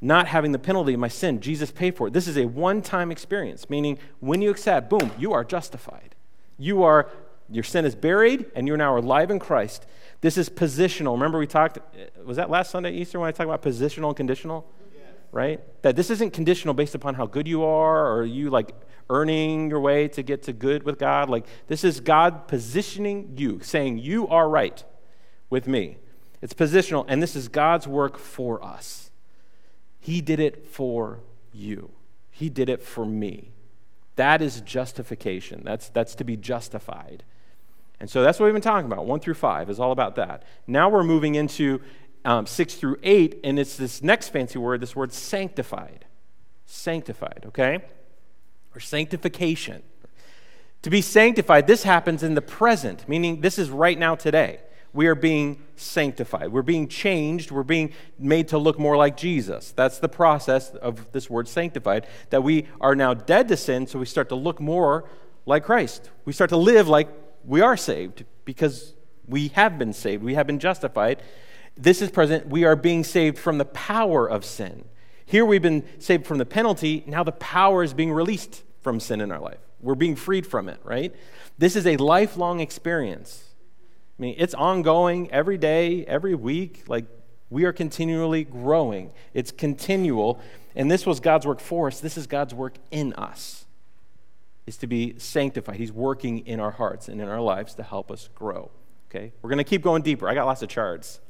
not 0.00 0.28
having 0.28 0.52
the 0.52 0.58
penalty 0.58 0.94
of 0.94 1.00
my 1.00 1.08
sin. 1.08 1.40
Jesus 1.40 1.70
paid 1.70 1.96
for 1.96 2.06
it. 2.08 2.12
This 2.12 2.28
is 2.28 2.38
a 2.38 2.46
one 2.46 2.82
time 2.82 3.10
experience, 3.10 3.68
meaning 3.68 3.98
when 4.20 4.40
you 4.40 4.50
accept, 4.50 4.88
boom, 4.88 5.10
you 5.18 5.32
are 5.32 5.44
justified. 5.44 6.14
You 6.56 6.82
are, 6.82 7.10
your 7.50 7.64
sin 7.64 7.84
is 7.84 7.94
buried, 7.94 8.46
and 8.54 8.68
you're 8.68 8.76
now 8.76 8.96
alive 8.98 9.30
in 9.30 9.38
Christ. 9.38 9.86
This 10.20 10.36
is 10.36 10.48
positional. 10.48 11.12
Remember, 11.12 11.38
we 11.38 11.46
talked, 11.46 11.78
was 12.24 12.36
that 12.36 12.50
last 12.50 12.70
Sunday, 12.70 12.92
Easter, 12.92 13.18
when 13.18 13.28
I 13.28 13.32
talked 13.32 13.48
about 13.48 13.62
positional 13.62 14.08
and 14.08 14.16
conditional? 14.16 14.70
Yes. 14.94 15.04
Right? 15.32 15.82
That 15.82 15.96
this 15.96 16.10
isn't 16.10 16.32
conditional 16.32 16.74
based 16.74 16.94
upon 16.94 17.14
how 17.14 17.26
good 17.26 17.46
you 17.46 17.64
are 17.64 18.12
or 18.12 18.24
you 18.24 18.50
like 18.50 18.74
earning 19.10 19.70
your 19.70 19.80
way 19.80 20.08
to 20.08 20.22
get 20.22 20.42
to 20.44 20.52
good 20.52 20.82
with 20.82 20.98
God. 20.98 21.30
Like, 21.30 21.46
this 21.66 21.84
is 21.84 22.00
God 22.00 22.48
positioning 22.48 23.34
you, 23.36 23.60
saying, 23.62 23.98
You 23.98 24.28
are 24.28 24.48
right 24.48 24.82
with 25.48 25.66
me. 25.66 25.98
It's 26.42 26.54
positional, 26.54 27.04
and 27.08 27.22
this 27.22 27.34
is 27.34 27.48
God's 27.48 27.88
work 27.88 28.18
for 28.18 28.62
us. 28.62 29.10
He 29.98 30.20
did 30.20 30.40
it 30.40 30.66
for 30.66 31.20
you, 31.52 31.90
He 32.30 32.48
did 32.48 32.68
it 32.68 32.82
for 32.82 33.04
me. 33.04 33.52
That 34.16 34.42
is 34.42 34.60
justification. 34.62 35.62
That's, 35.64 35.90
that's 35.90 36.16
to 36.16 36.24
be 36.24 36.36
justified. 36.36 37.22
And 38.00 38.08
so 38.08 38.22
that's 38.22 38.38
what 38.38 38.46
we've 38.46 38.54
been 38.54 38.62
talking 38.62 38.90
about. 38.90 39.06
One 39.06 39.20
through 39.20 39.34
five 39.34 39.68
is 39.70 39.80
all 39.80 39.92
about 39.92 40.16
that. 40.16 40.44
Now 40.66 40.88
we're 40.88 41.02
moving 41.02 41.34
into 41.34 41.80
um, 42.24 42.46
six 42.46 42.74
through 42.74 42.98
eight, 43.02 43.40
and 43.42 43.58
it's 43.58 43.76
this 43.76 44.02
next 44.02 44.28
fancy 44.28 44.58
word, 44.58 44.80
this 44.80 44.94
word 44.94 45.12
sanctified. 45.12 46.04
Sanctified, 46.66 47.44
okay? 47.46 47.80
Or 48.74 48.80
sanctification. 48.80 49.82
To 50.82 50.90
be 50.90 51.00
sanctified, 51.00 51.66
this 51.66 51.82
happens 51.82 52.22
in 52.22 52.34
the 52.34 52.42
present, 52.42 53.08
meaning 53.08 53.40
this 53.40 53.58
is 53.58 53.68
right 53.70 53.98
now 53.98 54.14
today. 54.14 54.60
We 54.92 55.06
are 55.06 55.14
being 55.14 55.62
sanctified. 55.76 56.50
We're 56.50 56.62
being 56.62 56.88
changed. 56.88 57.50
We're 57.50 57.62
being 57.62 57.92
made 58.18 58.48
to 58.48 58.58
look 58.58 58.78
more 58.78 58.96
like 58.96 59.16
Jesus. 59.16 59.72
That's 59.72 59.98
the 59.98 60.08
process 60.08 60.70
of 60.70 61.10
this 61.12 61.28
word 61.28 61.48
sanctified, 61.48 62.06
that 62.30 62.42
we 62.42 62.68
are 62.80 62.94
now 62.94 63.12
dead 63.12 63.48
to 63.48 63.56
sin, 63.56 63.86
so 63.86 63.98
we 63.98 64.06
start 64.06 64.28
to 64.28 64.34
look 64.34 64.60
more 64.60 65.08
like 65.46 65.64
Christ. 65.64 66.10
We 66.24 66.32
start 66.32 66.50
to 66.50 66.56
live 66.56 66.88
like 66.88 67.08
we 67.48 67.62
are 67.62 67.76
saved 67.76 68.26
because 68.44 68.92
we 69.26 69.48
have 69.48 69.78
been 69.78 69.92
saved, 69.92 70.22
we 70.22 70.34
have 70.34 70.46
been 70.46 70.58
justified. 70.58 71.22
This 71.76 72.02
is 72.02 72.10
present. 72.10 72.48
We 72.48 72.64
are 72.64 72.76
being 72.76 73.04
saved 73.04 73.38
from 73.38 73.58
the 73.58 73.64
power 73.64 74.28
of 74.28 74.44
sin. 74.44 74.84
Here 75.24 75.44
we've 75.44 75.62
been 75.62 75.84
saved 75.98 76.26
from 76.26 76.38
the 76.38 76.46
penalty. 76.46 77.04
Now 77.06 77.24
the 77.24 77.32
power 77.32 77.82
is 77.82 77.94
being 77.94 78.12
released 78.12 78.62
from 78.82 79.00
sin 79.00 79.20
in 79.20 79.32
our 79.32 79.40
life. 79.40 79.58
We're 79.80 79.94
being 79.94 80.16
freed 80.16 80.46
from 80.46 80.68
it, 80.68 80.80
right? 80.84 81.14
This 81.56 81.76
is 81.76 81.86
a 81.86 81.96
lifelong 81.96 82.60
experience. 82.60 83.44
I 84.18 84.22
mean, 84.22 84.34
it's 84.38 84.54
ongoing 84.54 85.30
every 85.30 85.56
day, 85.56 86.04
every 86.06 86.34
week. 86.34 86.84
Like, 86.88 87.06
we 87.48 87.64
are 87.64 87.72
continually 87.72 88.44
growing. 88.44 89.12
It's 89.32 89.52
continual. 89.52 90.40
And 90.74 90.90
this 90.90 91.06
was 91.06 91.20
God's 91.20 91.46
work 91.46 91.60
for 91.60 91.86
us. 91.86 92.00
This 92.00 92.18
is 92.18 92.26
God's 92.26 92.54
work 92.54 92.74
in 92.90 93.12
us 93.14 93.57
is 94.68 94.76
to 94.76 94.86
be 94.86 95.14
sanctified. 95.18 95.76
He's 95.76 95.90
working 95.90 96.46
in 96.46 96.60
our 96.60 96.70
hearts 96.70 97.08
and 97.08 97.22
in 97.22 97.28
our 97.28 97.40
lives 97.40 97.74
to 97.76 97.82
help 97.82 98.10
us 98.10 98.28
grow. 98.34 98.70
Okay? 99.10 99.32
We're 99.40 99.48
going 99.48 99.58
to 99.58 99.64
keep 99.64 99.82
going 99.82 100.02
deeper. 100.02 100.28
I 100.28 100.34
got 100.34 100.44
lots 100.44 100.62
of 100.62 100.68
charts. 100.68 101.20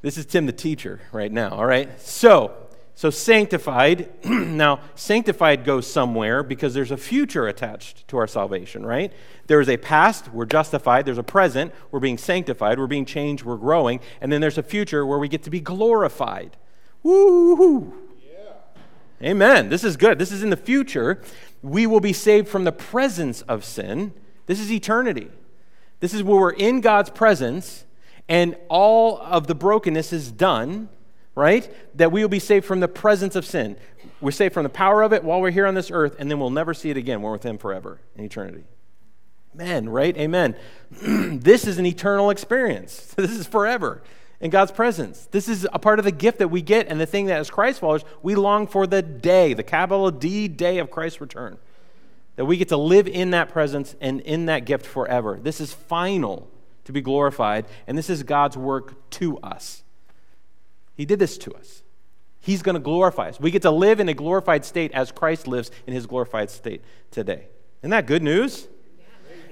This 0.00 0.16
is 0.16 0.26
Tim 0.26 0.46
the 0.46 0.52
teacher 0.52 1.00
right 1.10 1.30
now, 1.30 1.50
all 1.50 1.66
right? 1.66 2.00
So, 2.00 2.54
so 2.94 3.10
sanctified, 3.10 4.08
now 4.24 4.78
sanctified 4.94 5.64
goes 5.64 5.88
somewhere 5.88 6.44
because 6.44 6.72
there's 6.72 6.92
a 6.92 6.96
future 6.96 7.48
attached 7.48 8.06
to 8.06 8.16
our 8.16 8.28
salvation, 8.28 8.86
right? 8.86 9.12
There 9.48 9.60
is 9.60 9.68
a 9.68 9.76
past, 9.76 10.32
we're 10.32 10.46
justified, 10.46 11.04
there's 11.04 11.18
a 11.18 11.24
present, 11.24 11.74
we're 11.90 11.98
being 11.98 12.16
sanctified, 12.16 12.78
we're 12.78 12.86
being 12.86 13.06
changed, 13.06 13.42
we're 13.42 13.56
growing, 13.56 13.98
and 14.20 14.30
then 14.30 14.40
there's 14.40 14.56
a 14.56 14.62
future 14.62 15.04
where 15.04 15.18
we 15.18 15.26
get 15.26 15.42
to 15.42 15.50
be 15.50 15.60
glorified. 15.60 16.56
Woo! 17.02 18.07
Amen. 19.22 19.68
This 19.68 19.84
is 19.84 19.96
good. 19.96 20.18
This 20.18 20.30
is 20.30 20.42
in 20.42 20.50
the 20.50 20.56
future. 20.56 21.20
We 21.62 21.86
will 21.86 22.00
be 22.00 22.12
saved 22.12 22.48
from 22.48 22.64
the 22.64 22.72
presence 22.72 23.42
of 23.42 23.64
sin. 23.64 24.12
This 24.46 24.60
is 24.60 24.70
eternity. 24.70 25.30
This 26.00 26.14
is 26.14 26.22
where 26.22 26.38
we're 26.38 26.50
in 26.50 26.80
God's 26.80 27.10
presence 27.10 27.84
and 28.28 28.56
all 28.68 29.18
of 29.18 29.46
the 29.46 29.54
brokenness 29.54 30.12
is 30.12 30.30
done, 30.30 30.88
right? 31.34 31.72
That 31.96 32.12
we 32.12 32.20
will 32.20 32.28
be 32.28 32.38
saved 32.38 32.66
from 32.66 32.80
the 32.80 32.88
presence 32.88 33.34
of 33.36 33.44
sin. 33.46 33.76
We're 34.20 34.30
saved 34.32 34.54
from 34.54 34.64
the 34.64 34.68
power 34.68 35.02
of 35.02 35.12
it 35.12 35.24
while 35.24 35.40
we're 35.40 35.50
here 35.50 35.66
on 35.66 35.74
this 35.74 35.90
earth, 35.90 36.16
and 36.18 36.30
then 36.30 36.38
we'll 36.38 36.50
never 36.50 36.74
see 36.74 36.90
it 36.90 36.96
again. 36.96 37.22
We're 37.22 37.32
with 37.32 37.44
Him 37.44 37.56
forever 37.56 38.00
in 38.16 38.24
eternity. 38.24 38.64
Amen, 39.54 39.88
right? 39.88 40.16
Amen. 40.16 40.56
this 40.90 41.66
is 41.66 41.78
an 41.78 41.86
eternal 41.86 42.30
experience. 42.30 43.14
This 43.16 43.32
is 43.32 43.46
forever 43.46 44.02
in 44.40 44.50
God's 44.50 44.72
presence. 44.72 45.26
This 45.30 45.48
is 45.48 45.66
a 45.72 45.78
part 45.78 45.98
of 45.98 46.04
the 46.04 46.12
gift 46.12 46.38
that 46.38 46.48
we 46.48 46.62
get, 46.62 46.88
and 46.88 47.00
the 47.00 47.06
thing 47.06 47.26
that 47.26 47.38
as 47.38 47.50
Christ 47.50 47.80
followers, 47.80 48.04
we 48.22 48.34
long 48.34 48.66
for 48.66 48.86
the 48.86 49.02
day, 49.02 49.54
the 49.54 49.62
capital 49.62 50.10
D 50.10 50.48
day 50.48 50.78
of 50.78 50.90
Christ's 50.90 51.20
return. 51.20 51.58
That 52.36 52.44
we 52.44 52.56
get 52.56 52.68
to 52.68 52.76
live 52.76 53.08
in 53.08 53.30
that 53.32 53.48
presence 53.48 53.96
and 54.00 54.20
in 54.20 54.46
that 54.46 54.64
gift 54.64 54.86
forever. 54.86 55.38
This 55.42 55.60
is 55.60 55.72
final 55.72 56.48
to 56.84 56.92
be 56.92 57.00
glorified, 57.00 57.66
and 57.86 57.98
this 57.98 58.08
is 58.08 58.22
God's 58.22 58.56
work 58.56 59.10
to 59.10 59.38
us. 59.38 59.82
He 60.94 61.04
did 61.04 61.18
this 61.18 61.36
to 61.38 61.52
us. 61.54 61.82
He's 62.40 62.62
going 62.62 62.74
to 62.74 62.80
glorify 62.80 63.28
us. 63.28 63.40
We 63.40 63.50
get 63.50 63.62
to 63.62 63.70
live 63.70 63.98
in 64.00 64.08
a 64.08 64.14
glorified 64.14 64.64
state 64.64 64.92
as 64.92 65.10
Christ 65.10 65.48
lives 65.48 65.70
in 65.86 65.92
his 65.92 66.06
glorified 66.06 66.50
state 66.50 66.82
today. 67.10 67.48
Isn't 67.82 67.90
that 67.90 68.06
good 68.06 68.22
news? 68.22 68.68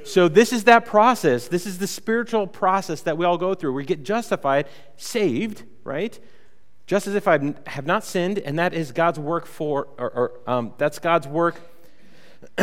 So, 0.06 0.28
this 0.28 0.52
is 0.52 0.64
that 0.64 0.86
process. 0.86 1.48
This 1.48 1.66
is 1.66 1.78
the 1.78 1.86
spiritual 1.86 2.46
process 2.46 3.00
that 3.02 3.18
we 3.18 3.24
all 3.24 3.36
go 3.36 3.54
through. 3.54 3.72
We 3.72 3.84
get 3.84 4.04
justified, 4.04 4.68
saved, 4.96 5.64
right? 5.84 6.18
Just 6.86 7.08
as 7.08 7.14
if 7.16 7.26
I 7.26 7.54
have 7.66 7.86
not 7.86 8.04
sinned, 8.04 8.38
and 8.38 8.58
that 8.58 8.72
is 8.72 8.92
God's 8.92 9.18
work 9.18 9.46
for, 9.46 9.88
or, 9.98 10.10
or 10.10 10.40
um, 10.46 10.72
that's 10.78 11.00
God's 11.00 11.26
work, 11.26 11.60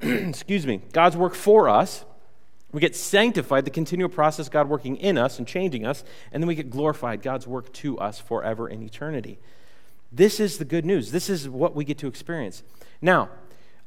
excuse 0.00 0.66
me, 0.66 0.80
God's 0.92 1.16
work 1.16 1.34
for 1.34 1.68
us. 1.68 2.04
We 2.70 2.80
get 2.80 2.94
sanctified, 2.94 3.64
the 3.64 3.70
continual 3.70 4.10
process, 4.10 4.48
God 4.48 4.68
working 4.68 4.96
in 4.96 5.18
us 5.18 5.38
and 5.38 5.48
changing 5.48 5.84
us, 5.84 6.04
and 6.30 6.42
then 6.42 6.46
we 6.46 6.54
get 6.54 6.70
glorified, 6.70 7.20
God's 7.22 7.46
work 7.46 7.72
to 7.74 7.98
us 7.98 8.20
forever 8.20 8.68
in 8.68 8.82
eternity. 8.82 9.40
This 10.12 10.38
is 10.38 10.58
the 10.58 10.64
good 10.64 10.84
news. 10.84 11.10
This 11.10 11.28
is 11.28 11.48
what 11.48 11.74
we 11.74 11.84
get 11.84 11.98
to 11.98 12.06
experience. 12.06 12.62
Now, 13.00 13.30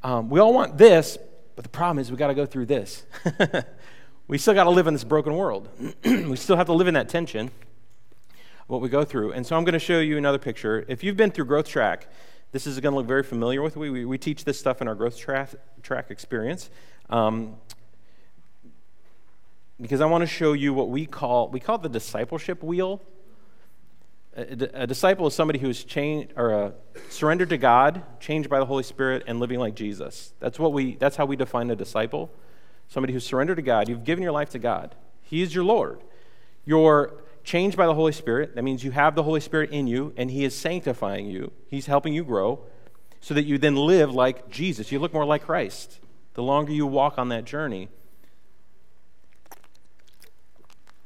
Um, 0.01 0.29
we 0.29 0.39
all 0.39 0.53
want 0.53 0.77
this, 0.77 1.17
but 1.59 1.63
the 1.63 1.77
problem 1.77 1.99
is 1.99 2.09
we 2.09 2.15
got 2.15 2.27
to 2.27 2.33
go 2.33 2.45
through 2.45 2.67
this. 2.67 3.03
we 4.29 4.37
still 4.37 4.53
got 4.53 4.63
to 4.63 4.69
live 4.69 4.87
in 4.87 4.93
this 4.93 5.03
broken 5.03 5.35
world. 5.35 5.67
we 6.05 6.37
still 6.37 6.55
have 6.55 6.67
to 6.67 6.71
live 6.71 6.87
in 6.87 6.93
that 6.93 7.09
tension, 7.09 7.51
what 8.67 8.79
we 8.79 8.87
go 8.87 9.03
through. 9.03 9.33
And 9.33 9.45
so 9.45 9.57
I'm 9.57 9.65
going 9.65 9.73
to 9.73 9.77
show 9.77 9.99
you 9.99 10.17
another 10.17 10.37
picture. 10.37 10.85
If 10.87 11.03
you've 11.03 11.17
been 11.17 11.31
through 11.31 11.43
Growth 11.43 11.67
Track, 11.67 12.07
this 12.53 12.65
is 12.65 12.79
going 12.79 12.93
to 12.93 12.97
look 12.97 13.07
very 13.07 13.23
familiar 13.23 13.61
with 13.61 13.75
we, 13.75 13.89
we, 13.89 14.05
we 14.05 14.17
teach 14.17 14.45
this 14.45 14.57
stuff 14.57 14.81
in 14.81 14.87
our 14.87 14.95
Growth 14.95 15.17
Track, 15.17 15.49
track 15.83 16.11
experience. 16.11 16.69
Um, 17.09 17.57
because 19.81 19.99
I 19.99 20.05
want 20.05 20.21
to 20.21 20.27
show 20.27 20.53
you 20.53 20.73
what 20.73 20.87
we 20.87 21.05
call 21.05 21.49
we 21.49 21.59
call 21.59 21.77
the 21.77 21.89
discipleship 21.89 22.63
wheel. 22.63 23.01
A, 24.39 24.87
disciple 24.87 25.27
is 25.27 25.33
somebody 25.33 25.59
who's 25.59 25.83
changed 25.83 26.33
or 26.35 26.53
uh, 26.53 26.71
surrendered 27.09 27.49
to 27.49 27.57
God, 27.57 28.03
changed 28.19 28.49
by 28.49 28.59
the 28.59 28.65
Holy 28.65 28.83
Spirit, 28.83 29.23
and 29.27 29.39
living 29.39 29.59
like 29.59 29.75
Jesus. 29.75 30.33
That's 30.39 30.57
what 30.57 30.71
we. 30.71 30.95
That's 30.95 31.15
how 31.15 31.25
we 31.25 31.35
define 31.35 31.69
a 31.69 31.75
disciple. 31.75 32.31
Somebody 32.87 33.13
who's 33.13 33.25
surrendered 33.25 33.57
to 33.57 33.61
God. 33.61 33.89
You've 33.89 34.03
given 34.03 34.23
your 34.23 34.31
life 34.31 34.49
to 34.51 34.59
God. 34.59 34.95
He 35.21 35.41
is 35.41 35.53
your 35.53 35.63
Lord. 35.63 36.01
You're 36.65 37.21
changed 37.43 37.77
by 37.77 37.85
the 37.85 37.93
Holy 37.93 38.11
Spirit. 38.11 38.55
That 38.55 38.63
means 38.63 38.83
you 38.83 38.91
have 38.91 39.15
the 39.15 39.23
Holy 39.23 39.41
Spirit 39.41 39.71
in 39.71 39.87
you, 39.87 40.13
and 40.17 40.31
He 40.31 40.43
is 40.43 40.55
sanctifying 40.55 41.27
you. 41.27 41.51
He's 41.67 41.87
helping 41.87 42.13
you 42.13 42.23
grow, 42.23 42.59
so 43.19 43.33
that 43.33 43.43
you 43.43 43.57
then 43.57 43.75
live 43.75 44.13
like 44.13 44.49
Jesus. 44.49 44.91
You 44.91 44.99
look 44.99 45.13
more 45.13 45.25
like 45.25 45.45
Christ. 45.45 45.99
The 46.35 46.43
longer 46.43 46.71
you 46.71 46.87
walk 46.87 47.17
on 47.17 47.29
that 47.29 47.45
journey. 47.45 47.89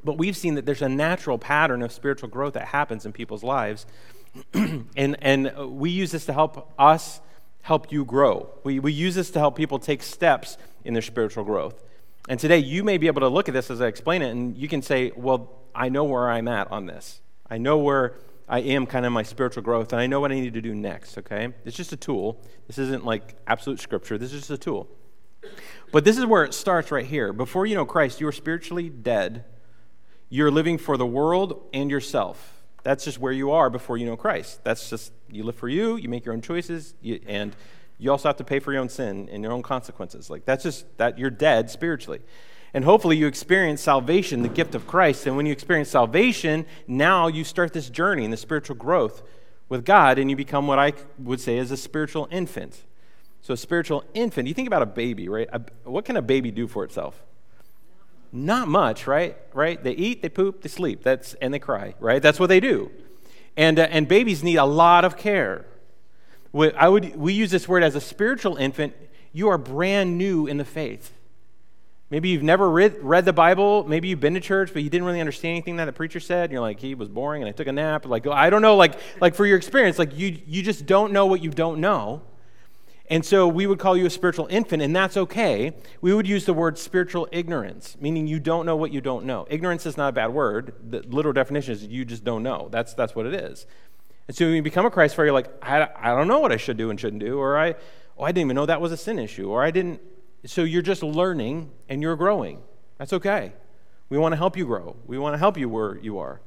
But 0.04 0.18
we've 0.18 0.36
seen 0.36 0.56
that 0.56 0.66
there's 0.66 0.82
a 0.82 0.89
natural 0.89 1.38
pattern 1.38 1.82
of 1.82 1.92
spiritual 1.92 2.30
growth 2.30 2.54
that 2.54 2.68
happens 2.68 3.06
in 3.06 3.13
people's 3.13 3.44
lives. 3.44 3.86
and, 4.54 4.88
and 4.96 5.80
we 5.80 5.89
use 5.89 6.12
this 6.12 6.26
to 6.26 6.34
help 6.34 6.74
us 6.78 7.22
help 7.62 7.92
you 7.92 8.06
grow. 8.06 8.50
We, 8.63 8.80
we 8.80 8.92
use 8.92 9.16
this 9.16 9.32
to 9.32 9.39
help 9.39 9.56
people 9.56 9.80
take 9.80 10.04
steps 10.04 10.58
in 10.84 10.94
their 10.94 11.02
spiritual 11.02 11.44
growth. 11.44 11.82
And 12.30 12.39
today, 12.39 12.60
you 12.60 12.84
may 12.84 12.98
be 12.98 13.08
able 13.08 13.22
to 13.22 13.28
look 13.28 13.50
at 13.50 13.54
this 13.54 13.70
as 13.70 13.82
I 13.82 13.88
explain 13.88 14.22
it, 14.22 14.30
and 14.30 14.56
you 14.58 14.68
can 14.68 14.82
say, 14.82 15.12
Well, 15.16 15.52
I 15.76 15.89
know 15.89 16.04
where 16.04 16.30
I'm 16.30 16.48
at 16.48 16.72
on 16.72 16.86
this. 16.86 17.20
I 17.50 17.58
know 17.58 17.78
where 17.78 18.16
I 18.48 18.60
am 18.60 18.86
kind 18.86 19.06
of 19.06 19.12
my 19.12 19.24
spiritual 19.24 19.63
growth, 19.63 19.92
and 19.92 20.02
I 20.02 20.08
know 20.08 20.20
what 20.20 20.32
I 20.32 20.36
need 20.36 20.54
to 20.54 20.62
do 20.62 20.76
next, 20.76 21.18
okay? 21.18 21.50
It's 21.66 21.76
just 21.76 21.92
a 21.92 21.98
tool. 21.98 22.42
This 22.68 22.78
isn't 22.78 23.06
like 23.06 23.36
absolute 23.48 23.80
scripture, 23.80 24.18
this 24.18 24.32
is 24.32 24.42
just 24.42 24.52
a 24.52 24.58
tool. 24.58 24.88
But 25.92 26.06
this 26.06 26.18
is 26.18 26.26
where 26.26 26.44
it 26.44 26.54
starts 26.54 26.92
right 26.92 27.06
here. 27.06 27.34
Before 27.34 27.66
you 27.66 27.76
know 27.76 27.86
Christ, 27.86 28.22
you 28.22 28.28
are 28.28 28.32
spiritually 28.32 28.89
dead 28.89 29.44
you're 30.34 30.50
living 30.50 30.80
for 30.80 30.98
the 30.98 31.06
world 31.06 31.62
and 31.76 31.91
yourself. 31.91 32.63
That's 32.82 33.06
just 33.06 33.19
where 33.19 33.32
you 33.32 33.52
are 33.52 33.69
before 33.69 33.98
you 33.98 34.08
know 34.08 34.17
Christ. 34.17 34.63
That's 34.63 34.89
just, 34.89 35.13
you 35.30 35.43
live 35.43 35.54
for 35.54 35.69
you, 35.69 35.96
you 35.96 36.10
make 36.10 36.26
your 36.26 36.34
own 36.34 36.41
choices, 36.41 36.96
you, 37.04 37.19
and 37.28 37.56
you 38.00 38.10
also 38.10 38.30
have 38.30 38.38
to 38.38 38.43
pay 38.43 38.58
for 38.58 38.74
your 38.74 38.82
own 38.82 38.89
sin 38.89 39.30
and 39.32 39.43
your 39.43 39.52
own 39.52 39.62
consequences. 39.62 40.32
Like, 40.32 40.43
that's 40.43 40.63
just, 40.63 40.98
that 40.98 41.19
you're 41.19 41.30
dead 41.30 41.69
spiritually. 41.69 42.19
And 42.74 42.84
hopefully 42.84 43.15
you 43.15 43.28
experience 43.28 43.80
salvation, 43.82 44.41
the 44.41 44.50
gift 44.50 44.74
of 44.74 44.88
Christ. 44.88 45.28
And 45.28 45.38
when 45.38 45.46
you 45.46 45.52
experience 45.52 45.89
salvation, 45.89 46.65
now 46.88 47.28
you 47.28 47.43
start 47.43 47.72
this 47.72 47.91
journey 47.91 48.24
and 48.24 48.34
the 48.34 48.38
spiritual 48.38 48.76
growth 48.76 49.22
with 49.69 49.86
God, 49.86 50.17
and 50.17 50.32
you 50.32 50.36
become 50.36 50.65
what 50.65 50.80
I 50.80 50.93
would 51.19 51.41
say 51.41 51.60
is 51.60 51.69
a 51.69 51.78
spiritual 51.78 52.28
infant. 52.32 52.86
So, 53.43 53.54
a 53.54 53.58
spiritual 53.58 54.04
infant, 54.15 54.48
you 54.48 54.56
think 54.56 54.65
about 54.65 54.82
a 54.82 54.88
baby, 54.88 55.30
right? 55.30 55.48
A, 55.54 55.62
what 55.84 56.06
can 56.06 56.17
a 56.17 56.24
baby 56.24 56.50
do 56.50 56.67
for 56.67 56.84
itself? 56.84 57.22
Not 58.36 58.67
much, 58.67 59.06
right? 59.06 59.38
Right? 59.54 59.82
They 59.82 59.91
eat, 59.91 60.24
they 60.24 60.30
poop, 60.30 60.63
they 60.63 60.69
sleep, 60.69 61.04
that's, 61.04 61.36
and 61.36 61.54
they 61.54 61.60
cry, 61.60 61.93
right? 62.00 62.19
That's 62.19 62.39
what 62.39 62.48
they 62.48 62.60
do. 62.60 62.89
And, 63.56 63.78
uh, 63.78 63.84
and 63.84 64.08
babies 64.08 64.43
need 64.43 64.56
a 64.56 64.65
lot 64.65 65.06
of 65.06 65.15
care. 65.15 65.67
We, 66.52 66.74
I 66.74 66.88
would, 66.88 67.15
we 67.15 67.34
use 67.34 67.52
this 67.52 67.67
word 67.67 67.84
as 67.84 67.93
a 67.96 68.02
spiritual 68.02 68.58
infant. 68.58 68.96
You 69.34 69.50
are 69.50 69.60
brand 69.60 70.17
new 70.17 70.48
in 70.48 70.58
the 70.58 70.65
faith. 70.65 71.13
Maybe 72.10 72.30
you've 72.30 72.43
never 72.43 72.69
read, 72.69 72.96
read 73.02 73.26
the 73.26 73.34
Bible. 73.34 73.88
Maybe 73.88 74.08
you've 74.08 74.19
been 74.19 74.34
to 74.34 74.39
church, 74.39 74.74
but 74.74 74.82
you 74.82 74.89
didn't 74.89 75.06
really 75.06 75.19
understand 75.19 75.52
anything 75.52 75.76
that 75.76 75.86
the 75.86 75.93
preacher 75.93 76.19
said. 76.19 76.46
And 76.46 76.52
you're 76.52 76.62
like, 76.62 76.80
he 76.80 76.96
was 76.96 77.10
boring 77.10 77.43
and 77.43 77.50
I 77.50 77.52
took 77.52 77.67
a 77.67 77.72
nap. 77.72 78.08
Like, 78.08 78.26
I 78.26 78.50
don't 78.50 78.63
know, 78.63 78.76
like, 78.76 79.00
like 79.22 79.36
for 79.36 79.46
your 79.46 79.58
experience, 79.58 80.00
like 80.00 80.17
you, 80.17 80.39
you 80.48 80.63
just 80.63 80.88
don't 80.88 81.13
know 81.13 81.28
what 81.28 81.43
you 81.43 81.52
don't 81.52 81.80
know. 81.80 82.24
And 83.10 83.26
so 83.26 83.48
we 83.48 83.68
would 83.68 83.80
call 83.80 83.98
you 83.98 84.06
a 84.06 84.10
spiritual 84.10 84.48
infant, 84.50 84.82
and 84.82 84.96
that's 84.96 85.18
okay. 85.18 85.74
We 86.00 86.13
would 86.13 86.26
use 86.26 86.46
the 86.46 86.54
word 86.54 86.78
spiritual 86.78 87.28
ignorance, 87.32 87.98
meaning 88.00 88.28
you 88.28 88.39
don't 88.39 88.66
know 88.66 88.78
what 88.78 88.92
you 88.92 89.02
don't 89.02 89.26
know. 89.26 89.46
Ignorance 89.50 89.86
is 89.86 89.98
not 89.98 90.10
a 90.10 90.12
bad 90.13 90.34
word. 90.34 90.74
The 90.89 91.02
literal 91.02 91.34
definition 91.34 91.74
is 91.74 91.84
you 91.84 92.06
just 92.06 92.24
don't 92.24 92.44
know. 92.44 92.70
That's, 92.72 92.94
that's 92.94 93.13
what 93.13 93.26
it 93.26 93.34
is. 93.34 93.66
And 94.28 94.38
so 94.38 94.46
when 94.46 94.56
you 94.56 94.62
become 94.62 94.86
a 94.86 94.92
Christ 94.92 95.16
follower, 95.16 95.28
you're 95.28 95.34
like, 95.34 95.52
I, 95.62 95.89
I 95.96 96.16
don't 96.16 96.30
know 96.30 96.39
what 96.39 96.54
I 96.54 96.58
should 96.58 96.78
do 96.78 96.89
and 96.89 97.00
shouldn't 97.00 97.22
do, 97.22 97.38
or 97.39 97.58
I, 97.58 97.76
oh, 98.18 98.24
I 98.24 98.30
didn't 98.30 98.48
even 98.48 98.56
know 98.56 98.66
that 98.66 98.80
was 98.80 98.94
a 98.94 98.98
sin 98.98 99.20
issue, 99.20 99.50
or 99.50 99.63
I 99.63 99.72
didn't. 99.72 100.00
So 100.46 100.63
you're 100.63 100.82
just 100.82 101.04
learning 101.04 101.72
and 101.89 102.02
you're 102.02 102.16
growing. 102.16 102.62
That's 102.98 103.12
okay. 103.13 103.54
We 104.10 104.18
want 104.18 104.32
to 104.32 104.38
help 104.38 104.56
you 104.56 104.66
grow. 104.66 104.96
We 105.08 105.18
want 105.18 105.34
to 105.34 105.38
help 105.38 105.58
you 105.58 105.68
where 105.68 105.98
you 105.98 106.20
are. 106.20 106.39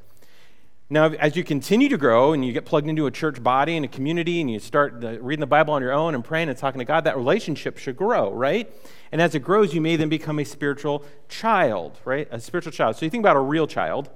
Now, 0.89 1.07
as 1.07 1.35
you 1.35 1.43
continue 1.43 1.89
to 1.89 1.97
grow 1.97 2.33
and 2.33 2.45
you 2.45 2.53
get 2.53 2.65
plugged 2.65 2.89
into 2.89 3.07
a 3.07 3.11
church 3.11 3.43
body 3.43 3.75
and 3.75 3.85
a 3.85 3.89
community 3.89 4.41
and 4.41 4.49
you 4.49 4.61
start 4.61 5.03
reading 5.21 5.41
the 5.41 5.47
Bible 5.47 5.75
on 5.75 5.83
your 5.83 5.93
own 5.93 6.15
and 6.15 6.25
praying 6.25 6.49
and 6.49 6.57
talking 6.57 6.79
to 6.79 6.85
God, 6.85 7.03
that 7.05 7.17
relationship 7.17 7.77
should 7.77 7.97
grow, 7.97 8.33
right? 8.33 8.73
And 9.11 9.21
as 9.21 9.35
it 9.35 9.41
grows, 9.41 9.75
you 9.75 9.81
may 9.81 9.97
then 9.97 10.09
become 10.09 10.39
a 10.39 10.45
spiritual 10.45 11.05
child, 11.29 11.99
right? 12.05 12.29
A 12.31 12.39
spiritual 12.39 12.71
child. 12.71 12.95
So 12.95 13.05
you 13.05 13.11
think 13.11 13.23
about 13.23 13.35
a 13.35 13.41
real 13.41 13.67
child. 13.67 14.11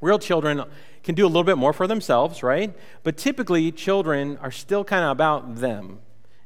Real 0.00 0.18
children 0.18 0.64
can 1.02 1.14
do 1.14 1.26
a 1.26 1.28
little 1.28 1.44
bit 1.44 1.58
more 1.58 1.74
for 1.74 1.86
themselves, 1.86 2.42
right? 2.42 2.74
But 3.02 3.18
typically, 3.18 3.70
children 3.70 4.38
are 4.38 4.50
still 4.50 4.84
kind 4.84 5.04
of 5.04 5.10
about 5.10 5.56
them 5.56 5.98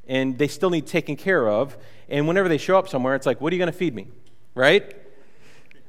and 0.09 0.37
they 0.37 0.49
still 0.49 0.69
need 0.69 0.87
taken 0.87 1.15
care 1.15 1.47
of. 1.47 1.77
And 2.09 2.27
whenever 2.27 2.49
they 2.49 2.57
show 2.57 2.77
up 2.77 2.89
somewhere, 2.89 3.15
it's 3.15 3.25
like, 3.25 3.39
what 3.39 3.53
are 3.53 3.55
you 3.55 3.59
going 3.59 3.71
to 3.71 3.77
feed 3.77 3.95
me, 3.95 4.07
right? 4.55 4.93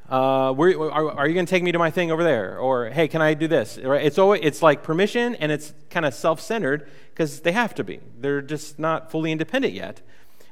Uh, 0.08 0.54
where, 0.54 0.70
are, 0.90 1.10
are, 1.10 1.28
you 1.28 1.34
going 1.34 1.44
to 1.44 1.50
take 1.50 1.62
me 1.62 1.70
to 1.70 1.78
my 1.78 1.90
thing 1.90 2.10
over 2.10 2.24
there? 2.24 2.58
Or, 2.58 2.88
hey, 2.88 3.08
can 3.08 3.20
I 3.20 3.34
do 3.34 3.46
this? 3.46 3.76
It's, 3.76 4.16
always, 4.16 4.40
it's 4.42 4.62
like 4.62 4.82
permission 4.82 5.34
and 5.34 5.52
it's 5.52 5.74
kind 5.90 6.06
of 6.06 6.14
self 6.14 6.40
centered 6.40 6.90
because 7.10 7.40
they 7.40 7.52
have 7.52 7.74
to 7.74 7.84
be. 7.84 8.00
They're 8.18 8.40
just 8.40 8.78
not 8.78 9.10
fully 9.10 9.32
independent 9.32 9.74
yet. 9.74 10.00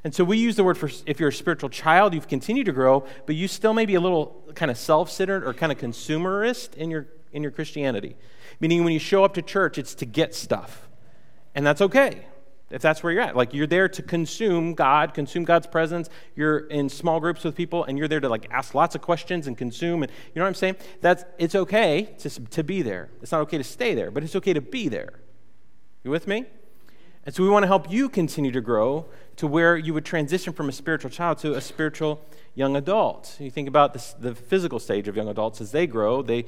And 0.05 0.15
so 0.15 0.25
we 0.25 0.37
use 0.37 0.57
the 0.57 0.65
word 0.65 0.77
for 0.77 0.91
if 1.07 1.19
you're 1.19 1.31
a 1.31 1.33
spiritual 1.33 1.71
child, 1.71 2.13
you've 2.13 2.29
continued 2.29 2.67
to 2.67 2.73
grow, 2.73 3.07
but 3.25 3.35
you 3.35 3.49
still 3.49 3.73
may 3.73 3.87
be 3.87 3.95
a 3.95 4.01
little 4.01 4.45
kind 4.55 4.71
of 4.71 4.77
self 4.77 5.11
centered 5.11 5.43
or 5.43 5.55
kind 5.55 5.73
of 5.73 5.79
consumerist 5.79 6.75
in 6.75 6.91
your, 6.91 7.07
in 7.33 7.43
your 7.43 7.51
Christianity. 7.51 8.15
Meaning 8.61 8.85
when 8.85 8.93
you 8.93 8.99
show 8.99 9.25
up 9.25 9.35
to 9.35 9.43
church, 9.43 9.79
it's 9.79 9.95
to 9.97 10.07
get 10.07 10.35
stuff. 10.35 10.89
And 11.55 11.67
that's 11.67 11.81
okay 11.81 12.27
if 12.71 12.83
that's 12.83 13.03
where 13.03 13.13
you're 13.13 13.23
at. 13.23 13.37
Like 13.37 13.55
you're 13.55 13.67
there 13.67 13.89
to 13.89 14.03
consume 14.03 14.75
God, 14.75 15.15
consume 15.15 15.45
God's 15.45 15.67
presence. 15.67 16.09
You're 16.35 16.59
in 16.59 16.89
small 16.89 17.21
groups 17.21 17.45
with 17.45 17.55
people 17.55 17.85
and 17.85 17.97
you're 17.97 18.09
there 18.09 18.21
to 18.21 18.29
like 18.29 18.49
ask 18.51 18.75
lots 18.75 18.95
of 18.95 19.03
questions 19.03 19.47
and 19.47 19.57
consume 19.57 20.03
and 20.03 20.11
you 20.11 20.41
know 20.41 20.43
what 20.43 20.49
I'm 20.49 20.55
saying? 20.55 20.77
That's 21.01 21.25
it's 21.39 21.55
okay 21.55 22.15
to, 22.19 22.31
to 22.31 22.65
be 22.65 22.83
there. 22.83 23.09
It's 23.23 23.33
not 23.33 23.43
okay 23.43 23.59
to 23.59 23.65
stay 23.65 23.95
there, 23.95 24.11
but 24.11 24.25
it's 24.25 24.37
okay 24.37 24.53
to 24.53 24.61
be 24.61 24.89
there. 24.89 25.21
You 26.03 26.11
with 26.11 26.27
me? 26.27 26.47
And 27.25 27.35
so 27.35 27.43
we 27.43 27.49
want 27.49 27.65
to 27.65 27.67
help 27.67 27.91
you 27.91 28.09
continue 28.09 28.53
to 28.53 28.61
grow 28.61 29.07
to 29.37 29.47
where 29.49 29.77
you 29.77 29.93
would 29.93 30.05
transition 30.05 30.53
from 30.53 30.69
a 30.69 30.73
spiritual 30.73 31.11
child 31.11 31.39
to 31.39 31.55
a 31.55 31.61
spiritual 31.61 32.21
young 32.55 32.77
adult. 32.77 33.37
You 33.41 33.51
think 33.51 33.69
about 33.69 33.93
this, 33.93 34.13
the 34.13 34.35
physical 34.35 34.79
stage 34.79 35.09
of 35.09 35.17
young 35.17 35.29
adults 35.29 35.61
as 35.61 35.73
they 35.73 35.87
grow, 35.87 36.23
they 36.23 36.47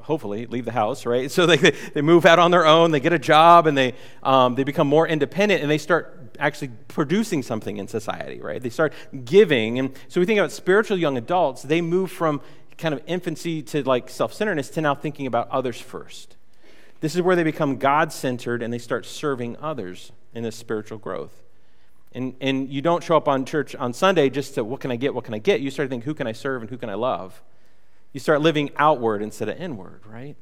hopefully 0.00 0.46
leave 0.46 0.64
the 0.64 0.72
house, 0.72 1.06
right? 1.06 1.30
So 1.34 1.46
they, 1.46 1.56
they 1.56 2.02
move 2.02 2.26
out 2.26 2.38
on 2.38 2.50
their 2.50 2.64
own, 2.64 2.90
they 2.92 3.00
get 3.00 3.12
a 3.12 3.18
job, 3.18 3.66
and 3.66 3.76
they, 3.76 3.94
um, 4.22 4.54
they 4.54 4.64
become 4.64 4.86
more 4.86 5.06
independent, 5.08 5.62
and 5.62 5.70
they 5.70 5.78
start 5.78 6.36
actually 6.38 6.70
producing 6.88 7.42
something 7.42 7.76
in 7.76 7.88
society, 7.88 8.40
right? 8.40 8.62
They 8.62 8.70
start 8.70 8.92
giving. 9.24 9.78
And 9.78 9.96
so 10.08 10.20
we 10.20 10.26
think 10.26 10.38
about 10.38 10.52
spiritual 10.52 10.98
young 10.98 11.16
adults, 11.16 11.62
they 11.62 11.80
move 11.80 12.10
from 12.10 12.40
kind 12.78 12.94
of 12.94 13.02
infancy 13.06 13.62
to 13.62 13.82
like 13.82 14.08
self 14.08 14.32
centeredness 14.32 14.70
to 14.70 14.80
now 14.80 14.94
thinking 14.94 15.26
about 15.26 15.48
others 15.50 15.80
first. 15.80 16.36
This 17.00 17.14
is 17.14 17.22
where 17.22 17.36
they 17.36 17.42
become 17.42 17.76
God 17.76 18.12
centered 18.12 18.62
and 18.62 18.72
they 18.72 18.78
start 18.78 19.06
serving 19.06 19.56
others 19.60 20.12
in 20.34 20.42
this 20.42 20.56
spiritual 20.56 20.98
growth. 20.98 21.42
And, 22.12 22.34
and 22.40 22.68
you 22.70 22.80
don't 22.80 23.02
show 23.02 23.16
up 23.16 23.28
on 23.28 23.44
church 23.44 23.74
on 23.74 23.92
Sunday 23.92 24.30
just 24.30 24.54
to 24.54 24.64
what 24.64 24.80
can 24.80 24.90
I 24.92 24.96
get, 24.96 25.14
what 25.14 25.24
can 25.24 25.34
I 25.34 25.38
get? 25.38 25.60
You 25.60 25.70
start 25.70 25.88
to 25.88 25.90
think, 25.90 26.04
who 26.04 26.14
can 26.14 26.26
I 26.26 26.32
serve 26.32 26.62
and 26.62 26.70
who 26.70 26.78
can 26.78 26.88
I 26.88 26.94
love? 26.94 27.42
You 28.14 28.20
start 28.20 28.40
living 28.40 28.70
outward 28.76 29.22
instead 29.22 29.50
of 29.50 29.60
inward, 29.60 30.00
right? 30.06 30.36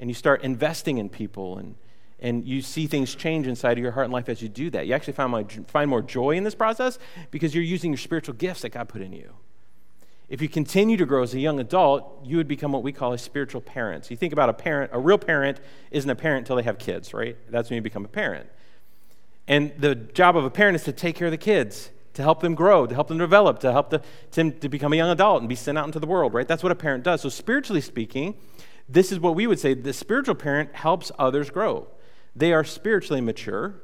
And 0.00 0.10
you 0.10 0.14
start 0.14 0.42
investing 0.42 0.98
in 0.98 1.10
people 1.10 1.58
and, 1.58 1.76
and 2.18 2.44
you 2.46 2.62
see 2.62 2.86
things 2.86 3.14
change 3.14 3.46
inside 3.46 3.72
of 3.72 3.78
your 3.78 3.92
heart 3.92 4.06
and 4.06 4.12
life 4.12 4.30
as 4.30 4.42
you 4.42 4.48
do 4.48 4.70
that. 4.70 4.86
You 4.86 4.94
actually 4.94 5.12
find, 5.12 5.68
find 5.68 5.90
more 5.90 6.00
joy 6.00 6.32
in 6.32 6.44
this 6.44 6.54
process 6.54 6.98
because 7.30 7.54
you're 7.54 7.62
using 7.62 7.92
your 7.92 7.98
spiritual 7.98 8.34
gifts 8.34 8.62
that 8.62 8.70
God 8.70 8.88
put 8.88 9.02
in 9.02 9.12
you. 9.12 9.34
If 10.30 10.40
you 10.40 10.48
continue 10.48 10.96
to 10.96 11.04
grow 11.04 11.22
as 11.22 11.34
a 11.34 11.40
young 11.40 11.60
adult, 11.60 12.24
you 12.24 12.38
would 12.38 12.48
become 12.48 12.72
what 12.72 12.82
we 12.82 12.92
call 12.92 13.12
a 13.12 13.18
spiritual 13.18 13.60
parent. 13.60 14.06
So 14.06 14.12
you 14.12 14.16
think 14.16 14.32
about 14.32 14.48
a 14.48 14.54
parent, 14.54 14.90
a 14.94 14.98
real 14.98 15.18
parent 15.18 15.60
isn't 15.90 16.08
a 16.08 16.14
parent 16.14 16.44
until 16.44 16.56
they 16.56 16.62
have 16.62 16.78
kids, 16.78 17.12
right? 17.12 17.36
That's 17.50 17.68
when 17.68 17.74
you 17.74 17.82
become 17.82 18.06
a 18.06 18.08
parent. 18.08 18.48
And 19.46 19.72
the 19.76 19.94
job 19.94 20.38
of 20.38 20.44
a 20.44 20.50
parent 20.50 20.76
is 20.76 20.84
to 20.84 20.92
take 20.92 21.16
care 21.16 21.26
of 21.26 21.32
the 21.32 21.36
kids 21.36 21.90
to 22.14 22.22
help 22.22 22.40
them 22.40 22.54
grow, 22.54 22.86
to 22.86 22.94
help 22.94 23.08
them 23.08 23.18
develop, 23.18 23.60
to 23.60 23.72
help 23.72 23.90
the, 23.90 24.02
to, 24.32 24.50
to 24.50 24.68
become 24.68 24.92
a 24.92 24.96
young 24.96 25.10
adult 25.10 25.40
and 25.40 25.48
be 25.48 25.54
sent 25.54 25.78
out 25.78 25.86
into 25.86 26.00
the 26.00 26.06
world, 26.06 26.34
right? 26.34 26.48
That's 26.48 26.62
what 26.62 26.72
a 26.72 26.76
parent 26.76 27.04
does. 27.04 27.20
So, 27.20 27.28
spiritually 27.28 27.80
speaking, 27.80 28.34
this 28.88 29.12
is 29.12 29.20
what 29.20 29.34
we 29.34 29.46
would 29.46 29.60
say 29.60 29.74
the 29.74 29.92
spiritual 29.92 30.34
parent 30.34 30.74
helps 30.74 31.12
others 31.18 31.50
grow. 31.50 31.86
They 32.34 32.52
are 32.52 32.64
spiritually 32.64 33.20
mature 33.20 33.80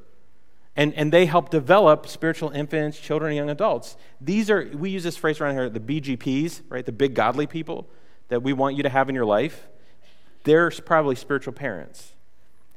And, 0.76 0.92
and 0.94 1.10
they 1.10 1.26
help 1.26 1.48
develop 1.50 2.06
spiritual 2.06 2.50
infants, 2.50 3.00
children, 3.00 3.30
and 3.30 3.36
young 3.36 3.50
adults. 3.50 3.96
These 4.20 4.50
are, 4.50 4.68
we 4.74 4.90
use 4.90 5.04
this 5.04 5.16
phrase 5.16 5.40
around 5.40 5.54
here, 5.54 5.70
the 5.70 5.80
BGPs, 5.80 6.62
right? 6.68 6.84
The 6.84 6.92
big 6.92 7.14
godly 7.14 7.46
people 7.46 7.88
that 8.28 8.42
we 8.42 8.52
want 8.52 8.76
you 8.76 8.82
to 8.82 8.90
have 8.90 9.08
in 9.08 9.14
your 9.14 9.24
life. 9.24 9.68
They're 10.44 10.70
probably 10.70 11.16
spiritual 11.16 11.54
parents. 11.54 12.12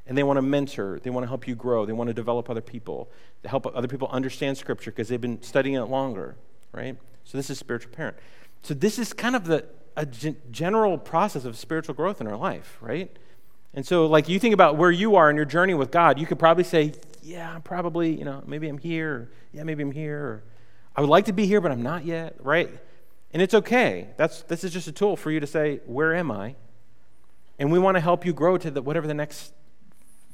And 0.06 0.18
they 0.18 0.22
want 0.22 0.38
to 0.38 0.42
mentor, 0.42 0.98
they 1.02 1.10
want 1.10 1.24
to 1.24 1.28
help 1.28 1.46
you 1.46 1.54
grow, 1.54 1.86
they 1.86 1.92
want 1.92 2.08
to 2.08 2.14
develop 2.14 2.50
other 2.50 2.60
people, 2.60 3.10
to 3.42 3.48
help 3.48 3.66
other 3.66 3.86
people 3.86 4.08
understand 4.08 4.58
Scripture 4.58 4.90
because 4.90 5.08
they've 5.08 5.20
been 5.20 5.42
studying 5.42 5.76
it 5.76 5.84
longer, 5.84 6.36
right? 6.72 6.96
So 7.24 7.38
this 7.38 7.48
is 7.50 7.58
spiritual 7.58 7.92
parent. 7.92 8.16
So 8.62 8.74
this 8.74 8.98
is 8.98 9.12
kind 9.12 9.36
of 9.36 9.44
the 9.44 9.66
a 9.96 10.06
general 10.06 10.96
process 10.98 11.44
of 11.44 11.56
spiritual 11.56 11.94
growth 11.94 12.20
in 12.20 12.26
our 12.26 12.36
life, 12.36 12.78
right? 12.80 13.14
And 13.74 13.86
so, 13.86 14.06
like, 14.06 14.28
you 14.28 14.38
think 14.38 14.54
about 14.54 14.76
where 14.76 14.90
you 14.90 15.16
are 15.16 15.30
in 15.30 15.36
your 15.36 15.44
journey 15.44 15.74
with 15.74 15.90
God, 15.90 16.18
you 16.18 16.26
could 16.26 16.38
probably 16.38 16.64
say, 16.64 16.94
Yeah, 17.22 17.52
I'm 17.54 17.62
probably, 17.62 18.16
you 18.16 18.24
know, 18.24 18.42
maybe 18.46 18.68
I'm 18.68 18.78
here. 18.78 19.30
Yeah, 19.52 19.62
maybe 19.64 19.82
I'm 19.82 19.92
here. 19.92 20.18
Or, 20.18 20.42
I 20.96 21.00
would 21.00 21.10
like 21.10 21.26
to 21.26 21.32
be 21.32 21.46
here, 21.46 21.60
but 21.60 21.70
I'm 21.70 21.82
not 21.82 22.04
yet, 22.04 22.36
right? 22.40 22.70
And 23.32 23.40
it's 23.40 23.54
okay. 23.54 24.08
That's, 24.16 24.42
this 24.42 24.64
is 24.64 24.72
just 24.72 24.88
a 24.88 24.92
tool 24.92 25.16
for 25.16 25.30
you 25.30 25.38
to 25.38 25.46
say, 25.46 25.80
Where 25.86 26.14
am 26.14 26.30
I? 26.30 26.56
And 27.58 27.70
we 27.70 27.78
want 27.78 27.96
to 27.96 28.00
help 28.00 28.24
you 28.24 28.32
grow 28.32 28.56
to 28.58 28.70
the, 28.70 28.82
whatever 28.82 29.06
the 29.06 29.14
next 29.14 29.52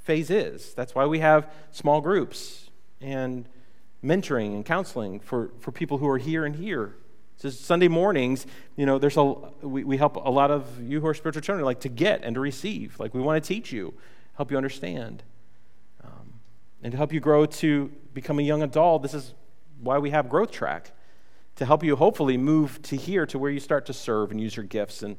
phase 0.06 0.30
is. 0.30 0.72
That's 0.74 0.94
why 0.94 1.04
we 1.04 1.18
have 1.18 1.52
small 1.72 2.00
groups 2.00 2.70
and 3.00 3.48
mentoring 4.02 4.54
and 4.54 4.64
counseling 4.64 5.18
for, 5.18 5.50
for 5.58 5.72
people 5.72 5.98
who 5.98 6.08
are 6.08 6.18
here 6.18 6.44
and 6.44 6.54
here. 6.54 6.94
So 7.38 7.50
Sunday 7.50 7.88
mornings, 7.88 8.46
you 8.76 8.86
know, 8.86 8.98
there's 8.98 9.16
a 9.16 9.24
we, 9.24 9.84
we 9.84 9.96
help 9.98 10.16
a 10.16 10.30
lot 10.30 10.50
of 10.50 10.80
you 10.80 11.00
who 11.00 11.06
are 11.08 11.12
spiritual 11.12 11.42
children 11.42 11.64
like 11.66 11.80
to 11.80 11.90
get 11.90 12.22
and 12.22 12.34
to 12.34 12.40
receive. 12.40 12.98
Like 12.98 13.12
we 13.12 13.20
want 13.20 13.42
to 13.42 13.46
teach 13.46 13.72
you, 13.72 13.92
help 14.36 14.50
you 14.50 14.56
understand, 14.56 15.22
um, 16.02 16.34
and 16.82 16.92
to 16.92 16.96
help 16.96 17.12
you 17.12 17.20
grow 17.20 17.44
to 17.44 17.92
become 18.14 18.38
a 18.38 18.42
young 18.42 18.62
adult. 18.62 19.02
This 19.02 19.12
is 19.12 19.34
why 19.80 19.98
we 19.98 20.10
have 20.10 20.30
Growth 20.30 20.52
Track 20.52 20.92
to 21.56 21.66
help 21.66 21.82
you 21.82 21.96
hopefully 21.96 22.36
move 22.36 22.80
to 22.82 22.96
here 22.96 23.26
to 23.26 23.38
where 23.38 23.50
you 23.50 23.60
start 23.60 23.86
to 23.86 23.92
serve 23.92 24.30
and 24.30 24.40
use 24.40 24.56
your 24.56 24.64
gifts 24.64 25.02
and 25.02 25.16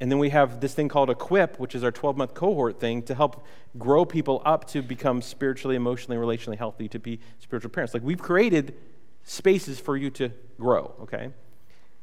and 0.00 0.10
then 0.10 0.18
we 0.18 0.30
have 0.30 0.60
this 0.60 0.74
thing 0.74 0.88
called 0.88 1.08
Equip, 1.08 1.58
which 1.58 1.74
is 1.74 1.84
our 1.84 1.92
12 1.92 2.16
month 2.16 2.34
cohort 2.34 2.80
thing 2.80 3.02
to 3.02 3.14
help 3.14 3.46
grow 3.78 4.04
people 4.04 4.42
up 4.44 4.66
to 4.68 4.82
become 4.82 5.22
spiritually, 5.22 5.76
emotionally, 5.76 6.16
relationally 6.16 6.58
healthy, 6.58 6.88
to 6.88 6.98
be 6.98 7.20
spiritual 7.38 7.70
parents. 7.70 7.94
Like 7.94 8.02
we've 8.02 8.20
created 8.20 8.74
spaces 9.22 9.78
for 9.80 9.96
you 9.96 10.10
to 10.10 10.30
grow, 10.58 10.94
okay? 11.02 11.30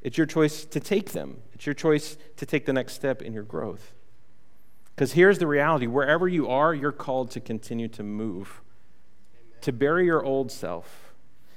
It's 0.01 0.17
your 0.17 0.25
choice 0.25 0.65
to 0.65 0.79
take 0.79 1.11
them, 1.11 1.37
it's 1.53 1.65
your 1.65 1.75
choice 1.75 2.17
to 2.37 2.45
take 2.45 2.65
the 2.65 2.73
next 2.73 2.93
step 2.93 3.21
in 3.21 3.33
your 3.33 3.43
growth. 3.43 3.93
Because 4.95 5.13
here's 5.13 5.39
the 5.39 5.47
reality 5.47 5.87
wherever 5.87 6.27
you 6.27 6.47
are, 6.47 6.73
you're 6.73 6.91
called 6.91 7.31
to 7.31 7.39
continue 7.39 7.87
to 7.89 8.03
move, 8.03 8.61
Amen. 9.33 9.61
to 9.61 9.71
bury 9.71 10.05
your 10.05 10.23
old 10.23 10.51
self. 10.51 11.13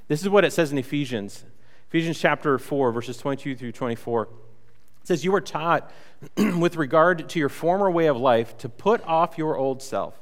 This 0.09 0.20
is 0.20 0.29
what 0.29 0.44
it 0.44 0.53
says 0.53 0.73
in 0.73 0.79
Ephesians. 0.79 1.44
Ephesians 1.88 2.18
chapter 2.18 2.59
4, 2.59 2.92
verses 2.92 3.16
22 3.16 3.57
through 3.57 3.73
24. 3.73 4.23
It 4.25 5.09
says, 5.09 5.25
You 5.25 5.33
were 5.33 5.40
taught 5.40 5.92
with 6.58 6.76
regard 6.76 7.28
to 7.30 7.38
your 7.38 7.48
former 7.48 7.90
way 7.90 8.06
of 8.06 8.16
life 8.16 8.56
to 8.58 8.68
put 8.68 9.02
off 9.04 9.38
your 9.38 9.56
old 9.56 9.82
self. 9.82 10.18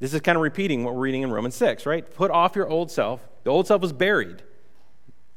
This 0.00 0.12
is 0.12 0.20
kind 0.20 0.36
of 0.36 0.42
repeating 0.42 0.84
what 0.84 0.94
we're 0.94 1.00
reading 1.00 1.22
in 1.22 1.30
Romans 1.30 1.54
6, 1.56 1.86
right? 1.86 2.08
Put 2.14 2.30
off 2.30 2.56
your 2.56 2.68
old 2.68 2.90
self. 2.90 3.26
The 3.44 3.50
old 3.50 3.66
self 3.66 3.80
was 3.80 3.92
buried. 3.92 4.42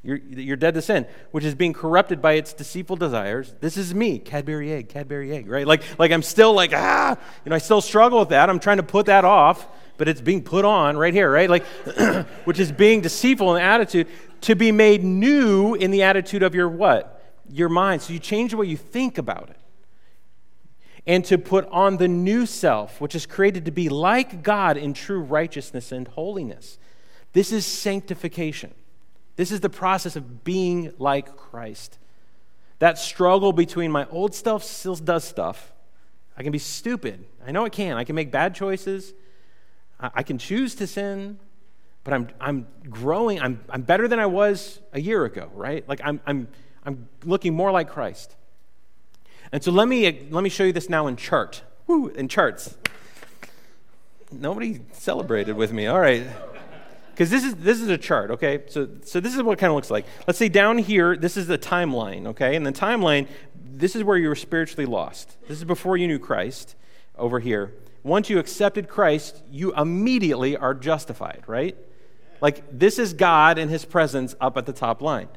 You're, 0.04 0.18
you're 0.18 0.58
dead 0.58 0.74
to 0.76 0.82
sin, 0.82 1.06
which 1.32 1.44
is 1.44 1.54
being 1.54 1.74
corrupted 1.74 2.22
by 2.22 2.34
its 2.34 2.54
deceitful 2.54 2.96
desires. 2.96 3.54
This 3.60 3.76
is 3.76 3.94
me, 3.94 4.20
Cadbury 4.20 4.72
egg, 4.72 4.90
Cadbury 4.90 5.34
egg, 5.34 5.50
right? 5.50 5.68
Like, 5.68 5.84
like 6.00 6.12
I'm 6.12 6.22
still 6.22 6.54
like, 6.54 6.72
ah, 6.74 7.18
you 7.44 7.50
know, 7.50 7.56
I 7.56 7.60
still 7.60 7.82
struggle 7.82 8.20
with 8.20 8.30
that. 8.30 8.50
I'm 8.50 8.60
trying 8.60 8.78
to 8.78 8.84
put 8.84 9.08
that 9.08 9.26
off, 9.26 9.68
but 9.98 10.08
it's 10.08 10.22
being 10.22 10.44
put 10.44 10.64
on 10.64 10.96
right 10.96 11.14
here, 11.14 11.30
right? 11.30 11.50
Like, 11.50 11.66
which 12.46 12.60
is 12.60 12.72
being 12.72 13.02
deceitful 13.02 13.56
in 13.56 13.62
the 13.62 13.68
attitude 13.68 14.08
to 14.42 14.56
be 14.56 14.72
made 14.72 15.04
new 15.04 15.74
in 15.74 15.92
the 15.92 16.04
attitude 16.04 16.44
of 16.44 16.56
your 16.56 16.70
what? 16.70 17.14
Your 17.50 17.70
mind. 17.70 18.02
So 18.02 18.14
you 18.14 18.20
change 18.20 18.52
the 18.52 18.58
way 18.58 18.68
you 18.68 18.78
think 18.78 19.18
about 19.18 19.50
it. 19.50 19.58
And 21.08 21.26
to 21.26 21.38
put 21.38 21.66
on 21.70 21.98
the 21.98 22.08
new 22.08 22.46
self, 22.46 23.02
which 23.02 23.16
is 23.16 23.26
created 23.26 23.66
to 23.66 23.72
be 23.72 23.90
like 23.90 24.44
God 24.44 24.78
in 24.78 24.94
true 24.94 25.22
righteousness 25.22 25.92
and 25.92 26.08
holiness. 26.08 26.78
This 27.34 27.52
is 27.52 27.66
sanctification. 27.66 28.74
This 29.38 29.52
is 29.52 29.62
the 29.62 29.70
process 29.70 30.16
of 30.16 30.44
being 30.44 30.94
like 31.00 31.36
Christ. 31.38 31.98
That 32.80 32.98
struggle 32.98 33.54
between 33.54 33.92
my 33.92 34.06
old 34.10 34.36
self 34.36 34.64
still 34.64 34.96
does 34.96 35.24
stuff. 35.24 35.72
I 36.38 36.44
can 36.44 36.52
be 36.52 36.60
stupid. 36.60 37.26
I 37.46 37.52
know 37.52 37.66
I 37.66 37.70
can. 37.70 37.98
I 37.98 38.04
can 38.04 38.16
make 38.16 38.32
bad 38.32 38.54
choices. 38.54 39.14
I 40.00 40.22
can 40.22 40.38
choose 40.38 40.76
to 40.76 40.86
sin, 40.86 41.40
but 42.04 42.14
I'm, 42.14 42.30
I'm 42.40 42.68
growing. 42.90 43.42
I'm, 43.42 43.64
I'm 43.70 43.82
better 43.82 44.08
than 44.08 44.20
I 44.20 44.28
was 44.28 44.80
a 44.94 45.00
year 45.00 45.26
ago, 45.26 45.50
right? 45.56 45.88
Like 45.90 46.02
I'm, 46.04 46.22
I'm, 46.28 46.48
I'm 46.86 47.10
looking 47.26 47.56
more 47.56 47.72
like 47.72 47.90
Christ. 47.90 48.36
And 49.52 49.64
so 49.64 49.72
let 49.72 49.88
me, 49.88 50.28
let 50.30 50.44
me 50.44 50.50
show 50.50 50.64
you 50.64 50.74
this 50.74 50.90
now 50.90 51.08
in 51.08 51.16
chart. 51.16 51.64
Woo, 51.88 52.10
in 52.10 52.28
charts. 52.28 52.76
Nobody 54.32 54.82
celebrated 54.92 55.56
with 55.56 55.72
me. 55.72 55.88
All 55.88 56.00
right. 56.00 56.26
Because 57.18 57.32
this 57.32 57.44
is 57.44 57.56
this 57.56 57.82
is 57.82 57.90
a 57.90 57.98
chart 57.98 58.30
okay? 58.30 58.62
So 58.68 58.88
so 59.04 59.20
this 59.20 59.36
is 59.36 59.42
what 59.42 59.54
it 59.54 59.60
kind 59.60 59.72
of 59.72 59.76
looks 59.76 59.90
like. 59.90 60.06
Let's 60.28 60.38
say 60.38 60.50
down 60.50 60.78
here 60.78 61.18
this 61.18 61.36
is 61.36 61.48
the 61.48 61.58
timeline 61.58 62.28
okay? 62.28 62.56
And 62.56 62.64
the 62.64 62.72
timeline 62.72 63.28
this 63.56 63.96
is 63.96 64.04
where 64.04 64.18
you 64.18 64.28
were 64.28 64.36
spiritually 64.36 64.86
lost. 64.86 65.36
This 65.48 65.58
is 65.58 65.64
before 65.64 65.98
you 65.98 66.08
knew 66.08 66.20
christ 66.20 66.76
over 67.18 67.40
here. 67.40 67.74
Once 68.04 68.30
you 68.30 68.38
accepted 68.38 68.88
christ 68.88 69.42
you 69.50 69.74
immediately 69.74 70.56
are 70.56 70.76
justified 70.76 71.44
right? 71.48 71.76
Like 72.40 72.64
this 72.72 73.00
is 73.00 73.14
god 73.14 73.58
and 73.58 73.72
his 73.72 73.84
presence 73.84 74.36
up 74.40 74.56
at 74.56 74.68
the 74.68 74.74
top 74.74 75.02
line. 75.02 75.30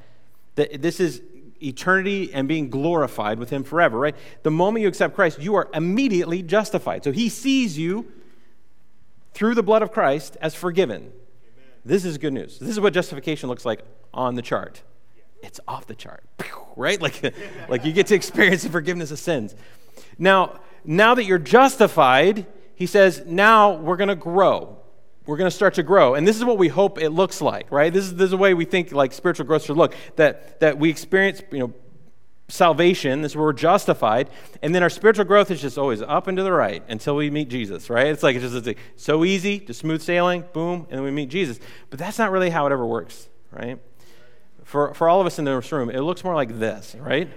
This 0.56 1.00
is 1.00 1.22
eternity 1.62 2.32
and 2.32 2.48
being 2.48 2.70
glorified 2.70 3.38
with 3.38 3.50
him 3.50 3.62
forever 3.62 3.98
right 3.98 4.16
the 4.42 4.50
moment 4.50 4.82
you 4.82 4.88
accept 4.88 5.14
christ 5.14 5.40
you 5.40 5.54
are 5.54 5.68
immediately 5.74 6.42
justified 6.42 7.04
so 7.04 7.12
he 7.12 7.28
sees 7.28 7.78
you 7.78 8.10
through 9.34 9.54
the 9.54 9.62
blood 9.62 9.82
of 9.82 9.92
christ 9.92 10.36
as 10.40 10.54
forgiven 10.54 11.12
this 11.84 12.04
is 12.04 12.18
good 12.18 12.32
news. 12.32 12.58
This 12.58 12.70
is 12.70 12.80
what 12.80 12.92
justification 12.92 13.48
looks 13.48 13.64
like 13.64 13.82
on 14.12 14.34
the 14.34 14.42
chart. 14.42 14.82
It's 15.42 15.60
off 15.66 15.86
the 15.86 15.94
chart, 15.94 16.22
right? 16.76 17.00
Like, 17.00 17.34
like 17.68 17.84
you 17.84 17.92
get 17.92 18.08
to 18.08 18.14
experience 18.14 18.62
the 18.62 18.68
forgiveness 18.68 19.10
of 19.10 19.18
sins. 19.18 19.54
Now, 20.18 20.60
now 20.84 21.14
that 21.14 21.24
you're 21.24 21.38
justified, 21.38 22.46
he 22.74 22.86
says, 22.86 23.22
now 23.26 23.72
we're 23.72 23.96
going 23.96 24.08
to 24.08 24.14
grow. 24.14 24.78
We're 25.30 25.36
going 25.36 25.48
to 25.48 25.56
start 25.56 25.74
to 25.74 25.84
grow. 25.84 26.16
And 26.16 26.26
this 26.26 26.36
is 26.36 26.44
what 26.44 26.58
we 26.58 26.66
hope 26.66 27.00
it 27.00 27.10
looks 27.10 27.40
like, 27.40 27.70
right? 27.70 27.92
This 27.92 28.06
is, 28.06 28.16
this 28.16 28.24
is 28.24 28.30
the 28.32 28.36
way 28.36 28.52
we 28.52 28.64
think 28.64 28.90
like 28.90 29.12
spiritual 29.12 29.46
growth 29.46 29.64
should 29.64 29.76
look. 29.76 29.94
That, 30.16 30.58
that 30.58 30.76
we 30.76 30.90
experience, 30.90 31.40
you 31.52 31.60
know, 31.60 31.72
salvation, 32.48 33.22
this 33.22 33.30
is 33.30 33.36
where 33.36 33.44
we're 33.44 33.52
justified, 33.52 34.28
and 34.60 34.74
then 34.74 34.82
our 34.82 34.90
spiritual 34.90 35.24
growth 35.24 35.52
is 35.52 35.60
just 35.60 35.78
always 35.78 36.02
up 36.02 36.26
and 36.26 36.36
to 36.36 36.42
the 36.42 36.50
right 36.50 36.82
until 36.88 37.14
we 37.14 37.30
meet 37.30 37.48
Jesus, 37.48 37.88
right? 37.88 38.08
It's 38.08 38.24
like 38.24 38.34
it's 38.34 38.52
just 38.52 38.66
it's 38.66 38.80
so 38.96 39.24
easy, 39.24 39.60
just 39.60 39.78
smooth 39.78 40.02
sailing, 40.02 40.42
boom, 40.52 40.88
and 40.90 40.98
then 40.98 41.04
we 41.04 41.12
meet 41.12 41.28
Jesus. 41.28 41.60
But 41.90 42.00
that's 42.00 42.18
not 42.18 42.32
really 42.32 42.50
how 42.50 42.66
it 42.66 42.72
ever 42.72 42.84
works, 42.84 43.28
right? 43.52 43.78
For, 44.64 44.94
for 44.94 45.08
all 45.08 45.20
of 45.20 45.28
us 45.28 45.38
in 45.38 45.44
this 45.44 45.70
room, 45.70 45.90
it 45.90 46.00
looks 46.00 46.24
more 46.24 46.34
like 46.34 46.58
this, 46.58 46.96
right? 46.98 47.30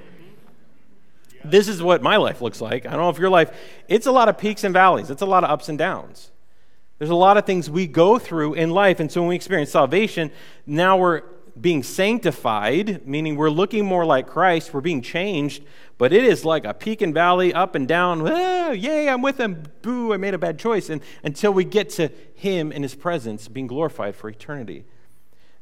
This 1.45 1.67
is 1.67 1.83
what 1.83 2.01
my 2.01 2.17
life 2.17 2.41
looks 2.41 2.59
like. 2.59 2.87
I 2.87 2.89
don't 2.89 3.01
know 3.01 3.09
if 3.09 3.19
your 3.19 3.29
life, 3.29 3.55
it's 3.87 4.07
a 4.07 4.11
lot 4.11 4.29
of 4.29 4.39
peaks 4.39 4.63
and 4.63 4.73
valleys, 4.73 5.11
it's 5.11 5.21
a 5.21 5.27
lot 5.27 5.43
of 5.43 5.51
ups 5.51 5.69
and 5.69 5.77
downs. 5.77 6.31
There's 6.99 7.09
a 7.09 7.15
lot 7.15 7.37
of 7.37 7.45
things 7.45 7.69
we 7.69 7.87
go 7.87 8.19
through 8.19 8.53
in 8.53 8.69
life, 8.69 8.99
and 8.99 9.11
so 9.11 9.21
when 9.21 9.29
we 9.29 9.35
experience 9.35 9.71
salvation, 9.71 10.31
now 10.65 10.97
we're 10.97 11.23
being 11.59 11.83
sanctified, 11.83 13.05
meaning 13.05 13.35
we're 13.35 13.49
looking 13.49 13.85
more 13.85 14.05
like 14.05 14.27
Christ, 14.27 14.73
we're 14.73 14.81
being 14.81 15.01
changed, 15.01 15.63
but 15.99 16.11
it 16.11 16.23
is 16.23 16.43
like 16.43 16.65
a 16.65 16.73
peak 16.73 17.01
and 17.01 17.13
valley, 17.13 17.53
up 17.53 17.75
and 17.75 17.87
down. 17.87 18.25
Yay, 18.75 19.07
I'm 19.07 19.21
with 19.21 19.39
him. 19.39 19.63
Boo, 19.83 20.13
I 20.13 20.17
made 20.17 20.33
a 20.33 20.39
bad 20.39 20.57
choice. 20.57 20.89
And 20.89 21.01
until 21.23 21.51
we 21.51 21.63
get 21.63 21.89
to 21.91 22.09
him 22.33 22.71
in 22.71 22.81
his 22.81 22.95
presence, 22.95 23.47
being 23.47 23.67
glorified 23.67 24.15
for 24.15 24.29
eternity. 24.29 24.85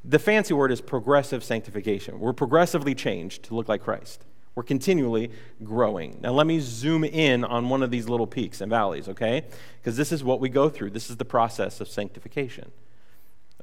The 0.03 0.19
fancy 0.19 0.53
word 0.53 0.71
is 0.71 0.79
progressive 0.79 1.43
sanctification. 1.43 2.19
We're 2.19 2.34
progressively 2.34 2.95
changed 2.95 3.43
to 3.43 3.55
look 3.55 3.67
like 3.67 3.84
Christ. 3.84 4.25
We're 4.54 4.64
continually 4.64 5.32
growing. 5.64 6.20
Now, 6.22 6.32
let 6.32 6.45
me 6.45 6.60
zoom 6.60 7.04
in 7.04 7.45
on 7.45 7.70
one 7.70 7.84
of 7.84 7.89
these 7.89 8.10
little 8.10 8.28
peaks 8.28 8.60
and 8.60 8.70
valleys, 8.70 9.08
okay? 9.08 9.45
Because 9.80 9.95
this 9.95 10.12
is 10.12 10.24
what 10.24 10.41
we 10.41 10.49
go 10.49 10.68
through. 10.68 10.89
This 10.89 11.10
is 11.10 11.18
the 11.18 11.26
process 11.26 11.80
of 11.80 11.88
sanctification. 11.88 12.72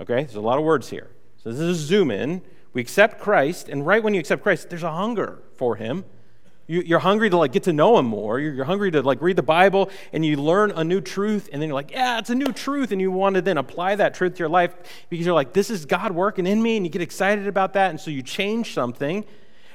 Okay? 0.00 0.22
There's 0.22 0.34
a 0.34 0.40
lot 0.40 0.58
of 0.58 0.64
words 0.64 0.88
here. 0.88 1.10
So 1.42 1.50
this 1.50 1.60
is 1.60 1.82
a 1.82 1.86
zoom 1.86 2.10
in. 2.10 2.42
We 2.72 2.80
accept 2.80 3.20
Christ, 3.20 3.68
and 3.68 3.86
right 3.86 4.02
when 4.02 4.14
you 4.14 4.20
accept 4.20 4.42
Christ, 4.42 4.70
there's 4.70 4.82
a 4.82 4.92
hunger 4.92 5.42
for 5.56 5.76
him. 5.76 6.04
You, 6.66 6.96
are 6.96 7.00
hungry 7.00 7.30
to 7.30 7.36
like 7.38 7.52
get 7.52 7.62
to 7.62 7.72
know 7.72 7.98
him 7.98 8.04
more. 8.04 8.38
You're, 8.38 8.52
you're, 8.52 8.64
hungry 8.66 8.90
to 8.90 9.00
like 9.00 9.22
read 9.22 9.36
the 9.36 9.42
Bible, 9.42 9.90
and 10.12 10.24
you 10.24 10.36
learn 10.36 10.70
a 10.72 10.84
new 10.84 11.00
truth, 11.00 11.48
and 11.50 11.62
then 11.62 11.70
you're 11.70 11.74
like, 11.74 11.90
yeah, 11.90 12.18
it's 12.18 12.28
a 12.28 12.34
new 12.34 12.52
truth, 12.52 12.92
and 12.92 13.00
you 13.00 13.10
want 13.10 13.36
to 13.36 13.42
then 13.42 13.56
apply 13.56 13.96
that 13.96 14.12
truth 14.12 14.34
to 14.34 14.38
your 14.40 14.50
life 14.50 14.74
because 15.08 15.24
you're 15.24 15.34
like, 15.34 15.54
this 15.54 15.70
is 15.70 15.86
God 15.86 16.12
working 16.12 16.46
in 16.46 16.62
me, 16.62 16.76
and 16.76 16.84
you 16.84 16.90
get 16.90 17.00
excited 17.00 17.46
about 17.46 17.72
that, 17.72 17.90
and 17.90 17.98
so 17.98 18.10
you 18.10 18.22
change 18.22 18.74
something, 18.74 19.24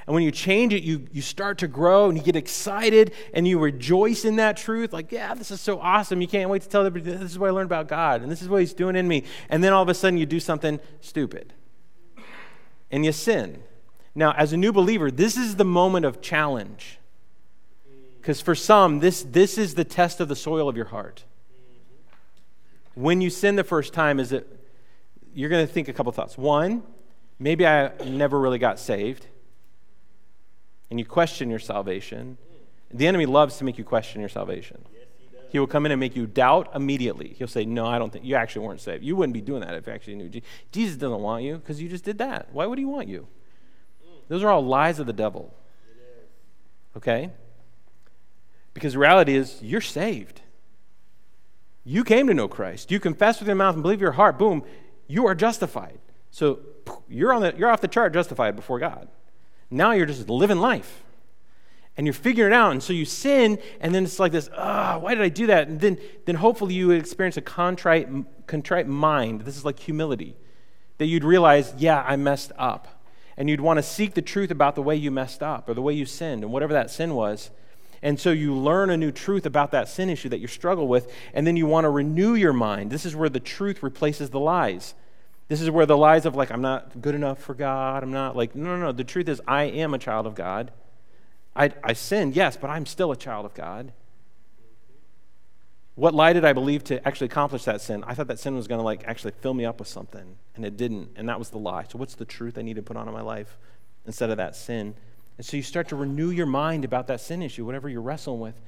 And 0.06 0.14
when 0.14 0.24
you 0.24 0.32
change 0.32 0.74
it, 0.74 0.84
you, 0.84 1.08
you 1.12 1.22
start 1.22 1.60
to 1.60 1.68
grow 1.68 2.10
and 2.10 2.18
you 2.18 2.24
get 2.24 2.36
excited 2.36 3.14
and 3.34 3.48
you 3.48 3.58
rejoice 3.58 4.26
in 4.26 4.36
that 4.36 4.58
truth. 4.58 4.92
Like, 4.92 5.12
yeah, 5.12 5.34
this 5.34 5.50
is 5.50 5.62
so 5.62 5.80
awesome. 5.80 6.22
You 6.22 6.28
can't 6.28 6.50
wait 6.50 6.62
to 6.64 6.70
tell 6.70 6.86
everybody 6.86 7.18
this 7.18 7.32
is 7.32 7.40
what 7.40 7.48
I 7.48 7.52
learned 7.52 7.68
about 7.68 7.88
God 7.88 8.22
and 8.22 8.32
this 8.32 8.42
is 8.42 8.50
what 8.50 8.60
He's 8.60 8.74
doing 8.74 8.96
in 8.96 9.08
me. 9.08 9.24
And 9.50 9.64
then 9.64 9.72
all 9.72 9.82
of 9.82 9.90
a 9.90 9.94
sudden 9.94 10.18
you 10.18 10.26
do 10.26 10.40
something 10.40 10.80
stupid 11.00 11.54
and 12.92 13.06
you 13.06 13.12
sin. 13.12 13.64
Now, 14.14 14.34
as 14.34 14.54
a 14.54 14.58
new 14.58 14.74
believer, 14.74 15.10
this 15.10 15.38
is 15.38 15.56
the 15.56 15.66
moment 15.66 16.06
of 16.06 16.22
challenge. 16.22 17.00
Because 18.20 18.42
for 18.42 18.56
some, 18.56 19.00
this, 19.00 19.24
this 19.24 19.58
is 19.58 19.76
the 19.76 19.84
test 19.84 20.20
of 20.20 20.28
the 20.28 20.36
soil 20.36 20.70
of 20.70 20.76
your 20.76 20.86
heart. 20.86 21.24
When 22.94 23.22
you 23.22 23.30
sin 23.30 23.56
the 23.56 23.64
first 23.64 23.94
time, 23.94 24.20
is 24.20 24.32
it 24.32 24.48
you're 25.34 25.50
going 25.50 25.66
to 25.66 25.72
think 25.72 25.88
a 25.88 25.94
couple 25.94 26.12
thoughts. 26.12 26.38
One, 26.38 26.84
maybe 27.40 27.66
I 27.66 27.92
never 28.06 28.40
really 28.40 28.60
got 28.60 28.80
saved 28.80 29.28
and 30.94 31.00
you 31.00 31.06
question 31.08 31.50
your 31.50 31.58
salvation, 31.58 32.38
the 32.94 33.08
enemy 33.08 33.26
loves 33.26 33.58
to 33.58 33.64
make 33.64 33.80
you 33.80 33.84
question 33.84 34.20
your 34.20 34.30
salvation. 34.30 34.78
Yes, 34.94 35.08
he, 35.18 35.28
he, 35.54 35.60
will 35.60 35.66
come 35.66 35.88
in 35.88 35.92
and 35.92 36.00
make 36.00 36.16
you 36.16 36.28
doubt 36.28 36.70
immediately. 36.76 37.34
He'll 37.36 37.48
say, 37.48 37.66
No, 37.66 37.88
I 37.88 37.98
don't 37.98 38.14
think 38.14 38.24
you 38.26 38.36
actually 38.36 38.68
weren't 38.68 38.80
saved. 38.80 39.04
You 39.04 39.16
wouldn't 39.16 39.34
be 39.34 39.42
doing 39.42 39.62
that 39.62 39.74
if 39.74 39.88
you 39.88 39.94
actually 39.94 40.14
knew 40.14 40.30
Jesus. 40.30 40.48
Jesus 40.72 40.96
doesn't 40.98 41.20
want 41.20 41.46
you 41.46 41.56
because 41.58 41.82
you 41.82 41.90
just 41.90 42.04
did 42.04 42.20
that. 42.20 42.50
Why 42.52 42.68
would 42.68 42.78
he 42.78 42.86
want 42.86 43.08
you? 43.08 43.26
Those 44.28 44.44
are 44.44 44.52
all 44.52 44.64
lies 44.64 45.00
of 45.00 45.08
the 45.08 45.14
devil. 45.14 45.52
Okay? 46.96 47.32
Because 48.76 48.94
the 48.94 49.00
reality 49.00 49.36
is, 49.36 49.58
you're 49.64 49.82
saved. 49.82 50.42
You 51.84 52.04
came 52.04 52.28
to 52.28 52.36
know 52.36 52.48
Christ. 52.48 52.92
You 52.92 53.00
confess 53.00 53.40
with 53.40 53.48
your 53.48 53.56
mouth 53.56 53.74
and 53.74 53.82
believe 53.82 54.00
your 54.00 54.12
heart. 54.12 54.38
Boom, 54.38 54.64
you 55.08 55.26
are 55.26 55.34
justified. 55.34 55.98
So 56.30 56.60
you're, 57.10 57.34
on 57.34 57.42
the, 57.42 57.56
you're 57.58 57.72
off 57.72 57.82
the 57.82 57.88
chart 57.88 58.14
justified 58.14 58.56
before 58.56 58.78
God. 58.78 59.08
Now 59.74 59.92
you're 59.92 60.06
just 60.06 60.30
living 60.30 60.60
life. 60.60 61.04
And 61.96 62.08
you're 62.08 62.14
figuring 62.14 62.54
it 62.54 62.56
out. 62.56 62.72
And 62.72 62.82
so 62.82 62.94
you 62.94 63.06
sin, 63.06 63.60
and 63.80 63.94
then 63.94 64.04
it's 64.04 64.20
like 64.20 64.32
this, 64.32 64.50
ah, 64.58 64.98
why 65.00 65.14
did 65.14 65.24
I 65.24 65.30
do 65.30 65.48
that? 65.48 65.68
And 65.68 65.80
then, 65.80 66.00
then 66.26 66.36
hopefully 66.36 66.74
you 66.74 66.88
would 66.88 67.00
experience 67.00 67.38
a 67.38 67.42
contrite, 67.42 68.08
contrite 68.48 68.88
mind. 68.88 69.42
This 69.42 69.58
is 69.58 69.66
like 69.66 69.80
humility. 69.80 70.36
That 70.98 71.06
you'd 71.06 71.24
realize, 71.24 71.74
yeah, 71.78 72.04
I 72.08 72.16
messed 72.16 72.52
up. 72.58 73.04
And 73.38 73.50
you'd 73.50 73.62
want 73.62 73.78
to 73.78 73.84
seek 73.84 74.14
the 74.14 74.22
truth 74.22 74.52
about 74.52 74.76
the 74.76 74.82
way 74.82 74.96
you 74.96 75.12
messed 75.12 75.44
up 75.44 75.68
or 75.68 75.74
the 75.74 75.82
way 75.82 75.94
you 75.94 76.06
sinned 76.06 76.44
and 76.44 76.52
whatever 76.52 76.74
that 76.74 76.90
sin 76.90 77.16
was. 77.16 77.52
And 78.02 78.20
so 78.20 78.32
you 78.32 78.54
learn 78.54 78.90
a 78.90 78.98
new 78.98 79.12
truth 79.12 79.46
about 79.46 79.72
that 79.72 79.88
sin 79.88 80.10
issue 80.10 80.30
that 80.30 80.40
you 80.40 80.48
struggle 80.48 80.88
with, 80.88 81.12
and 81.34 81.48
then 81.48 81.56
you 81.56 81.66
want 81.66 81.86
to 81.86 81.90
renew 81.90 82.36
your 82.36 82.54
mind. 82.54 82.92
This 82.92 83.06
is 83.06 83.16
where 83.16 83.30
the 83.30 83.40
truth 83.40 83.82
replaces 83.82 84.30
the 84.30 84.40
lies. 84.40 84.94
This 85.48 85.62
is 85.62 85.70
where 85.70 85.86
the 85.86 85.98
lies 85.98 86.26
of, 86.26 86.36
like, 86.36 86.52
I'm 86.52 86.62
not 86.62 87.02
good 87.02 87.16
enough 87.16 87.40
for 87.40 87.54
God, 87.54 88.04
I'm 88.04 88.12
not 88.12 88.36
like, 88.36 88.56
no, 88.56 88.78
no, 88.78 88.86
no. 88.86 88.92
The 88.92 89.04
truth 89.04 89.28
is, 89.28 89.42
I 89.48 89.64
am 89.64 89.94
a 89.94 90.00
child 90.00 90.26
of 90.26 90.36
God. 90.36 90.72
I, 91.56 91.72
I 91.84 91.94
sinned, 91.94 92.36
yes, 92.36 92.58
but 92.58 92.70
I'm 92.70 92.86
still 92.86 93.12
a 93.12 93.18
child 93.18 93.46
of 93.46 93.54
God. 93.54 93.92
What 95.96 96.16
lie 96.16 96.34
did 96.34 96.44
I 96.44 96.54
believe 96.54 96.84
to 96.86 97.08
actually 97.08 97.26
accomplish 97.26 97.66
that 97.66 97.80
sin? 97.80 98.04
I 98.08 98.16
thought 98.16 98.28
that 98.28 98.40
sin 98.40 98.56
was 98.56 98.68
going 98.68 98.80
to 98.80 98.84
like 98.84 99.04
actually 99.06 99.34
fill 99.42 99.54
me 99.54 99.64
up 99.64 99.78
with 99.78 99.88
something, 99.88 100.38
and 100.56 100.66
it 100.66 100.76
didn't, 100.76 101.10
and 101.16 101.30
that 101.30 101.38
was 101.38 101.50
the 101.50 101.60
lie. 101.60 101.86
So 101.88 102.00
what's 102.00 102.16
the 102.16 102.26
truth 102.26 102.58
I 102.58 102.64
need 102.64 102.78
to 102.78 102.82
put 102.82 102.98
on 102.98 103.08
in 103.08 103.14
my 103.14 103.22
life 103.22 103.58
instead 104.08 104.32
of 104.32 104.38
that 104.38 104.56
sin? 104.56 104.96
And 105.38 105.46
so 105.46 105.58
you 105.58 105.64
start 105.64 105.90
to 105.90 105.96
renew 105.96 106.32
your 106.32 106.46
mind 106.48 106.84
about 106.84 107.08
that 107.08 107.22
sin 107.22 107.44
issue, 107.44 107.66
whatever 107.66 107.90
you're 107.90 108.02
wrestling 108.02 108.40
with. 108.40 108.60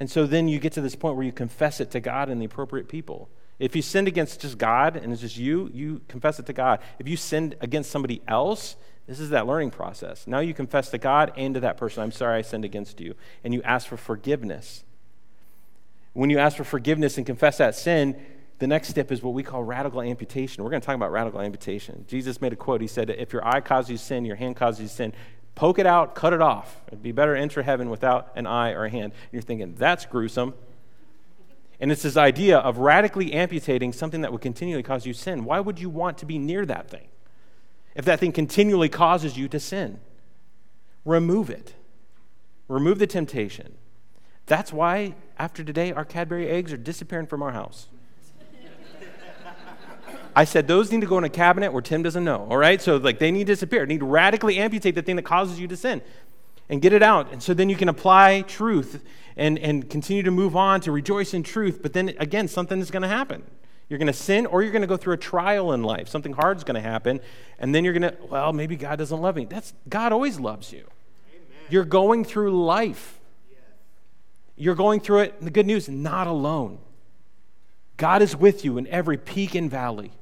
And 0.00 0.10
so 0.10 0.26
then 0.26 0.48
you 0.48 0.58
get 0.58 0.72
to 0.74 0.80
this 0.80 0.96
point 0.96 1.16
where 1.16 1.24
you 1.24 1.32
confess 1.32 1.80
it 1.80 1.90
to 1.90 2.00
God 2.00 2.30
and 2.30 2.40
the 2.40 2.46
appropriate 2.46 2.88
people. 2.88 3.28
If 3.58 3.76
you 3.76 3.82
sinned 3.82 4.08
against 4.08 4.40
just 4.40 4.58
God 4.58 4.96
and 4.96 5.12
it's 5.12 5.20
just 5.20 5.36
you, 5.36 5.70
you 5.72 6.00
confess 6.08 6.38
it 6.38 6.46
to 6.46 6.52
God. 6.52 6.80
If 6.98 7.08
you 7.08 7.16
sinned 7.16 7.54
against 7.60 7.90
somebody 7.90 8.22
else, 8.26 8.76
this 9.06 9.20
is 9.20 9.30
that 9.30 9.46
learning 9.46 9.70
process. 9.70 10.26
Now 10.26 10.40
you 10.40 10.54
confess 10.54 10.90
to 10.90 10.98
God 10.98 11.32
and 11.36 11.54
to 11.54 11.60
that 11.60 11.76
person, 11.76 12.02
I'm 12.02 12.12
sorry 12.12 12.38
I 12.38 12.42
sinned 12.42 12.64
against 12.64 13.00
you. 13.00 13.14
And 13.44 13.52
you 13.52 13.62
ask 13.62 13.86
for 13.86 13.96
forgiveness. 13.96 14.84
When 16.12 16.30
you 16.30 16.38
ask 16.38 16.56
for 16.56 16.64
forgiveness 16.64 17.16
and 17.16 17.26
confess 17.26 17.58
that 17.58 17.74
sin, 17.74 18.20
the 18.58 18.66
next 18.66 18.88
step 18.88 19.10
is 19.10 19.22
what 19.22 19.34
we 19.34 19.42
call 19.42 19.64
radical 19.64 20.02
amputation. 20.02 20.62
We're 20.62 20.70
going 20.70 20.82
to 20.82 20.86
talk 20.86 20.94
about 20.94 21.10
radical 21.10 21.40
amputation. 21.40 22.04
Jesus 22.06 22.40
made 22.40 22.52
a 22.52 22.56
quote. 22.56 22.80
He 22.80 22.86
said, 22.86 23.10
If 23.10 23.32
your 23.32 23.46
eye 23.46 23.60
causes 23.60 23.90
you 23.90 23.96
sin, 23.96 24.24
your 24.24 24.36
hand 24.36 24.54
causes 24.56 24.80
you 24.80 24.88
sin, 24.88 25.12
poke 25.54 25.78
it 25.78 25.86
out, 25.86 26.14
cut 26.14 26.32
it 26.32 26.40
off. 26.40 26.80
It'd 26.88 27.02
be 27.02 27.12
better 27.12 27.34
to 27.34 27.40
enter 27.40 27.62
heaven 27.62 27.90
without 27.90 28.30
an 28.36 28.46
eye 28.46 28.70
or 28.70 28.84
a 28.84 28.90
hand. 28.90 29.12
And 29.12 29.32
you're 29.32 29.42
thinking, 29.42 29.74
That's 29.74 30.06
gruesome. 30.06 30.54
And 31.82 31.90
it's 31.90 32.02
this 32.02 32.16
idea 32.16 32.58
of 32.58 32.78
radically 32.78 33.32
amputating 33.32 33.92
something 33.92 34.20
that 34.20 34.30
would 34.30 34.40
continually 34.40 34.84
cause 34.84 35.04
you 35.04 35.12
sin. 35.12 35.44
Why 35.44 35.58
would 35.58 35.80
you 35.80 35.90
want 35.90 36.16
to 36.18 36.26
be 36.26 36.38
near 36.38 36.64
that 36.64 36.88
thing? 36.88 37.08
If 37.96 38.04
that 38.04 38.20
thing 38.20 38.30
continually 38.30 38.88
causes 38.88 39.36
you 39.36 39.48
to 39.48 39.58
sin, 39.58 39.98
remove 41.04 41.50
it. 41.50 41.74
Remove 42.68 43.00
the 43.00 43.08
temptation. 43.08 43.74
That's 44.46 44.72
why, 44.72 45.16
after 45.40 45.64
today, 45.64 45.90
our 45.90 46.04
Cadbury 46.04 46.48
eggs 46.48 46.72
are 46.72 46.76
disappearing 46.76 47.26
from 47.26 47.42
our 47.42 47.50
house. 47.50 47.88
I 50.36 50.44
said 50.44 50.68
those 50.68 50.92
need 50.92 51.00
to 51.00 51.08
go 51.08 51.18
in 51.18 51.24
a 51.24 51.28
cabinet 51.28 51.72
where 51.72 51.82
Tim 51.82 52.04
doesn't 52.04 52.22
know, 52.22 52.46
all 52.48 52.58
right? 52.58 52.80
So, 52.80 52.96
like, 52.98 53.18
they 53.18 53.32
need 53.32 53.48
to 53.48 53.52
disappear. 53.54 53.86
Need 53.86 54.00
to 54.00 54.06
radically 54.06 54.58
amputate 54.58 54.94
the 54.94 55.02
thing 55.02 55.16
that 55.16 55.24
causes 55.24 55.58
you 55.58 55.66
to 55.66 55.76
sin 55.76 56.00
and 56.72 56.80
get 56.80 56.94
it 56.94 57.02
out. 57.02 57.30
And 57.30 57.42
so 57.42 57.52
then 57.52 57.68
you 57.68 57.76
can 57.76 57.90
apply 57.90 58.40
truth 58.40 59.04
and, 59.36 59.58
and 59.58 59.90
continue 59.90 60.22
to 60.22 60.30
move 60.30 60.56
on 60.56 60.80
to 60.80 60.90
rejoice 60.90 61.34
in 61.34 61.42
truth. 61.42 61.80
But 61.82 61.92
then 61.92 62.14
again, 62.18 62.48
something 62.48 62.80
is 62.80 62.90
going 62.90 63.02
to 63.02 63.08
happen. 63.08 63.44
You're 63.90 63.98
going 63.98 64.06
to 64.06 64.14
sin 64.14 64.46
or 64.46 64.62
you're 64.62 64.72
going 64.72 64.80
to 64.80 64.88
go 64.88 64.96
through 64.96 65.12
a 65.12 65.18
trial 65.18 65.74
in 65.74 65.82
life. 65.82 66.08
Something 66.08 66.32
hard 66.32 66.56
is 66.56 66.64
going 66.64 66.82
to 66.82 66.88
happen. 66.88 67.20
And 67.58 67.74
then 67.74 67.84
you're 67.84 67.92
going 67.92 68.10
to, 68.10 68.16
well, 68.22 68.54
maybe 68.54 68.76
God 68.76 68.96
doesn't 68.96 69.20
love 69.20 69.36
me. 69.36 69.44
That's 69.44 69.74
God 69.86 70.12
always 70.12 70.40
loves 70.40 70.72
you. 70.72 70.86
Amen. 71.28 71.44
You're 71.68 71.84
going 71.84 72.24
through 72.24 72.64
life. 72.64 73.20
Yes. 73.50 73.60
You're 74.56 74.74
going 74.74 75.00
through 75.00 75.20
it. 75.20 75.34
And 75.36 75.46
the 75.46 75.50
good 75.50 75.66
news, 75.66 75.90
not 75.90 76.26
alone. 76.26 76.78
God 77.98 78.22
is 78.22 78.34
with 78.34 78.64
you 78.64 78.78
in 78.78 78.86
every 78.86 79.18
peak 79.18 79.54
and 79.54 79.70
valley. 79.70 80.12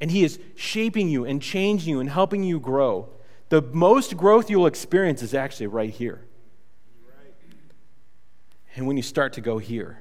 And 0.00 0.10
He 0.10 0.24
is 0.24 0.38
shaping 0.56 1.10
you 1.10 1.26
and 1.26 1.42
changing 1.42 1.90
you 1.90 2.00
and 2.00 2.08
helping 2.08 2.42
you 2.42 2.58
grow. 2.58 3.10
The 3.48 3.62
most 3.62 4.16
growth 4.16 4.50
you'll 4.50 4.66
experience 4.66 5.22
is 5.22 5.34
actually 5.34 5.66
right 5.66 5.90
here. 5.90 6.24
And 8.76 8.86
when 8.86 8.96
you 8.96 9.02
start 9.02 9.34
to 9.34 9.40
go 9.40 9.58
here. 9.58 9.98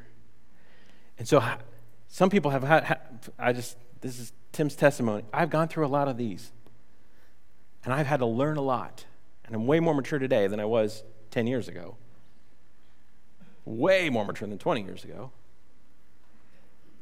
And 1.20 1.28
so 1.28 1.44
some 2.08 2.30
people 2.30 2.52
have 2.52 2.64
had, 2.64 2.98
I 3.38 3.54
just, 3.54 3.78
this 4.02 4.20
is 4.20 4.34
Tim's 4.52 4.76
testimony. 4.76 5.24
I've 5.32 5.50
gone 5.50 5.68
through 5.68 5.86
a 5.86 5.88
lot 5.88 6.08
of 6.08 6.18
these. 6.18 6.52
And 7.84 7.94
I've 7.94 8.08
had 8.08 8.18
to 8.20 8.26
learn 8.26 8.58
a 8.58 8.62
lot. 8.62 9.06
And 9.46 9.56
I'm 9.56 9.68
way 9.68 9.80
more 9.80 9.94
mature 9.94 10.20
today 10.20 10.48
than 10.48 10.60
I 10.60 10.66
was 10.66 11.04
10 11.32 11.48
years 11.48 11.68
ago. 11.68 11.98
Way 13.66 14.10
more 14.10 14.26
mature 14.26 14.48
than 14.48 14.58
20 14.58 14.82
years 14.82 15.04
ago. 15.04 15.32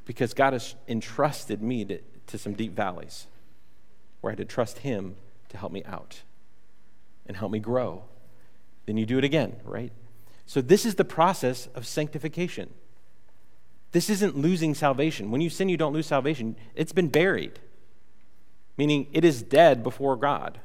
Because 0.05 0.33
God 0.33 0.53
has 0.53 0.75
entrusted 0.87 1.61
me 1.61 1.85
to, 1.85 1.99
to 2.27 2.37
some 2.37 2.53
deep 2.53 2.73
valleys 2.73 3.27
where 4.19 4.31
I 4.31 4.33
had 4.33 4.39
to 4.39 4.45
trust 4.45 4.79
Him 4.79 5.15
to 5.49 5.57
help 5.57 5.71
me 5.71 5.83
out 5.85 6.23
and 7.32 7.38
help 7.38 7.49
me 7.49 7.59
grow. 7.59 8.03
Then 8.86 8.97
you 8.97 9.05
do 9.05 9.17
it 9.17 9.23
again, 9.23 9.55
right? 9.63 9.93
So, 10.45 10.59
this 10.59 10.86
is 10.86 10.95
the 10.95 11.05
process 11.05 11.69
of 11.75 11.88
sanctification. 11.88 12.69
This 13.93 14.09
isn't 14.09 14.38
losing 14.38 14.75
salvation. 14.75 15.32
When 15.32 15.39
you 15.39 15.49
sin, 15.49 15.69
you 15.69 15.77
don't 15.77 15.93
lose 15.93 16.07
salvation. 16.07 16.57
It's 16.75 16.91
been 16.91 17.07
buried, 17.07 17.57
meaning 18.75 19.07
it 19.13 19.23
is 19.23 19.41
dead 19.41 19.82
before 19.82 20.17
God. 20.17 20.59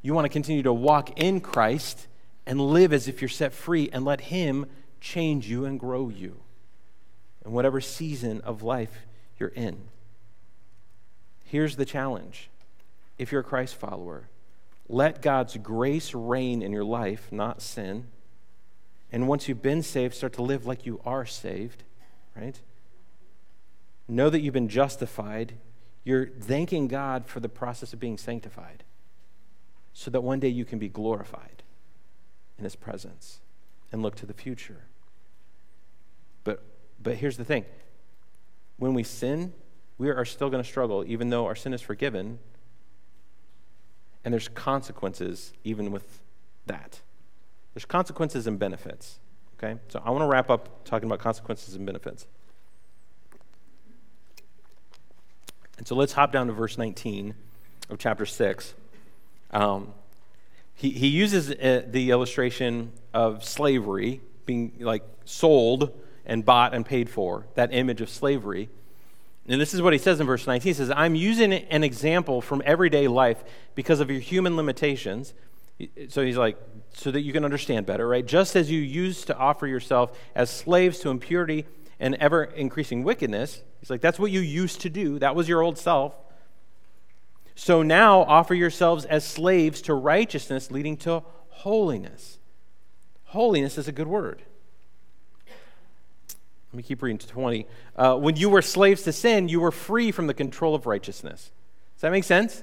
You 0.00 0.14
want 0.14 0.26
to 0.26 0.28
continue 0.28 0.62
to 0.62 0.72
walk 0.72 1.18
in 1.18 1.40
Christ 1.40 2.06
and 2.46 2.60
live 2.60 2.92
as 2.92 3.08
if 3.08 3.20
you're 3.20 3.28
set 3.28 3.52
free 3.52 3.90
and 3.92 4.04
let 4.04 4.20
Him 4.20 4.66
change 5.00 5.48
you 5.48 5.64
and 5.64 5.80
grow 5.80 6.08
you 6.08 6.36
in 7.44 7.50
whatever 7.50 7.80
season 7.80 8.40
of 8.42 8.62
life 8.62 9.06
you're 9.40 9.48
in. 9.48 9.88
Here's 11.46 11.74
the 11.74 11.84
challenge 11.84 12.48
if 13.18 13.32
you're 13.32 13.40
a 13.40 13.44
Christ 13.44 13.74
follower. 13.74 14.28
Let 14.88 15.22
God's 15.22 15.56
grace 15.56 16.14
reign 16.14 16.62
in 16.62 16.72
your 16.72 16.84
life, 16.84 17.32
not 17.32 17.60
sin. 17.60 18.06
And 19.10 19.28
once 19.28 19.48
you've 19.48 19.62
been 19.62 19.82
saved, 19.82 20.14
start 20.14 20.34
to 20.34 20.42
live 20.42 20.66
like 20.66 20.86
you 20.86 21.00
are 21.04 21.26
saved, 21.26 21.84
right? 22.36 22.60
Know 24.08 24.30
that 24.30 24.40
you've 24.40 24.54
been 24.54 24.68
justified. 24.68 25.54
You're 26.04 26.26
thanking 26.26 26.86
God 26.86 27.26
for 27.26 27.40
the 27.40 27.48
process 27.48 27.92
of 27.92 27.98
being 27.98 28.18
sanctified 28.18 28.84
so 29.92 30.10
that 30.10 30.20
one 30.20 30.38
day 30.38 30.48
you 30.48 30.64
can 30.64 30.78
be 30.78 30.88
glorified 30.88 31.62
in 32.58 32.64
His 32.64 32.76
presence 32.76 33.40
and 33.90 34.02
look 34.02 34.14
to 34.16 34.26
the 34.26 34.34
future. 34.34 34.84
But, 36.44 36.62
but 37.02 37.16
here's 37.16 37.36
the 37.36 37.44
thing 37.44 37.64
when 38.78 38.94
we 38.94 39.02
sin, 39.02 39.52
we 39.98 40.10
are 40.10 40.24
still 40.24 40.50
going 40.50 40.62
to 40.62 40.68
struggle, 40.68 41.04
even 41.06 41.30
though 41.30 41.46
our 41.46 41.56
sin 41.56 41.72
is 41.72 41.80
forgiven. 41.80 42.38
And 44.26 44.32
there's 44.32 44.48
consequences 44.48 45.52
even 45.62 45.92
with 45.92 46.20
that. 46.66 46.98
There's 47.74 47.84
consequences 47.84 48.48
and 48.48 48.58
benefits. 48.58 49.20
Okay? 49.56 49.78
So 49.86 50.02
I 50.04 50.10
want 50.10 50.22
to 50.22 50.26
wrap 50.26 50.50
up 50.50 50.84
talking 50.84 51.08
about 51.08 51.20
consequences 51.20 51.76
and 51.76 51.86
benefits. 51.86 52.26
And 55.78 55.86
so 55.86 55.94
let's 55.94 56.14
hop 56.14 56.32
down 56.32 56.48
to 56.48 56.52
verse 56.52 56.76
19 56.76 57.36
of 57.88 57.98
chapter 57.98 58.26
6. 58.26 58.74
Um, 59.52 59.94
he, 60.74 60.90
he 60.90 61.06
uses 61.06 61.52
uh, 61.52 61.82
the 61.86 62.10
illustration 62.10 62.90
of 63.14 63.44
slavery 63.44 64.22
being 64.44 64.72
like 64.80 65.04
sold 65.24 65.96
and 66.24 66.44
bought 66.44 66.74
and 66.74 66.84
paid 66.84 67.08
for, 67.08 67.46
that 67.54 67.72
image 67.72 68.00
of 68.00 68.10
slavery. 68.10 68.70
And 69.48 69.60
this 69.60 69.74
is 69.74 69.80
what 69.80 69.92
he 69.92 69.98
says 69.98 70.18
in 70.20 70.26
verse 70.26 70.46
19. 70.46 70.68
He 70.68 70.74
says, 70.74 70.90
I'm 70.90 71.14
using 71.14 71.52
an 71.52 71.84
example 71.84 72.40
from 72.40 72.62
everyday 72.64 73.06
life 73.06 73.44
because 73.74 74.00
of 74.00 74.10
your 74.10 74.20
human 74.20 74.56
limitations. 74.56 75.34
So 76.08 76.24
he's 76.24 76.36
like, 76.36 76.58
so 76.94 77.10
that 77.10 77.20
you 77.20 77.32
can 77.32 77.44
understand 77.44 77.86
better, 77.86 78.08
right? 78.08 78.26
Just 78.26 78.56
as 78.56 78.70
you 78.70 78.80
used 78.80 79.26
to 79.28 79.36
offer 79.36 79.66
yourself 79.66 80.18
as 80.34 80.50
slaves 80.50 80.98
to 81.00 81.10
impurity 81.10 81.66
and 82.00 82.14
ever 82.16 82.44
increasing 82.44 83.04
wickedness, 83.04 83.62
he's 83.80 83.90
like, 83.90 84.00
that's 84.00 84.18
what 84.18 84.30
you 84.30 84.40
used 84.40 84.80
to 84.80 84.90
do. 84.90 85.18
That 85.18 85.36
was 85.36 85.48
your 85.48 85.62
old 85.62 85.78
self. 85.78 86.14
So 87.54 87.82
now 87.82 88.22
offer 88.22 88.54
yourselves 88.54 89.04
as 89.04 89.24
slaves 89.24 89.80
to 89.82 89.94
righteousness, 89.94 90.70
leading 90.70 90.96
to 90.98 91.22
holiness. 91.48 92.38
Holiness 93.26 93.78
is 93.78 93.86
a 93.86 93.92
good 93.92 94.08
word. 94.08 94.42
Let 96.72 96.76
me 96.76 96.82
keep 96.82 97.02
reading 97.02 97.18
to 97.18 97.28
20. 97.28 97.66
Uh, 97.94 98.16
when 98.16 98.36
you 98.36 98.50
were 98.50 98.62
slaves 98.62 99.02
to 99.02 99.12
sin, 99.12 99.48
you 99.48 99.60
were 99.60 99.70
free 99.70 100.10
from 100.10 100.26
the 100.26 100.34
control 100.34 100.74
of 100.74 100.86
righteousness. 100.86 101.50
Does 101.94 102.02
that 102.02 102.12
make 102.12 102.24
sense? 102.24 102.62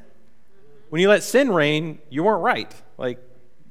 When 0.89 1.01
you 1.01 1.09
let 1.09 1.23
sin 1.23 1.51
reign, 1.51 1.99
you 2.09 2.23
weren't 2.23 2.43
right. 2.43 2.71
Like, 2.97 3.19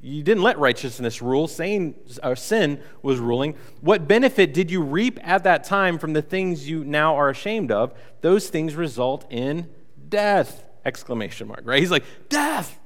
you 0.00 0.24
didn't 0.24 0.42
let 0.42 0.58
righteousness 0.58 1.22
rule. 1.22 1.46
Sin, 1.46 1.94
uh, 2.22 2.34
sin 2.34 2.80
was 3.02 3.20
ruling. 3.20 3.54
What 3.80 4.08
benefit 4.08 4.52
did 4.52 4.70
you 4.70 4.82
reap 4.82 5.20
at 5.22 5.44
that 5.44 5.62
time 5.62 5.98
from 5.98 6.12
the 6.12 6.22
things 6.22 6.68
you 6.68 6.82
now 6.82 7.14
are 7.14 7.30
ashamed 7.30 7.70
of? 7.70 7.94
Those 8.20 8.48
things 8.48 8.74
result 8.74 9.24
in 9.30 9.68
death! 10.08 10.64
Exclamation 10.84 11.46
mark, 11.46 11.60
right? 11.64 11.78
He's 11.78 11.92
like, 11.92 12.04
death! 12.28 12.80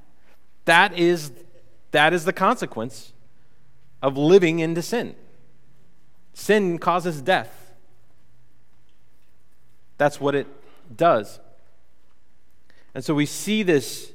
That 0.65 0.95
is, 0.95 1.31
that 1.89 2.13
is 2.13 2.25
the 2.25 2.33
consequence 2.33 3.13
of 4.03 4.15
living 4.15 4.59
into 4.59 4.83
sin. 4.83 5.15
Sin 6.37 6.77
causes 6.77 7.19
death. 7.19 7.73
That's 9.97 10.21
what 10.21 10.35
it 10.35 10.45
does. 10.95 11.39
And 12.93 13.03
so 13.03 13.15
we 13.15 13.25
see 13.25 13.63
this 13.63 14.11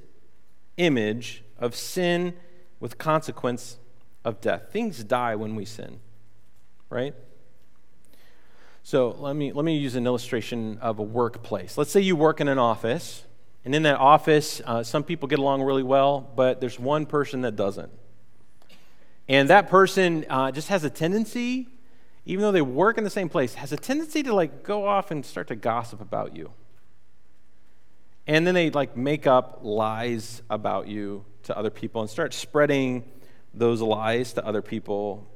image 0.76 1.42
of 1.58 1.74
sin 1.74 2.34
with 2.78 2.96
consequence 2.96 3.76
of 4.24 4.40
death. 4.40 4.68
Things 4.70 5.02
die 5.02 5.34
when 5.34 5.56
we 5.56 5.64
sin, 5.64 5.98
right? 6.90 7.12
So 8.84 9.16
let 9.18 9.34
me, 9.34 9.52
let 9.52 9.64
me 9.64 9.76
use 9.76 9.96
an 9.96 10.06
illustration 10.06 10.78
of 10.80 11.00
a 11.00 11.02
workplace. 11.02 11.76
Let's 11.76 11.90
say 11.90 12.00
you 12.00 12.14
work 12.14 12.40
in 12.40 12.46
an 12.46 12.58
office, 12.58 13.24
and 13.64 13.74
in 13.74 13.82
that 13.82 13.98
office, 13.98 14.62
uh, 14.64 14.84
some 14.84 15.02
people 15.02 15.26
get 15.26 15.40
along 15.40 15.62
really 15.62 15.82
well, 15.82 16.20
but 16.36 16.60
there's 16.60 16.78
one 16.78 17.04
person 17.04 17.40
that 17.40 17.56
doesn't. 17.56 17.90
And 19.28 19.50
that 19.50 19.68
person 19.68 20.24
uh, 20.30 20.52
just 20.52 20.68
has 20.68 20.84
a 20.84 20.90
tendency 20.90 21.66
even 22.24 22.42
though 22.42 22.52
they 22.52 22.62
work 22.62 22.98
in 22.98 23.04
the 23.04 23.10
same 23.10 23.28
place, 23.28 23.54
has 23.54 23.72
a 23.72 23.76
tendency 23.76 24.22
to 24.22 24.34
like 24.34 24.62
go 24.62 24.86
off 24.86 25.10
and 25.10 25.24
start 25.26 25.48
to 25.48 25.56
gossip 25.56 26.00
about 26.00 26.36
you. 26.36 26.52
And 28.26 28.46
then 28.46 28.54
they 28.54 28.70
like 28.70 28.96
make 28.96 29.26
up 29.26 29.60
lies 29.62 30.42
about 30.48 30.86
you 30.86 31.24
to 31.44 31.56
other 31.56 31.70
people 31.70 32.00
and 32.00 32.08
start 32.08 32.32
spreading 32.32 33.04
those 33.52 33.80
lies 33.80 34.34
to 34.34 34.46
other 34.46 34.62
people. 34.62 35.28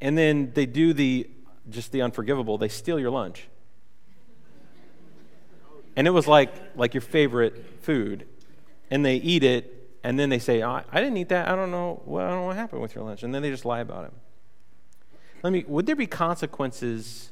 And 0.00 0.18
then 0.18 0.52
they 0.54 0.66
do 0.66 0.92
the 0.92 1.28
just 1.70 1.92
the 1.92 2.02
unforgivable, 2.02 2.58
they 2.58 2.68
steal 2.68 2.98
your 2.98 3.10
lunch. 3.10 3.48
And 5.94 6.08
it 6.08 6.10
was 6.10 6.26
like 6.26 6.52
like 6.74 6.94
your 6.94 7.02
favorite 7.02 7.82
food. 7.82 8.26
And 8.90 9.06
they 9.06 9.16
eat 9.16 9.44
it 9.44 9.82
and 10.04 10.18
then 10.18 10.28
they 10.28 10.40
say, 10.40 10.62
oh, 10.62 10.82
I 10.90 11.00
didn't 11.00 11.16
eat 11.16 11.28
that. 11.28 11.48
I 11.48 11.54
don't 11.54 11.70
know. 11.70 12.02
Well, 12.04 12.26
I 12.26 12.30
don't 12.30 12.40
know 12.40 12.46
what 12.46 12.56
happened 12.56 12.82
with 12.82 12.94
your 12.94 13.04
lunch. 13.04 13.22
And 13.22 13.32
then 13.32 13.42
they 13.42 13.50
just 13.50 13.64
lie 13.64 13.80
about 13.80 14.06
it. 14.06 14.12
Let 15.42 15.52
me, 15.52 15.64
would 15.66 15.86
there 15.86 15.96
be 15.96 16.06
consequences 16.06 17.30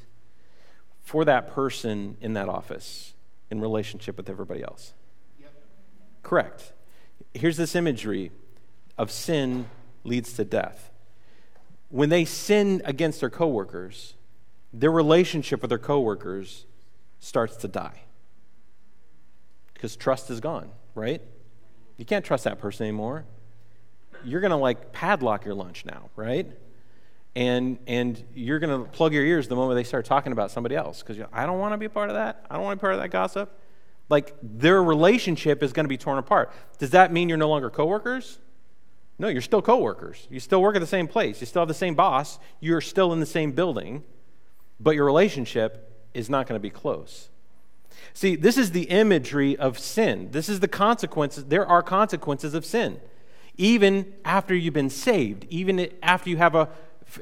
for 1.02 1.24
that 1.24 1.52
person 1.52 2.16
in 2.20 2.32
that 2.34 2.48
office 2.48 3.14
in 3.50 3.60
relationship 3.60 4.16
with 4.16 4.28
everybody 4.28 4.62
else? 4.62 4.94
Yep. 5.40 5.52
Correct. 6.22 6.72
Here's 7.34 7.56
this 7.56 7.76
imagery 7.76 8.32
of 8.98 9.10
sin 9.10 9.66
leads 10.04 10.32
to 10.34 10.44
death. 10.44 10.90
When 11.88 12.08
they 12.08 12.24
sin 12.24 12.82
against 12.84 13.20
their 13.20 13.30
coworkers, 13.30 14.14
their 14.72 14.90
relationship 14.90 15.62
with 15.62 15.68
their 15.68 15.78
coworkers 15.78 16.66
starts 17.18 17.56
to 17.56 17.68
die 17.68 18.00
because 19.74 19.96
trust 19.96 20.30
is 20.30 20.40
gone, 20.40 20.70
right? 20.94 21.22
You 21.96 22.04
can't 22.04 22.24
trust 22.24 22.44
that 22.44 22.58
person 22.58 22.84
anymore. 22.84 23.24
You're 24.24 24.40
going 24.40 24.50
to 24.50 24.56
like 24.56 24.92
padlock 24.92 25.44
your 25.44 25.54
lunch 25.54 25.84
now, 25.84 26.10
right? 26.16 26.46
And 27.36 27.78
and 27.86 28.22
you're 28.34 28.58
going 28.58 28.84
to 28.84 28.90
plug 28.90 29.12
your 29.12 29.24
ears 29.24 29.48
the 29.48 29.56
moment 29.56 29.76
they 29.76 29.84
start 29.84 30.04
talking 30.04 30.32
about 30.32 30.50
somebody 30.50 30.74
else 30.74 31.02
because 31.02 31.22
I 31.32 31.46
don't 31.46 31.58
want 31.58 31.72
to 31.74 31.78
be 31.78 31.86
a 31.86 31.90
part 31.90 32.10
of 32.10 32.16
that. 32.16 32.44
I 32.50 32.54
don't 32.54 32.64
want 32.64 32.78
to 32.78 32.78
be 32.78 32.80
part 32.80 32.94
of 32.94 33.00
that 33.00 33.10
gossip. 33.10 33.56
Like 34.08 34.34
their 34.42 34.82
relationship 34.82 35.62
is 35.62 35.72
going 35.72 35.84
to 35.84 35.88
be 35.88 35.96
torn 35.96 36.18
apart. 36.18 36.52
Does 36.78 36.90
that 36.90 37.12
mean 37.12 37.28
you're 37.28 37.38
no 37.38 37.48
longer 37.48 37.70
coworkers? 37.70 38.40
No, 39.18 39.28
you're 39.28 39.42
still 39.42 39.62
coworkers. 39.62 40.26
You 40.30 40.40
still 40.40 40.62
work 40.62 40.74
at 40.76 40.80
the 40.80 40.86
same 40.86 41.06
place. 41.06 41.40
You 41.40 41.46
still 41.46 41.60
have 41.60 41.68
the 41.68 41.74
same 41.74 41.94
boss. 41.94 42.38
You're 42.58 42.80
still 42.80 43.12
in 43.12 43.20
the 43.20 43.26
same 43.26 43.52
building, 43.52 44.02
but 44.80 44.92
your 44.92 45.04
relationship 45.04 46.08
is 46.14 46.28
not 46.28 46.46
going 46.48 46.58
to 46.58 46.62
be 46.62 46.70
close. 46.70 47.28
See, 48.14 48.34
this 48.34 48.56
is 48.56 48.72
the 48.72 48.84
imagery 48.84 49.56
of 49.56 49.78
sin. 49.78 50.30
This 50.32 50.48
is 50.48 50.60
the 50.60 50.68
consequences. 50.68 51.44
There 51.44 51.66
are 51.66 51.82
consequences 51.82 52.54
of 52.54 52.64
sin. 52.64 53.00
Even 53.56 54.12
after 54.24 54.54
you've 54.54 54.74
been 54.74 54.90
saved, 54.90 55.46
even 55.50 55.90
after 56.02 56.30
you 56.30 56.38
have 56.38 56.54
a 56.54 56.70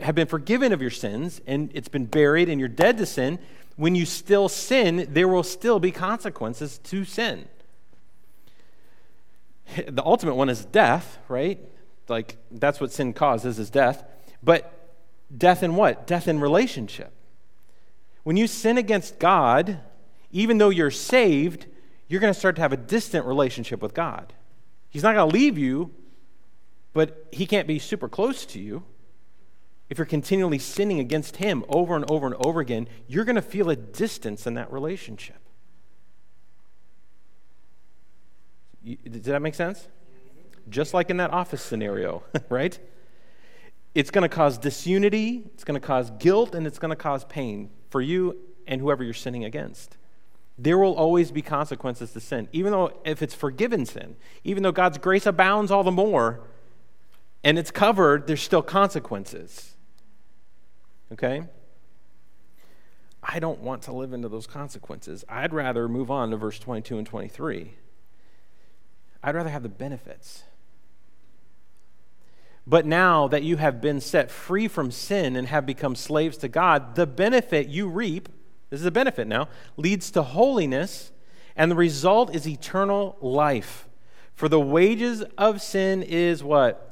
have 0.00 0.14
been 0.14 0.26
forgiven 0.26 0.72
of 0.72 0.80
your 0.80 0.90
sins 0.90 1.40
and 1.46 1.70
it's 1.74 1.88
been 1.88 2.06
buried 2.06 2.48
and 2.48 2.60
you're 2.60 2.68
dead 2.68 2.98
to 2.98 3.06
sin, 3.06 3.38
when 3.76 3.94
you 3.94 4.06
still 4.06 4.48
sin, 4.48 5.06
there 5.10 5.28
will 5.28 5.42
still 5.42 5.78
be 5.78 5.92
consequences 5.92 6.78
to 6.78 7.04
sin. 7.04 7.48
The 9.86 10.02
ultimate 10.02 10.34
one 10.34 10.48
is 10.48 10.64
death, 10.64 11.18
right? 11.28 11.60
Like 12.08 12.38
that's 12.50 12.80
what 12.80 12.90
sin 12.90 13.12
causes 13.12 13.58
is 13.58 13.68
death. 13.68 14.02
But 14.42 14.72
death 15.36 15.62
in 15.62 15.76
what? 15.76 16.06
Death 16.06 16.26
in 16.26 16.40
relationship. 16.40 17.12
When 18.22 18.36
you 18.38 18.46
sin 18.46 18.78
against 18.78 19.18
God, 19.18 19.78
even 20.32 20.56
though 20.56 20.70
you're 20.70 20.90
saved, 20.90 21.66
you're 22.08 22.20
going 22.20 22.32
to 22.32 22.38
start 22.38 22.56
to 22.56 22.62
have 22.62 22.72
a 22.72 22.78
distant 22.78 23.26
relationship 23.26 23.82
with 23.82 23.92
God. 23.92 24.32
He's 24.88 25.02
not 25.02 25.14
going 25.14 25.28
to 25.28 25.34
leave 25.34 25.58
you, 25.58 25.90
but 26.94 27.26
he 27.30 27.46
can't 27.46 27.66
be 27.66 27.78
super 27.78 28.08
close 28.08 28.46
to 28.46 28.58
you 28.58 28.82
if 29.90 29.98
you're 29.98 30.06
continually 30.06 30.58
sinning 30.58 31.00
against 31.00 31.36
Him 31.36 31.64
over 31.68 31.96
and 31.96 32.08
over 32.10 32.26
and 32.26 32.36
over 32.38 32.60
again, 32.60 32.88
you're 33.06 33.24
going 33.24 33.36
to 33.36 33.42
feel 33.42 33.70
a 33.70 33.76
distance 33.76 34.46
in 34.46 34.54
that 34.54 34.72
relationship. 34.72 35.38
Does 38.84 39.22
that 39.24 39.42
make 39.42 39.54
sense? 39.54 39.88
Just 40.68 40.94
like 40.94 41.10
in 41.10 41.16
that 41.18 41.32
office 41.32 41.62
scenario, 41.62 42.22
right? 42.48 42.78
It's 43.94 44.10
going 44.10 44.22
to 44.22 44.28
cause 44.28 44.58
disunity, 44.58 45.44
it's 45.54 45.64
going 45.64 45.80
to 45.80 45.86
cause 45.86 46.10
guilt, 46.18 46.54
and 46.54 46.66
it's 46.66 46.78
going 46.78 46.90
to 46.90 46.96
cause 46.96 47.24
pain 47.24 47.70
for 47.90 48.00
you 48.00 48.36
and 48.66 48.80
whoever 48.80 49.02
you're 49.02 49.14
sinning 49.14 49.44
against. 49.44 49.96
There 50.58 50.76
will 50.76 50.94
always 50.94 51.30
be 51.30 51.40
consequences 51.40 52.12
to 52.12 52.20
sin, 52.20 52.48
even 52.52 52.72
though 52.72 52.92
if 53.04 53.22
it's 53.22 53.34
forgiven 53.34 53.86
sin, 53.86 54.16
even 54.44 54.62
though 54.62 54.72
God's 54.72 54.98
grace 54.98 55.24
abounds 55.24 55.70
all 55.70 55.84
the 55.84 55.90
more 55.90 56.40
and 57.44 57.58
it's 57.58 57.70
covered, 57.70 58.26
there's 58.26 58.42
still 58.42 58.62
consequences. 58.62 59.76
Okay? 61.12 61.44
I 63.22 63.38
don't 63.38 63.60
want 63.60 63.82
to 63.82 63.92
live 63.92 64.12
into 64.12 64.28
those 64.28 64.46
consequences. 64.46 65.24
I'd 65.28 65.52
rather 65.52 65.88
move 65.88 66.10
on 66.10 66.30
to 66.30 66.36
verse 66.36 66.58
22 66.58 66.98
and 66.98 67.06
23. 67.06 67.74
I'd 69.22 69.34
rather 69.34 69.50
have 69.50 69.62
the 69.62 69.68
benefits. 69.68 70.44
But 72.66 72.86
now 72.86 73.28
that 73.28 73.42
you 73.42 73.56
have 73.56 73.80
been 73.80 74.00
set 74.00 74.30
free 74.30 74.68
from 74.68 74.90
sin 74.90 75.36
and 75.36 75.48
have 75.48 75.64
become 75.64 75.96
slaves 75.96 76.36
to 76.38 76.48
God, 76.48 76.94
the 76.94 77.06
benefit 77.06 77.68
you 77.68 77.88
reap, 77.88 78.28
this 78.70 78.80
is 78.80 78.86
a 78.86 78.90
benefit 78.90 79.26
now, 79.26 79.48
leads 79.76 80.10
to 80.12 80.22
holiness, 80.22 81.10
and 81.56 81.70
the 81.70 81.76
result 81.76 82.34
is 82.34 82.46
eternal 82.46 83.16
life. 83.20 83.88
For 84.34 84.48
the 84.48 84.60
wages 84.60 85.24
of 85.36 85.60
sin 85.62 86.02
is 86.02 86.44
what? 86.44 86.87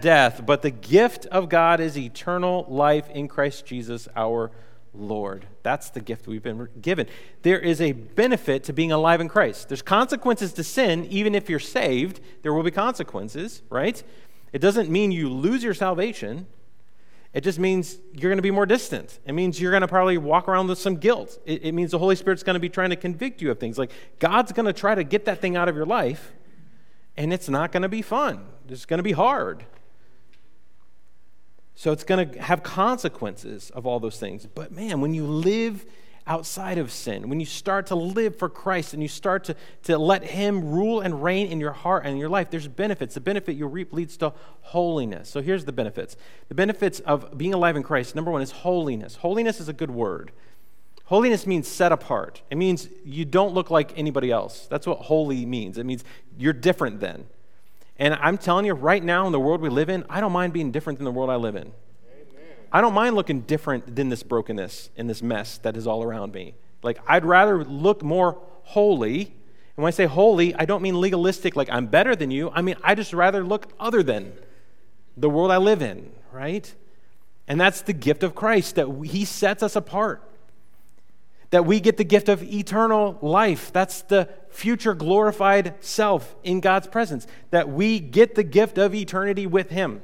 Death, 0.00 0.44
but 0.46 0.62
the 0.62 0.70
gift 0.70 1.26
of 1.26 1.48
God 1.48 1.80
is 1.80 1.96
eternal 1.98 2.64
life 2.68 3.08
in 3.10 3.28
Christ 3.28 3.66
Jesus 3.66 4.08
our 4.16 4.50
Lord. 4.94 5.46
That's 5.62 5.90
the 5.90 6.00
gift 6.00 6.26
we've 6.26 6.42
been 6.42 6.68
given. 6.80 7.06
There 7.42 7.58
is 7.58 7.80
a 7.80 7.92
benefit 7.92 8.64
to 8.64 8.72
being 8.72 8.92
alive 8.92 9.20
in 9.20 9.28
Christ. 9.28 9.68
There's 9.68 9.82
consequences 9.82 10.52
to 10.54 10.64
sin, 10.64 11.06
even 11.06 11.34
if 11.34 11.48
you're 11.48 11.58
saved, 11.58 12.20
there 12.42 12.52
will 12.52 12.62
be 12.62 12.70
consequences, 12.70 13.62
right? 13.70 14.02
It 14.52 14.60
doesn't 14.60 14.90
mean 14.90 15.12
you 15.12 15.28
lose 15.28 15.62
your 15.62 15.74
salvation. 15.74 16.46
It 17.32 17.42
just 17.42 17.60
means 17.60 17.98
you're 18.12 18.30
going 18.30 18.38
to 18.38 18.42
be 18.42 18.50
more 18.50 18.66
distant. 18.66 19.20
It 19.24 19.32
means 19.32 19.60
you're 19.60 19.70
going 19.70 19.82
to 19.82 19.88
probably 19.88 20.18
walk 20.18 20.48
around 20.48 20.66
with 20.66 20.78
some 20.78 20.96
guilt. 20.96 21.38
It, 21.46 21.64
it 21.66 21.72
means 21.72 21.92
the 21.92 21.98
Holy 21.98 22.16
Spirit's 22.16 22.42
going 22.42 22.54
to 22.54 22.60
be 22.60 22.68
trying 22.68 22.90
to 22.90 22.96
convict 22.96 23.40
you 23.40 23.52
of 23.52 23.60
things. 23.60 23.78
Like 23.78 23.92
God's 24.18 24.50
going 24.50 24.66
to 24.66 24.72
try 24.72 24.96
to 24.96 25.04
get 25.04 25.26
that 25.26 25.40
thing 25.40 25.56
out 25.56 25.68
of 25.68 25.76
your 25.76 25.86
life 25.86 26.32
and 27.16 27.32
it's 27.32 27.48
not 27.48 27.70
going 27.70 27.82
to 27.82 27.88
be 27.88 28.02
fun. 28.02 28.46
It's 28.68 28.86
going 28.86 28.98
to 28.98 29.04
be 29.04 29.12
hard. 29.12 29.66
So 31.80 31.92
it's 31.92 32.04
going 32.04 32.32
to 32.32 32.42
have 32.42 32.62
consequences 32.62 33.70
of 33.70 33.86
all 33.86 34.00
those 34.00 34.18
things. 34.18 34.44
But 34.44 34.70
man, 34.70 35.00
when 35.00 35.14
you 35.14 35.24
live 35.24 35.86
outside 36.26 36.76
of 36.76 36.92
sin, 36.92 37.30
when 37.30 37.40
you 37.40 37.46
start 37.46 37.86
to 37.86 37.94
live 37.94 38.36
for 38.36 38.50
Christ 38.50 38.92
and 38.92 39.02
you 39.02 39.08
start 39.08 39.44
to, 39.44 39.56
to 39.84 39.96
let 39.96 40.22
Him 40.22 40.72
rule 40.72 41.00
and 41.00 41.22
reign 41.24 41.46
in 41.46 41.58
your 41.58 41.72
heart 41.72 42.04
and 42.04 42.18
your 42.18 42.28
life, 42.28 42.50
there's 42.50 42.68
benefits. 42.68 43.14
The 43.14 43.22
benefit 43.22 43.56
you 43.56 43.66
reap 43.66 43.94
leads 43.94 44.18
to 44.18 44.34
holiness. 44.60 45.30
So 45.30 45.40
here's 45.40 45.64
the 45.64 45.72
benefits. 45.72 46.18
The 46.50 46.54
benefits 46.54 47.00
of 47.00 47.38
being 47.38 47.54
alive 47.54 47.76
in 47.76 47.82
Christ, 47.82 48.14
number 48.14 48.30
one, 48.30 48.42
is 48.42 48.50
holiness. 48.50 49.16
Holiness 49.16 49.58
is 49.58 49.70
a 49.70 49.72
good 49.72 49.90
word. 49.90 50.32
Holiness 51.06 51.46
means 51.46 51.66
set 51.66 51.92
apart. 51.92 52.42
It 52.50 52.58
means 52.58 52.90
you 53.06 53.24
don't 53.24 53.54
look 53.54 53.70
like 53.70 53.96
anybody 53.96 54.30
else. 54.30 54.66
That's 54.66 54.86
what 54.86 54.98
holy 54.98 55.46
means. 55.46 55.78
It 55.78 55.86
means 55.86 56.04
you're 56.36 56.52
different 56.52 57.00
then. 57.00 57.24
And 58.00 58.14
I'm 58.14 58.38
telling 58.38 58.64
you, 58.64 58.72
right 58.72 59.04
now 59.04 59.26
in 59.26 59.32
the 59.32 59.38
world 59.38 59.60
we 59.60 59.68
live 59.68 59.90
in, 59.90 60.04
I 60.08 60.20
don't 60.20 60.32
mind 60.32 60.54
being 60.54 60.72
different 60.72 60.98
than 60.98 61.04
the 61.04 61.12
world 61.12 61.28
I 61.28 61.36
live 61.36 61.54
in. 61.54 61.70
I 62.72 62.80
don't 62.80 62.94
mind 62.94 63.14
looking 63.14 63.42
different 63.42 63.94
than 63.94 64.08
this 64.08 64.22
brokenness 64.22 64.88
and 64.96 65.08
this 65.08 65.22
mess 65.22 65.58
that 65.58 65.76
is 65.76 65.86
all 65.86 66.02
around 66.02 66.32
me. 66.32 66.54
Like, 66.82 66.98
I'd 67.06 67.26
rather 67.26 67.62
look 67.62 68.02
more 68.02 68.40
holy. 68.62 69.20
And 69.20 69.82
when 69.82 69.88
I 69.88 69.90
say 69.90 70.06
holy, 70.06 70.54
I 70.54 70.64
don't 70.64 70.80
mean 70.80 70.98
legalistic, 70.98 71.56
like 71.56 71.68
I'm 71.70 71.88
better 71.88 72.16
than 72.16 72.30
you. 72.30 72.50
I 72.54 72.62
mean, 72.62 72.76
I 72.82 72.94
just 72.94 73.12
rather 73.12 73.44
look 73.44 73.66
other 73.78 74.02
than 74.02 74.32
the 75.16 75.28
world 75.28 75.50
I 75.50 75.58
live 75.58 75.82
in, 75.82 76.10
right? 76.32 76.72
And 77.46 77.60
that's 77.60 77.82
the 77.82 77.92
gift 77.92 78.22
of 78.22 78.34
Christ, 78.34 78.76
that 78.76 78.88
He 79.04 79.26
sets 79.26 79.62
us 79.62 79.76
apart. 79.76 80.22
That 81.50 81.66
we 81.66 81.80
get 81.80 81.96
the 81.96 82.04
gift 82.04 82.28
of 82.28 82.42
eternal 82.42 83.18
life. 83.20 83.72
That's 83.72 84.02
the 84.02 84.28
future 84.50 84.94
glorified 84.94 85.74
self 85.80 86.36
in 86.44 86.60
God's 86.60 86.86
presence. 86.86 87.26
That 87.50 87.68
we 87.68 87.98
get 87.98 88.34
the 88.36 88.44
gift 88.44 88.78
of 88.78 88.94
eternity 88.94 89.46
with 89.46 89.70
Him. 89.70 90.02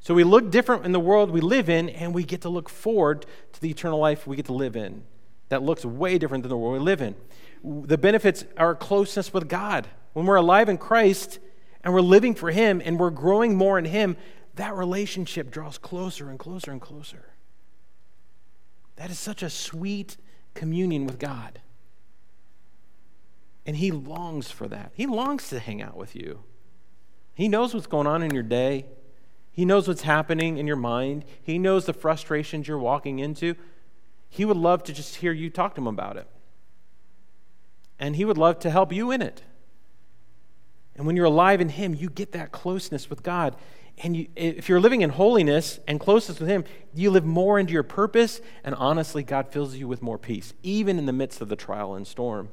So 0.00 0.14
we 0.14 0.24
look 0.24 0.50
different 0.50 0.84
in 0.84 0.92
the 0.92 1.00
world 1.00 1.30
we 1.30 1.40
live 1.40 1.68
in, 1.68 1.90
and 1.90 2.14
we 2.14 2.24
get 2.24 2.40
to 2.42 2.48
look 2.48 2.68
forward 2.68 3.26
to 3.52 3.60
the 3.60 3.70
eternal 3.70 3.98
life 3.98 4.26
we 4.26 4.34
get 4.34 4.46
to 4.46 4.54
live 4.54 4.74
in. 4.74 5.04
That 5.50 5.62
looks 5.62 5.84
way 5.84 6.16
different 6.16 6.42
than 6.42 6.48
the 6.48 6.56
world 6.56 6.72
we 6.74 6.78
live 6.78 7.02
in. 7.02 7.14
The 7.62 7.98
benefits 7.98 8.44
are 8.56 8.74
closeness 8.74 9.32
with 9.32 9.48
God. 9.48 9.88
When 10.14 10.26
we're 10.26 10.36
alive 10.36 10.68
in 10.68 10.78
Christ 10.78 11.38
and 11.84 11.92
we're 11.92 12.00
living 12.00 12.34
for 12.34 12.50
Him 12.50 12.80
and 12.84 12.98
we're 12.98 13.10
growing 13.10 13.56
more 13.56 13.78
in 13.78 13.84
Him, 13.84 14.16
that 14.54 14.74
relationship 14.74 15.50
draws 15.50 15.76
closer 15.76 16.30
and 16.30 16.38
closer 16.38 16.70
and 16.72 16.80
closer. 16.80 17.26
That 18.96 19.10
is 19.10 19.18
such 19.18 19.42
a 19.42 19.50
sweet 19.50 20.16
communion 20.54 21.06
with 21.06 21.18
God. 21.18 21.60
And 23.66 23.76
He 23.76 23.90
longs 23.90 24.50
for 24.50 24.68
that. 24.68 24.92
He 24.94 25.06
longs 25.06 25.48
to 25.50 25.58
hang 25.58 25.82
out 25.82 25.96
with 25.96 26.16
you. 26.16 26.44
He 27.34 27.48
knows 27.48 27.72
what's 27.72 27.86
going 27.86 28.06
on 28.06 28.22
in 28.22 28.34
your 28.34 28.42
day. 28.42 28.86
He 29.52 29.64
knows 29.64 29.88
what's 29.88 30.02
happening 30.02 30.58
in 30.58 30.66
your 30.66 30.76
mind. 30.76 31.24
He 31.42 31.58
knows 31.58 31.86
the 31.86 31.92
frustrations 31.92 32.68
you're 32.68 32.78
walking 32.78 33.18
into. 33.18 33.56
He 34.28 34.44
would 34.44 34.56
love 34.56 34.84
to 34.84 34.92
just 34.92 35.16
hear 35.16 35.32
you 35.32 35.50
talk 35.50 35.74
to 35.74 35.80
him 35.80 35.86
about 35.86 36.16
it. 36.16 36.28
And 37.98 38.16
he 38.16 38.24
would 38.24 38.38
love 38.38 38.58
to 38.60 38.70
help 38.70 38.92
you 38.92 39.10
in 39.10 39.20
it. 39.20 39.42
And 40.94 41.06
when 41.06 41.16
you're 41.16 41.26
alive 41.26 41.60
in 41.60 41.70
him, 41.70 41.94
you 41.94 42.10
get 42.10 42.32
that 42.32 42.52
closeness 42.52 43.10
with 43.10 43.22
God. 43.22 43.56
And 44.02 44.16
you, 44.16 44.28
if 44.34 44.68
you're 44.68 44.80
living 44.80 45.02
in 45.02 45.10
holiness 45.10 45.78
and 45.86 46.00
closeness 46.00 46.40
with 46.40 46.48
him, 46.48 46.64
you 46.94 47.10
live 47.10 47.24
more 47.24 47.58
into 47.58 47.72
your 47.72 47.82
purpose. 47.82 48.40
And 48.64 48.74
honestly, 48.74 49.22
God 49.22 49.48
fills 49.48 49.76
you 49.76 49.86
with 49.86 50.00
more 50.00 50.18
peace. 50.18 50.54
Even 50.62 50.98
in 50.98 51.04
the 51.04 51.12
midst 51.12 51.40
of 51.40 51.48
the 51.48 51.56
trial 51.56 51.94
and 51.94 52.06
storm, 52.06 52.48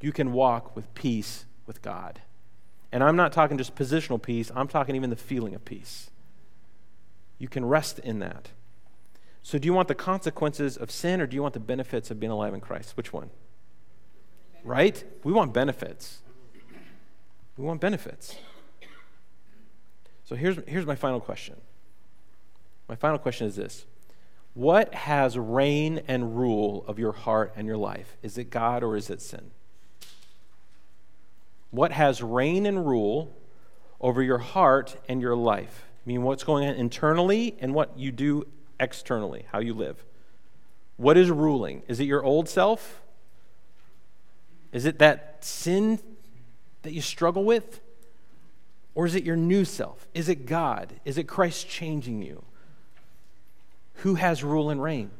you 0.00 0.10
can 0.10 0.32
walk 0.32 0.74
with 0.74 0.92
peace 0.94 1.44
with 1.66 1.82
God. 1.82 2.22
And 2.92 3.02
I'm 3.02 3.16
not 3.16 3.32
talking 3.32 3.58
just 3.58 3.74
positional 3.74 4.20
peace, 4.20 4.50
I'm 4.54 4.68
talking 4.68 4.96
even 4.96 5.10
the 5.10 5.16
feeling 5.16 5.54
of 5.54 5.64
peace. 5.64 6.10
You 7.38 7.48
can 7.48 7.64
rest 7.64 7.98
in 7.98 8.20
that. 8.20 8.50
So, 9.42 9.58
do 9.58 9.66
you 9.66 9.74
want 9.74 9.88
the 9.88 9.94
consequences 9.94 10.76
of 10.78 10.90
sin 10.90 11.20
or 11.20 11.26
do 11.26 11.34
you 11.34 11.42
want 11.42 11.52
the 11.52 11.60
benefits 11.60 12.10
of 12.10 12.18
being 12.18 12.32
alive 12.32 12.54
in 12.54 12.60
Christ? 12.60 12.96
Which 12.96 13.12
one? 13.12 13.30
Right? 14.62 15.04
We 15.22 15.32
want 15.32 15.52
benefits. 15.52 16.22
We 17.58 17.64
want 17.64 17.80
benefits. 17.80 18.36
So, 20.24 20.36
here's, 20.36 20.58
here's 20.66 20.86
my 20.86 20.94
final 20.94 21.20
question. 21.20 21.56
My 22.88 22.96
final 22.96 23.18
question 23.18 23.46
is 23.46 23.56
this 23.56 23.86
What 24.54 24.94
has 24.94 25.38
reign 25.38 26.02
and 26.08 26.38
rule 26.38 26.84
of 26.86 26.98
your 26.98 27.12
heart 27.12 27.52
and 27.56 27.66
your 27.66 27.76
life? 27.76 28.16
Is 28.22 28.38
it 28.38 28.50
God 28.50 28.82
or 28.82 28.96
is 28.96 29.10
it 29.10 29.20
sin? 29.20 29.50
what 31.74 31.90
has 31.90 32.22
reign 32.22 32.66
and 32.66 32.86
rule 32.86 33.36
over 34.00 34.22
your 34.22 34.38
heart 34.38 34.96
and 35.08 35.20
your 35.20 35.34
life. 35.34 35.84
I 36.06 36.08
mean, 36.08 36.22
what's 36.22 36.44
going 36.44 36.68
on 36.68 36.76
internally 36.76 37.56
and 37.58 37.74
what 37.74 37.98
you 37.98 38.12
do 38.12 38.46
externally, 38.78 39.46
how 39.50 39.58
you 39.58 39.74
live. 39.74 40.04
What 40.98 41.16
is 41.16 41.30
ruling? 41.30 41.82
Is 41.88 41.98
it 41.98 42.04
your 42.04 42.22
old 42.22 42.48
self? 42.48 43.02
Is 44.70 44.84
it 44.84 45.00
that 45.00 45.38
sin 45.40 45.98
that 46.82 46.92
you 46.92 47.00
struggle 47.00 47.44
with? 47.44 47.80
Or 48.94 49.06
is 49.06 49.14
it 49.14 49.24
your 49.24 49.36
new 49.36 49.64
self? 49.64 50.06
Is 50.14 50.28
it 50.28 50.46
God? 50.46 51.00
Is 51.04 51.18
it 51.18 51.24
Christ 51.24 51.68
changing 51.68 52.22
you? 52.22 52.44
Who 53.98 54.14
has 54.14 54.44
rule 54.44 54.70
and 54.70 54.82
reign? 54.82 55.10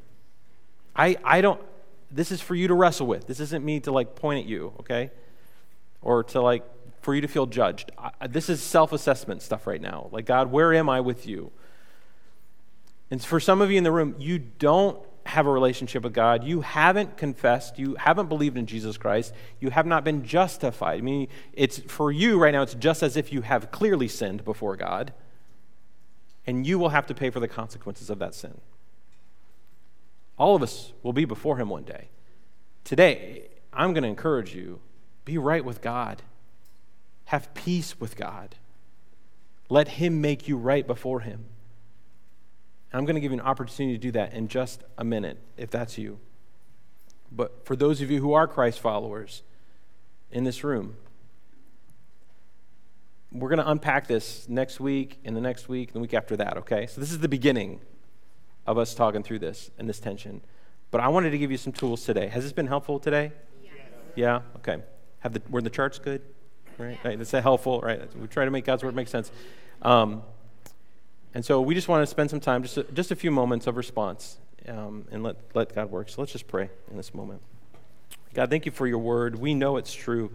I, 0.95 1.17
I 1.25 1.41
don't, 1.41 1.61
this 2.11 2.31
is 2.31 2.41
for 2.41 2.55
you 2.55 2.69
to 2.69 2.75
wrestle 2.75 3.07
with. 3.07 3.27
This 3.27 3.41
isn't 3.41 3.65
me 3.65 3.81
to 3.81 3.93
like 3.93 4.15
point 4.15 4.45
at 4.45 4.49
you, 4.49 4.73
okay? 4.81 5.11
or 6.05 6.23
to 6.23 6.41
like 6.41 6.63
for 7.01 7.15
you 7.15 7.21
to 7.23 7.29
feel 7.29 7.47
judged. 7.47 7.91
I, 7.99 8.29
this 8.29 8.49
is 8.49 8.63
self 8.63 8.93
assessment 8.93 9.43
stuff 9.43 9.67
right 9.67 9.81
now. 9.81 10.09
Like, 10.13 10.27
God, 10.27 10.53
where 10.53 10.73
am 10.73 10.89
I 10.89 11.01
with 11.01 11.27
you? 11.27 11.51
And 13.11 13.23
for 13.23 13.41
some 13.41 13.61
of 13.61 13.71
you 13.71 13.79
in 13.79 13.85
the 13.85 13.93
room, 13.93 14.15
you 14.19 14.39
don't 14.39 14.99
have 15.27 15.47
a 15.47 15.51
relationship 15.51 16.03
with 16.03 16.13
God. 16.13 16.45
You 16.45 16.61
haven't 16.61 17.17
confessed. 17.17 17.79
You 17.79 17.95
haven't 17.97 18.29
believed 18.29 18.57
in 18.57 18.67
Jesus 18.67 18.97
Christ. 18.97 19.33
You 19.61 19.71
have 19.71 19.87
not 19.87 20.05
been 20.05 20.25
justified. 20.25 20.99
I 20.99 21.01
mean, 21.01 21.29
it's 21.53 21.79
for 21.79 22.13
you 22.13 22.39
right 22.39 22.53
now, 22.53 22.63
it's 22.63 22.75
just 22.75 23.03
as 23.03 23.17
if 23.17 23.33
you 23.33 23.43
have 23.43 23.71
clearly 23.71 24.09
sinned 24.09 24.45
before 24.45 24.77
God, 24.77 25.13
and 26.47 26.67
you 26.67 26.79
will 26.79 26.91
have 26.91 27.07
to 27.07 27.15
pay 27.15 27.31
for 27.31 27.41
the 27.41 27.49
consequences 27.49 28.11
of 28.11 28.19
that 28.19 28.35
sin. 28.35 28.61
All 30.37 30.55
of 30.55 30.63
us 30.63 30.93
will 31.03 31.13
be 31.13 31.25
before 31.25 31.57
Him 31.57 31.69
one 31.69 31.85
day. 31.85 32.09
Today, 32.83 33.49
I'm 33.73 33.93
going 33.93 34.03
to 34.03 34.09
encourage 34.09 34.55
you 34.55 34.81
be 35.25 35.39
right 35.39 35.65
with 35.65 35.81
God. 35.81 36.23
Have 37.27 37.55
peace 37.55 37.99
with 37.99 38.17
God. 38.17 38.57
Let 39.71 39.89
Him 39.89 40.21
make 40.21 40.47
you 40.47 40.59
right 40.59 40.87
before 40.87 41.21
Him. 41.21 41.47
And 42.95 43.01
I'm 43.01 43.07
going 43.07 43.17
to 43.17 43.21
give 43.21 43.33
you 43.33 43.41
an 43.41 43.45
opportunity 43.45 43.99
to 43.99 44.01
do 44.01 44.13
that 44.13 44.35
in 44.35 44.47
just 44.47 44.85
a 44.97 45.03
minute, 45.03 45.37
if 45.57 45.69
that's 45.69 45.99
you. 45.99 46.21
But 47.33 47.67
for 47.67 47.75
those 47.75 48.01
of 48.01 48.09
you 48.09 48.21
who 48.21 48.35
are 48.35 48.47
Christ 48.47 48.79
followers 48.79 49.43
in 50.31 50.45
this 50.45 50.63
room, 50.63 50.95
we're 53.33 53.49
going 53.49 53.59
to 53.59 53.69
unpack 53.69 54.07
this 54.07 54.49
next 54.49 54.79
week, 54.79 55.19
and 55.25 55.37
the 55.37 55.41
next 55.41 55.69
week, 55.69 55.89
and 55.89 55.97
the 55.97 56.01
week 56.03 56.15
after 56.15 56.37
that, 56.37 56.57
okay? 56.59 56.87
So 56.87 57.01
this 57.01 57.11
is 57.11 57.19
the 57.19 57.27
beginning 57.27 57.81
of 58.65 58.79
us 58.79 58.95
talking 58.95 59.25
through 59.25 59.41
this 59.41 59.73
and 59.77 59.89
this 59.89 59.99
tension. 59.99 60.41
But 60.93 61.01
I 61.01 61.09
wanted 61.09 61.31
to 61.31 61.39
give 61.39 61.51
you 61.51 61.59
some 61.59 61.73
tools 61.73 62.05
today. 62.05 62.29
Has 62.29 62.45
this 62.45 62.53
been 62.53 62.69
helpful 62.69 63.01
today? 63.01 63.33
Yes. 63.61 63.73
Yeah? 64.15 64.43
Okay. 64.59 64.81
Have 65.19 65.33
the, 65.33 65.43
were 65.51 65.63
the 65.63 65.69
charts 65.69 65.99
good? 65.99 66.23
Right? 66.79 66.97
right? 67.03 67.19
That's 67.19 67.33
helpful, 67.33 67.81
right? 67.81 68.01
We 68.17 68.29
try 68.29 68.45
to 68.45 68.53
make 68.53 68.65
God's 68.65 68.85
word 68.85 68.95
make 68.95 69.09
sense. 69.09 69.33
Um, 69.83 70.23
and 71.35 71.45
so 71.45 71.61
we 71.61 71.75
just 71.75 71.89
want 71.89 72.03
to 72.03 72.07
spend 72.07 72.31
some 72.31 72.41
time, 72.41 72.63
just 72.63 72.77
a, 72.79 72.85
just 72.85 73.11
a 73.11 73.17
few 73.17 73.31
moments 73.31 73.67
of 73.67 73.77
response, 73.77 74.39
um, 74.69 75.07
and 75.11 75.23
let, 75.23 75.37
let 75.55 75.75
God 75.75 75.91
work. 75.91 76.09
So 76.09 76.23
let's 76.23 76.33
just 76.33 76.47
pray 76.47 76.71
in 76.91 76.97
this 76.97 77.13
moment. 77.13 77.43
God, 78.33 78.51
thank 78.51 78.65
you 78.67 78.73
for 78.73 78.87
your 78.87 78.99
word. 78.99 79.37
We 79.37 79.55
know 79.55 79.77
it's 79.77 79.93
true. 79.93 80.33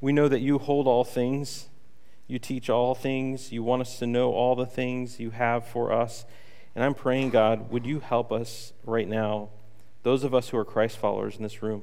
We 0.00 0.12
know 0.12 0.28
that 0.28 0.40
you 0.40 0.58
hold 0.58 0.86
all 0.86 1.04
things, 1.04 1.68
you 2.26 2.38
teach 2.38 2.68
all 2.68 2.94
things, 2.94 3.52
you 3.52 3.62
want 3.62 3.82
us 3.82 3.98
to 4.00 4.06
know 4.06 4.32
all 4.32 4.54
the 4.54 4.66
things 4.66 5.18
you 5.18 5.30
have 5.30 5.66
for 5.66 5.92
us. 5.92 6.24
And 6.74 6.84
I'm 6.84 6.94
praying, 6.94 7.30
God, 7.30 7.70
would 7.70 7.86
you 7.86 8.00
help 8.00 8.32
us 8.32 8.72
right 8.84 9.08
now, 9.08 9.50
those 10.02 10.24
of 10.24 10.34
us 10.34 10.48
who 10.48 10.58
are 10.58 10.64
Christ 10.64 10.98
followers 10.98 11.36
in 11.36 11.42
this 11.42 11.62
room? 11.62 11.82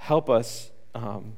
help 0.00 0.30
us 0.30 0.70
um, 0.94 1.34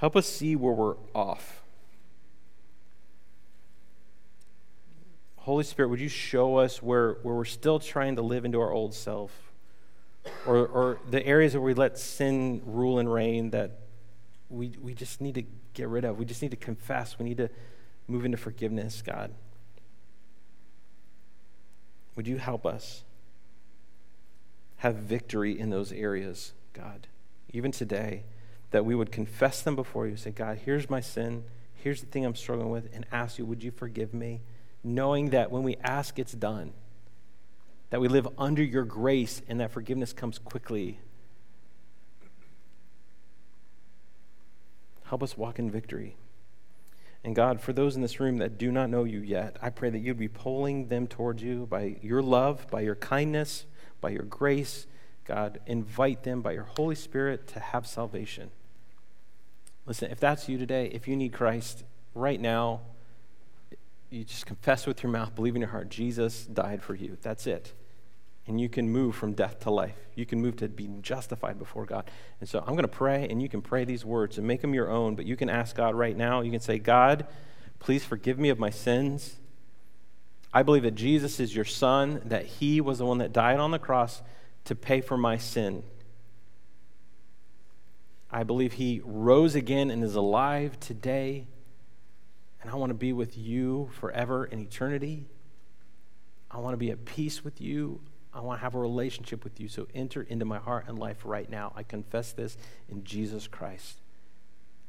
help 0.00 0.16
us 0.16 0.26
see 0.26 0.56
where 0.56 0.72
we're 0.72 0.96
off. 1.14 1.62
Holy 5.36 5.64
Spirit, 5.64 5.88
would 5.88 6.00
you 6.00 6.08
show 6.08 6.56
us 6.56 6.82
where, 6.82 7.14
where 7.22 7.34
we're 7.34 7.44
still 7.44 7.78
trying 7.78 8.16
to 8.16 8.22
live 8.22 8.44
into 8.44 8.60
our 8.60 8.72
old 8.72 8.94
self? 8.94 9.52
Or, 10.46 10.66
or 10.66 10.98
the 11.08 11.24
areas 11.24 11.54
where 11.54 11.62
we 11.62 11.72
let 11.72 11.98
sin 11.98 12.60
rule 12.66 12.98
and 12.98 13.10
reign 13.10 13.50
that 13.50 13.80
we, 14.50 14.74
we 14.82 14.92
just 14.92 15.20
need 15.20 15.36
to 15.36 15.44
get 15.72 15.88
rid 15.88 16.04
of. 16.04 16.18
We 16.18 16.26
just 16.26 16.42
need 16.42 16.50
to 16.50 16.58
confess. 16.58 17.18
We 17.18 17.24
need 17.24 17.38
to 17.38 17.48
move 18.06 18.24
into 18.24 18.36
forgiveness, 18.36 19.02
God. 19.02 19.32
Would 22.16 22.26
you 22.26 22.36
help 22.36 22.66
us? 22.66 23.04
have 24.80 24.94
victory 24.94 25.58
in 25.58 25.68
those 25.68 25.92
areas, 25.92 26.54
God. 26.72 27.06
even 27.52 27.70
today, 27.70 28.22
that 28.70 28.84
we 28.84 28.94
would 28.94 29.12
confess 29.12 29.62
them 29.62 29.76
before 29.76 30.06
you. 30.06 30.16
Say, 30.16 30.30
God, 30.30 30.60
here's 30.64 30.88
my 30.88 31.00
sin. 31.00 31.44
Here's 31.74 32.00
the 32.00 32.06
thing 32.06 32.24
I'm 32.24 32.34
struggling 32.34 32.70
with, 32.70 32.88
and 32.94 33.06
ask 33.10 33.38
you, 33.38 33.46
would 33.46 33.64
you 33.64 33.70
forgive 33.70 34.12
me? 34.12 34.42
Knowing 34.84 35.30
that 35.30 35.50
when 35.50 35.62
we 35.62 35.76
ask, 35.82 36.18
it's 36.18 36.32
done. 36.32 36.72
That 37.90 38.00
we 38.00 38.08
live 38.08 38.28
under 38.38 38.62
your 38.62 38.84
grace 38.84 39.42
and 39.48 39.60
that 39.60 39.72
forgiveness 39.72 40.12
comes 40.12 40.38
quickly. 40.38 41.00
Help 45.04 45.22
us 45.22 45.36
walk 45.36 45.58
in 45.58 45.70
victory. 45.70 46.16
And 47.24 47.34
God, 47.34 47.60
for 47.60 47.72
those 47.72 47.96
in 47.96 48.02
this 48.02 48.20
room 48.20 48.38
that 48.38 48.56
do 48.58 48.70
not 48.70 48.88
know 48.88 49.04
you 49.04 49.20
yet, 49.20 49.56
I 49.60 49.70
pray 49.70 49.90
that 49.90 49.98
you'd 49.98 50.18
be 50.18 50.28
pulling 50.28 50.88
them 50.88 51.06
towards 51.06 51.42
you 51.42 51.66
by 51.66 51.96
your 52.00 52.22
love, 52.22 52.66
by 52.70 52.82
your 52.82 52.94
kindness, 52.94 53.66
by 54.00 54.10
your 54.10 54.22
grace. 54.22 54.86
God, 55.26 55.60
invite 55.66 56.22
them 56.22 56.40
by 56.40 56.52
your 56.52 56.68
Holy 56.76 56.94
Spirit 56.94 57.46
to 57.48 57.60
have 57.60 57.86
salvation. 57.86 58.50
Listen, 59.90 60.10
if 60.10 60.18
that's 60.18 60.48
you 60.48 60.56
today, 60.56 60.86
if 60.86 61.06
you 61.06 61.16
need 61.16 61.34
Christ 61.34 61.84
right 62.14 62.40
now, 62.40 62.80
you 64.08 64.24
just 64.24 64.46
confess 64.46 64.86
with 64.86 65.02
your 65.02 65.12
mouth, 65.12 65.34
believe 65.34 65.54
in 65.54 65.60
your 65.60 65.70
heart, 65.70 65.90
Jesus 65.90 66.46
died 66.46 66.82
for 66.82 66.94
you. 66.94 67.18
That's 67.20 67.46
it 67.46 67.74
and 68.50 68.60
you 68.60 68.68
can 68.68 68.90
move 68.90 69.14
from 69.14 69.32
death 69.32 69.60
to 69.60 69.70
life. 69.70 69.96
You 70.16 70.26
can 70.26 70.40
move 70.40 70.56
to 70.56 70.68
being 70.68 71.02
justified 71.02 71.56
before 71.56 71.86
God. 71.86 72.10
And 72.40 72.48
so 72.48 72.58
I'm 72.58 72.72
going 72.72 72.78
to 72.78 72.88
pray, 72.88 73.28
and 73.30 73.40
you 73.40 73.48
can 73.48 73.62
pray 73.62 73.84
these 73.84 74.04
words 74.04 74.38
and 74.38 74.46
make 74.46 74.60
them 74.60 74.74
your 74.74 74.90
own, 74.90 75.14
but 75.14 75.24
you 75.24 75.36
can 75.36 75.48
ask 75.48 75.76
God 75.76 75.94
right 75.94 76.16
now. 76.16 76.40
You 76.40 76.50
can 76.50 76.60
say, 76.60 76.80
God, 76.80 77.28
please 77.78 78.04
forgive 78.04 78.40
me 78.40 78.48
of 78.48 78.58
my 78.58 78.70
sins. 78.70 79.36
I 80.52 80.64
believe 80.64 80.82
that 80.82 80.96
Jesus 80.96 81.38
is 81.38 81.54
your 81.54 81.64
son, 81.64 82.22
that 82.24 82.44
he 82.44 82.80
was 82.80 82.98
the 82.98 83.06
one 83.06 83.18
that 83.18 83.32
died 83.32 83.60
on 83.60 83.70
the 83.70 83.78
cross 83.78 84.20
to 84.64 84.74
pay 84.74 85.00
for 85.00 85.16
my 85.16 85.36
sin. 85.36 85.84
I 88.32 88.44
believe 88.44 88.74
he 88.74 89.00
rose 89.04 89.54
again 89.54 89.90
and 89.90 90.04
is 90.04 90.14
alive 90.14 90.78
today. 90.78 91.46
And 92.62 92.70
I 92.70 92.76
want 92.76 92.90
to 92.90 92.94
be 92.94 93.12
with 93.12 93.36
you 93.36 93.90
forever 93.98 94.44
in 94.44 94.60
eternity. 94.60 95.26
I 96.50 96.58
want 96.58 96.74
to 96.74 96.78
be 96.78 96.90
at 96.90 97.04
peace 97.04 97.42
with 97.42 97.60
you. 97.60 98.00
I 98.32 98.40
want 98.40 98.60
to 98.60 98.62
have 98.62 98.74
a 98.74 98.78
relationship 98.78 99.42
with 99.42 99.58
you. 99.58 99.68
So 99.68 99.88
enter 99.94 100.22
into 100.22 100.44
my 100.44 100.58
heart 100.58 100.84
and 100.86 100.98
life 100.98 101.22
right 101.24 101.50
now. 101.50 101.72
I 101.74 101.82
confess 101.82 102.32
this 102.32 102.56
in 102.88 103.02
Jesus 103.02 103.48
Christ. 103.48 103.96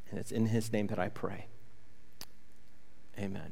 And 0.09 0.19
it's 0.19 0.31
in 0.31 0.47
his 0.47 0.71
name 0.71 0.87
that 0.87 0.99
I 0.99 1.09
pray. 1.09 1.47
Amen. 3.17 3.51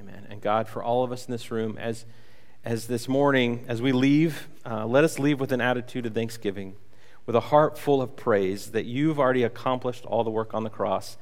Amen. 0.00 0.26
And 0.28 0.40
God, 0.40 0.68
for 0.68 0.82
all 0.82 1.04
of 1.04 1.12
us 1.12 1.26
in 1.26 1.32
this 1.32 1.50
room, 1.50 1.78
as, 1.78 2.04
as 2.64 2.86
this 2.88 3.08
morning, 3.08 3.64
as 3.68 3.80
we 3.80 3.92
leave, 3.92 4.48
uh, 4.66 4.84
let 4.86 5.04
us 5.04 5.18
leave 5.18 5.38
with 5.38 5.52
an 5.52 5.60
attitude 5.60 6.06
of 6.06 6.14
thanksgiving, 6.14 6.74
with 7.26 7.36
a 7.36 7.40
heart 7.40 7.78
full 7.78 8.02
of 8.02 8.16
praise 8.16 8.72
that 8.72 8.84
you've 8.84 9.18
already 9.18 9.42
accomplished 9.42 10.04
all 10.04 10.24
the 10.24 10.30
work 10.30 10.54
on 10.54 10.64
the 10.64 10.70
cross. 10.70 11.16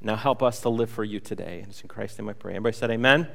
Now 0.00 0.16
help 0.16 0.42
us 0.42 0.60
to 0.60 0.68
live 0.68 0.90
for 0.90 1.04
you 1.04 1.20
today. 1.20 1.60
And 1.60 1.68
it's 1.68 1.80
in 1.80 1.88
Christ's 1.88 2.18
name 2.18 2.28
I 2.28 2.32
pray. 2.32 2.52
Everybody 2.52 2.76
said 2.76 2.90
amen. 2.90 3.28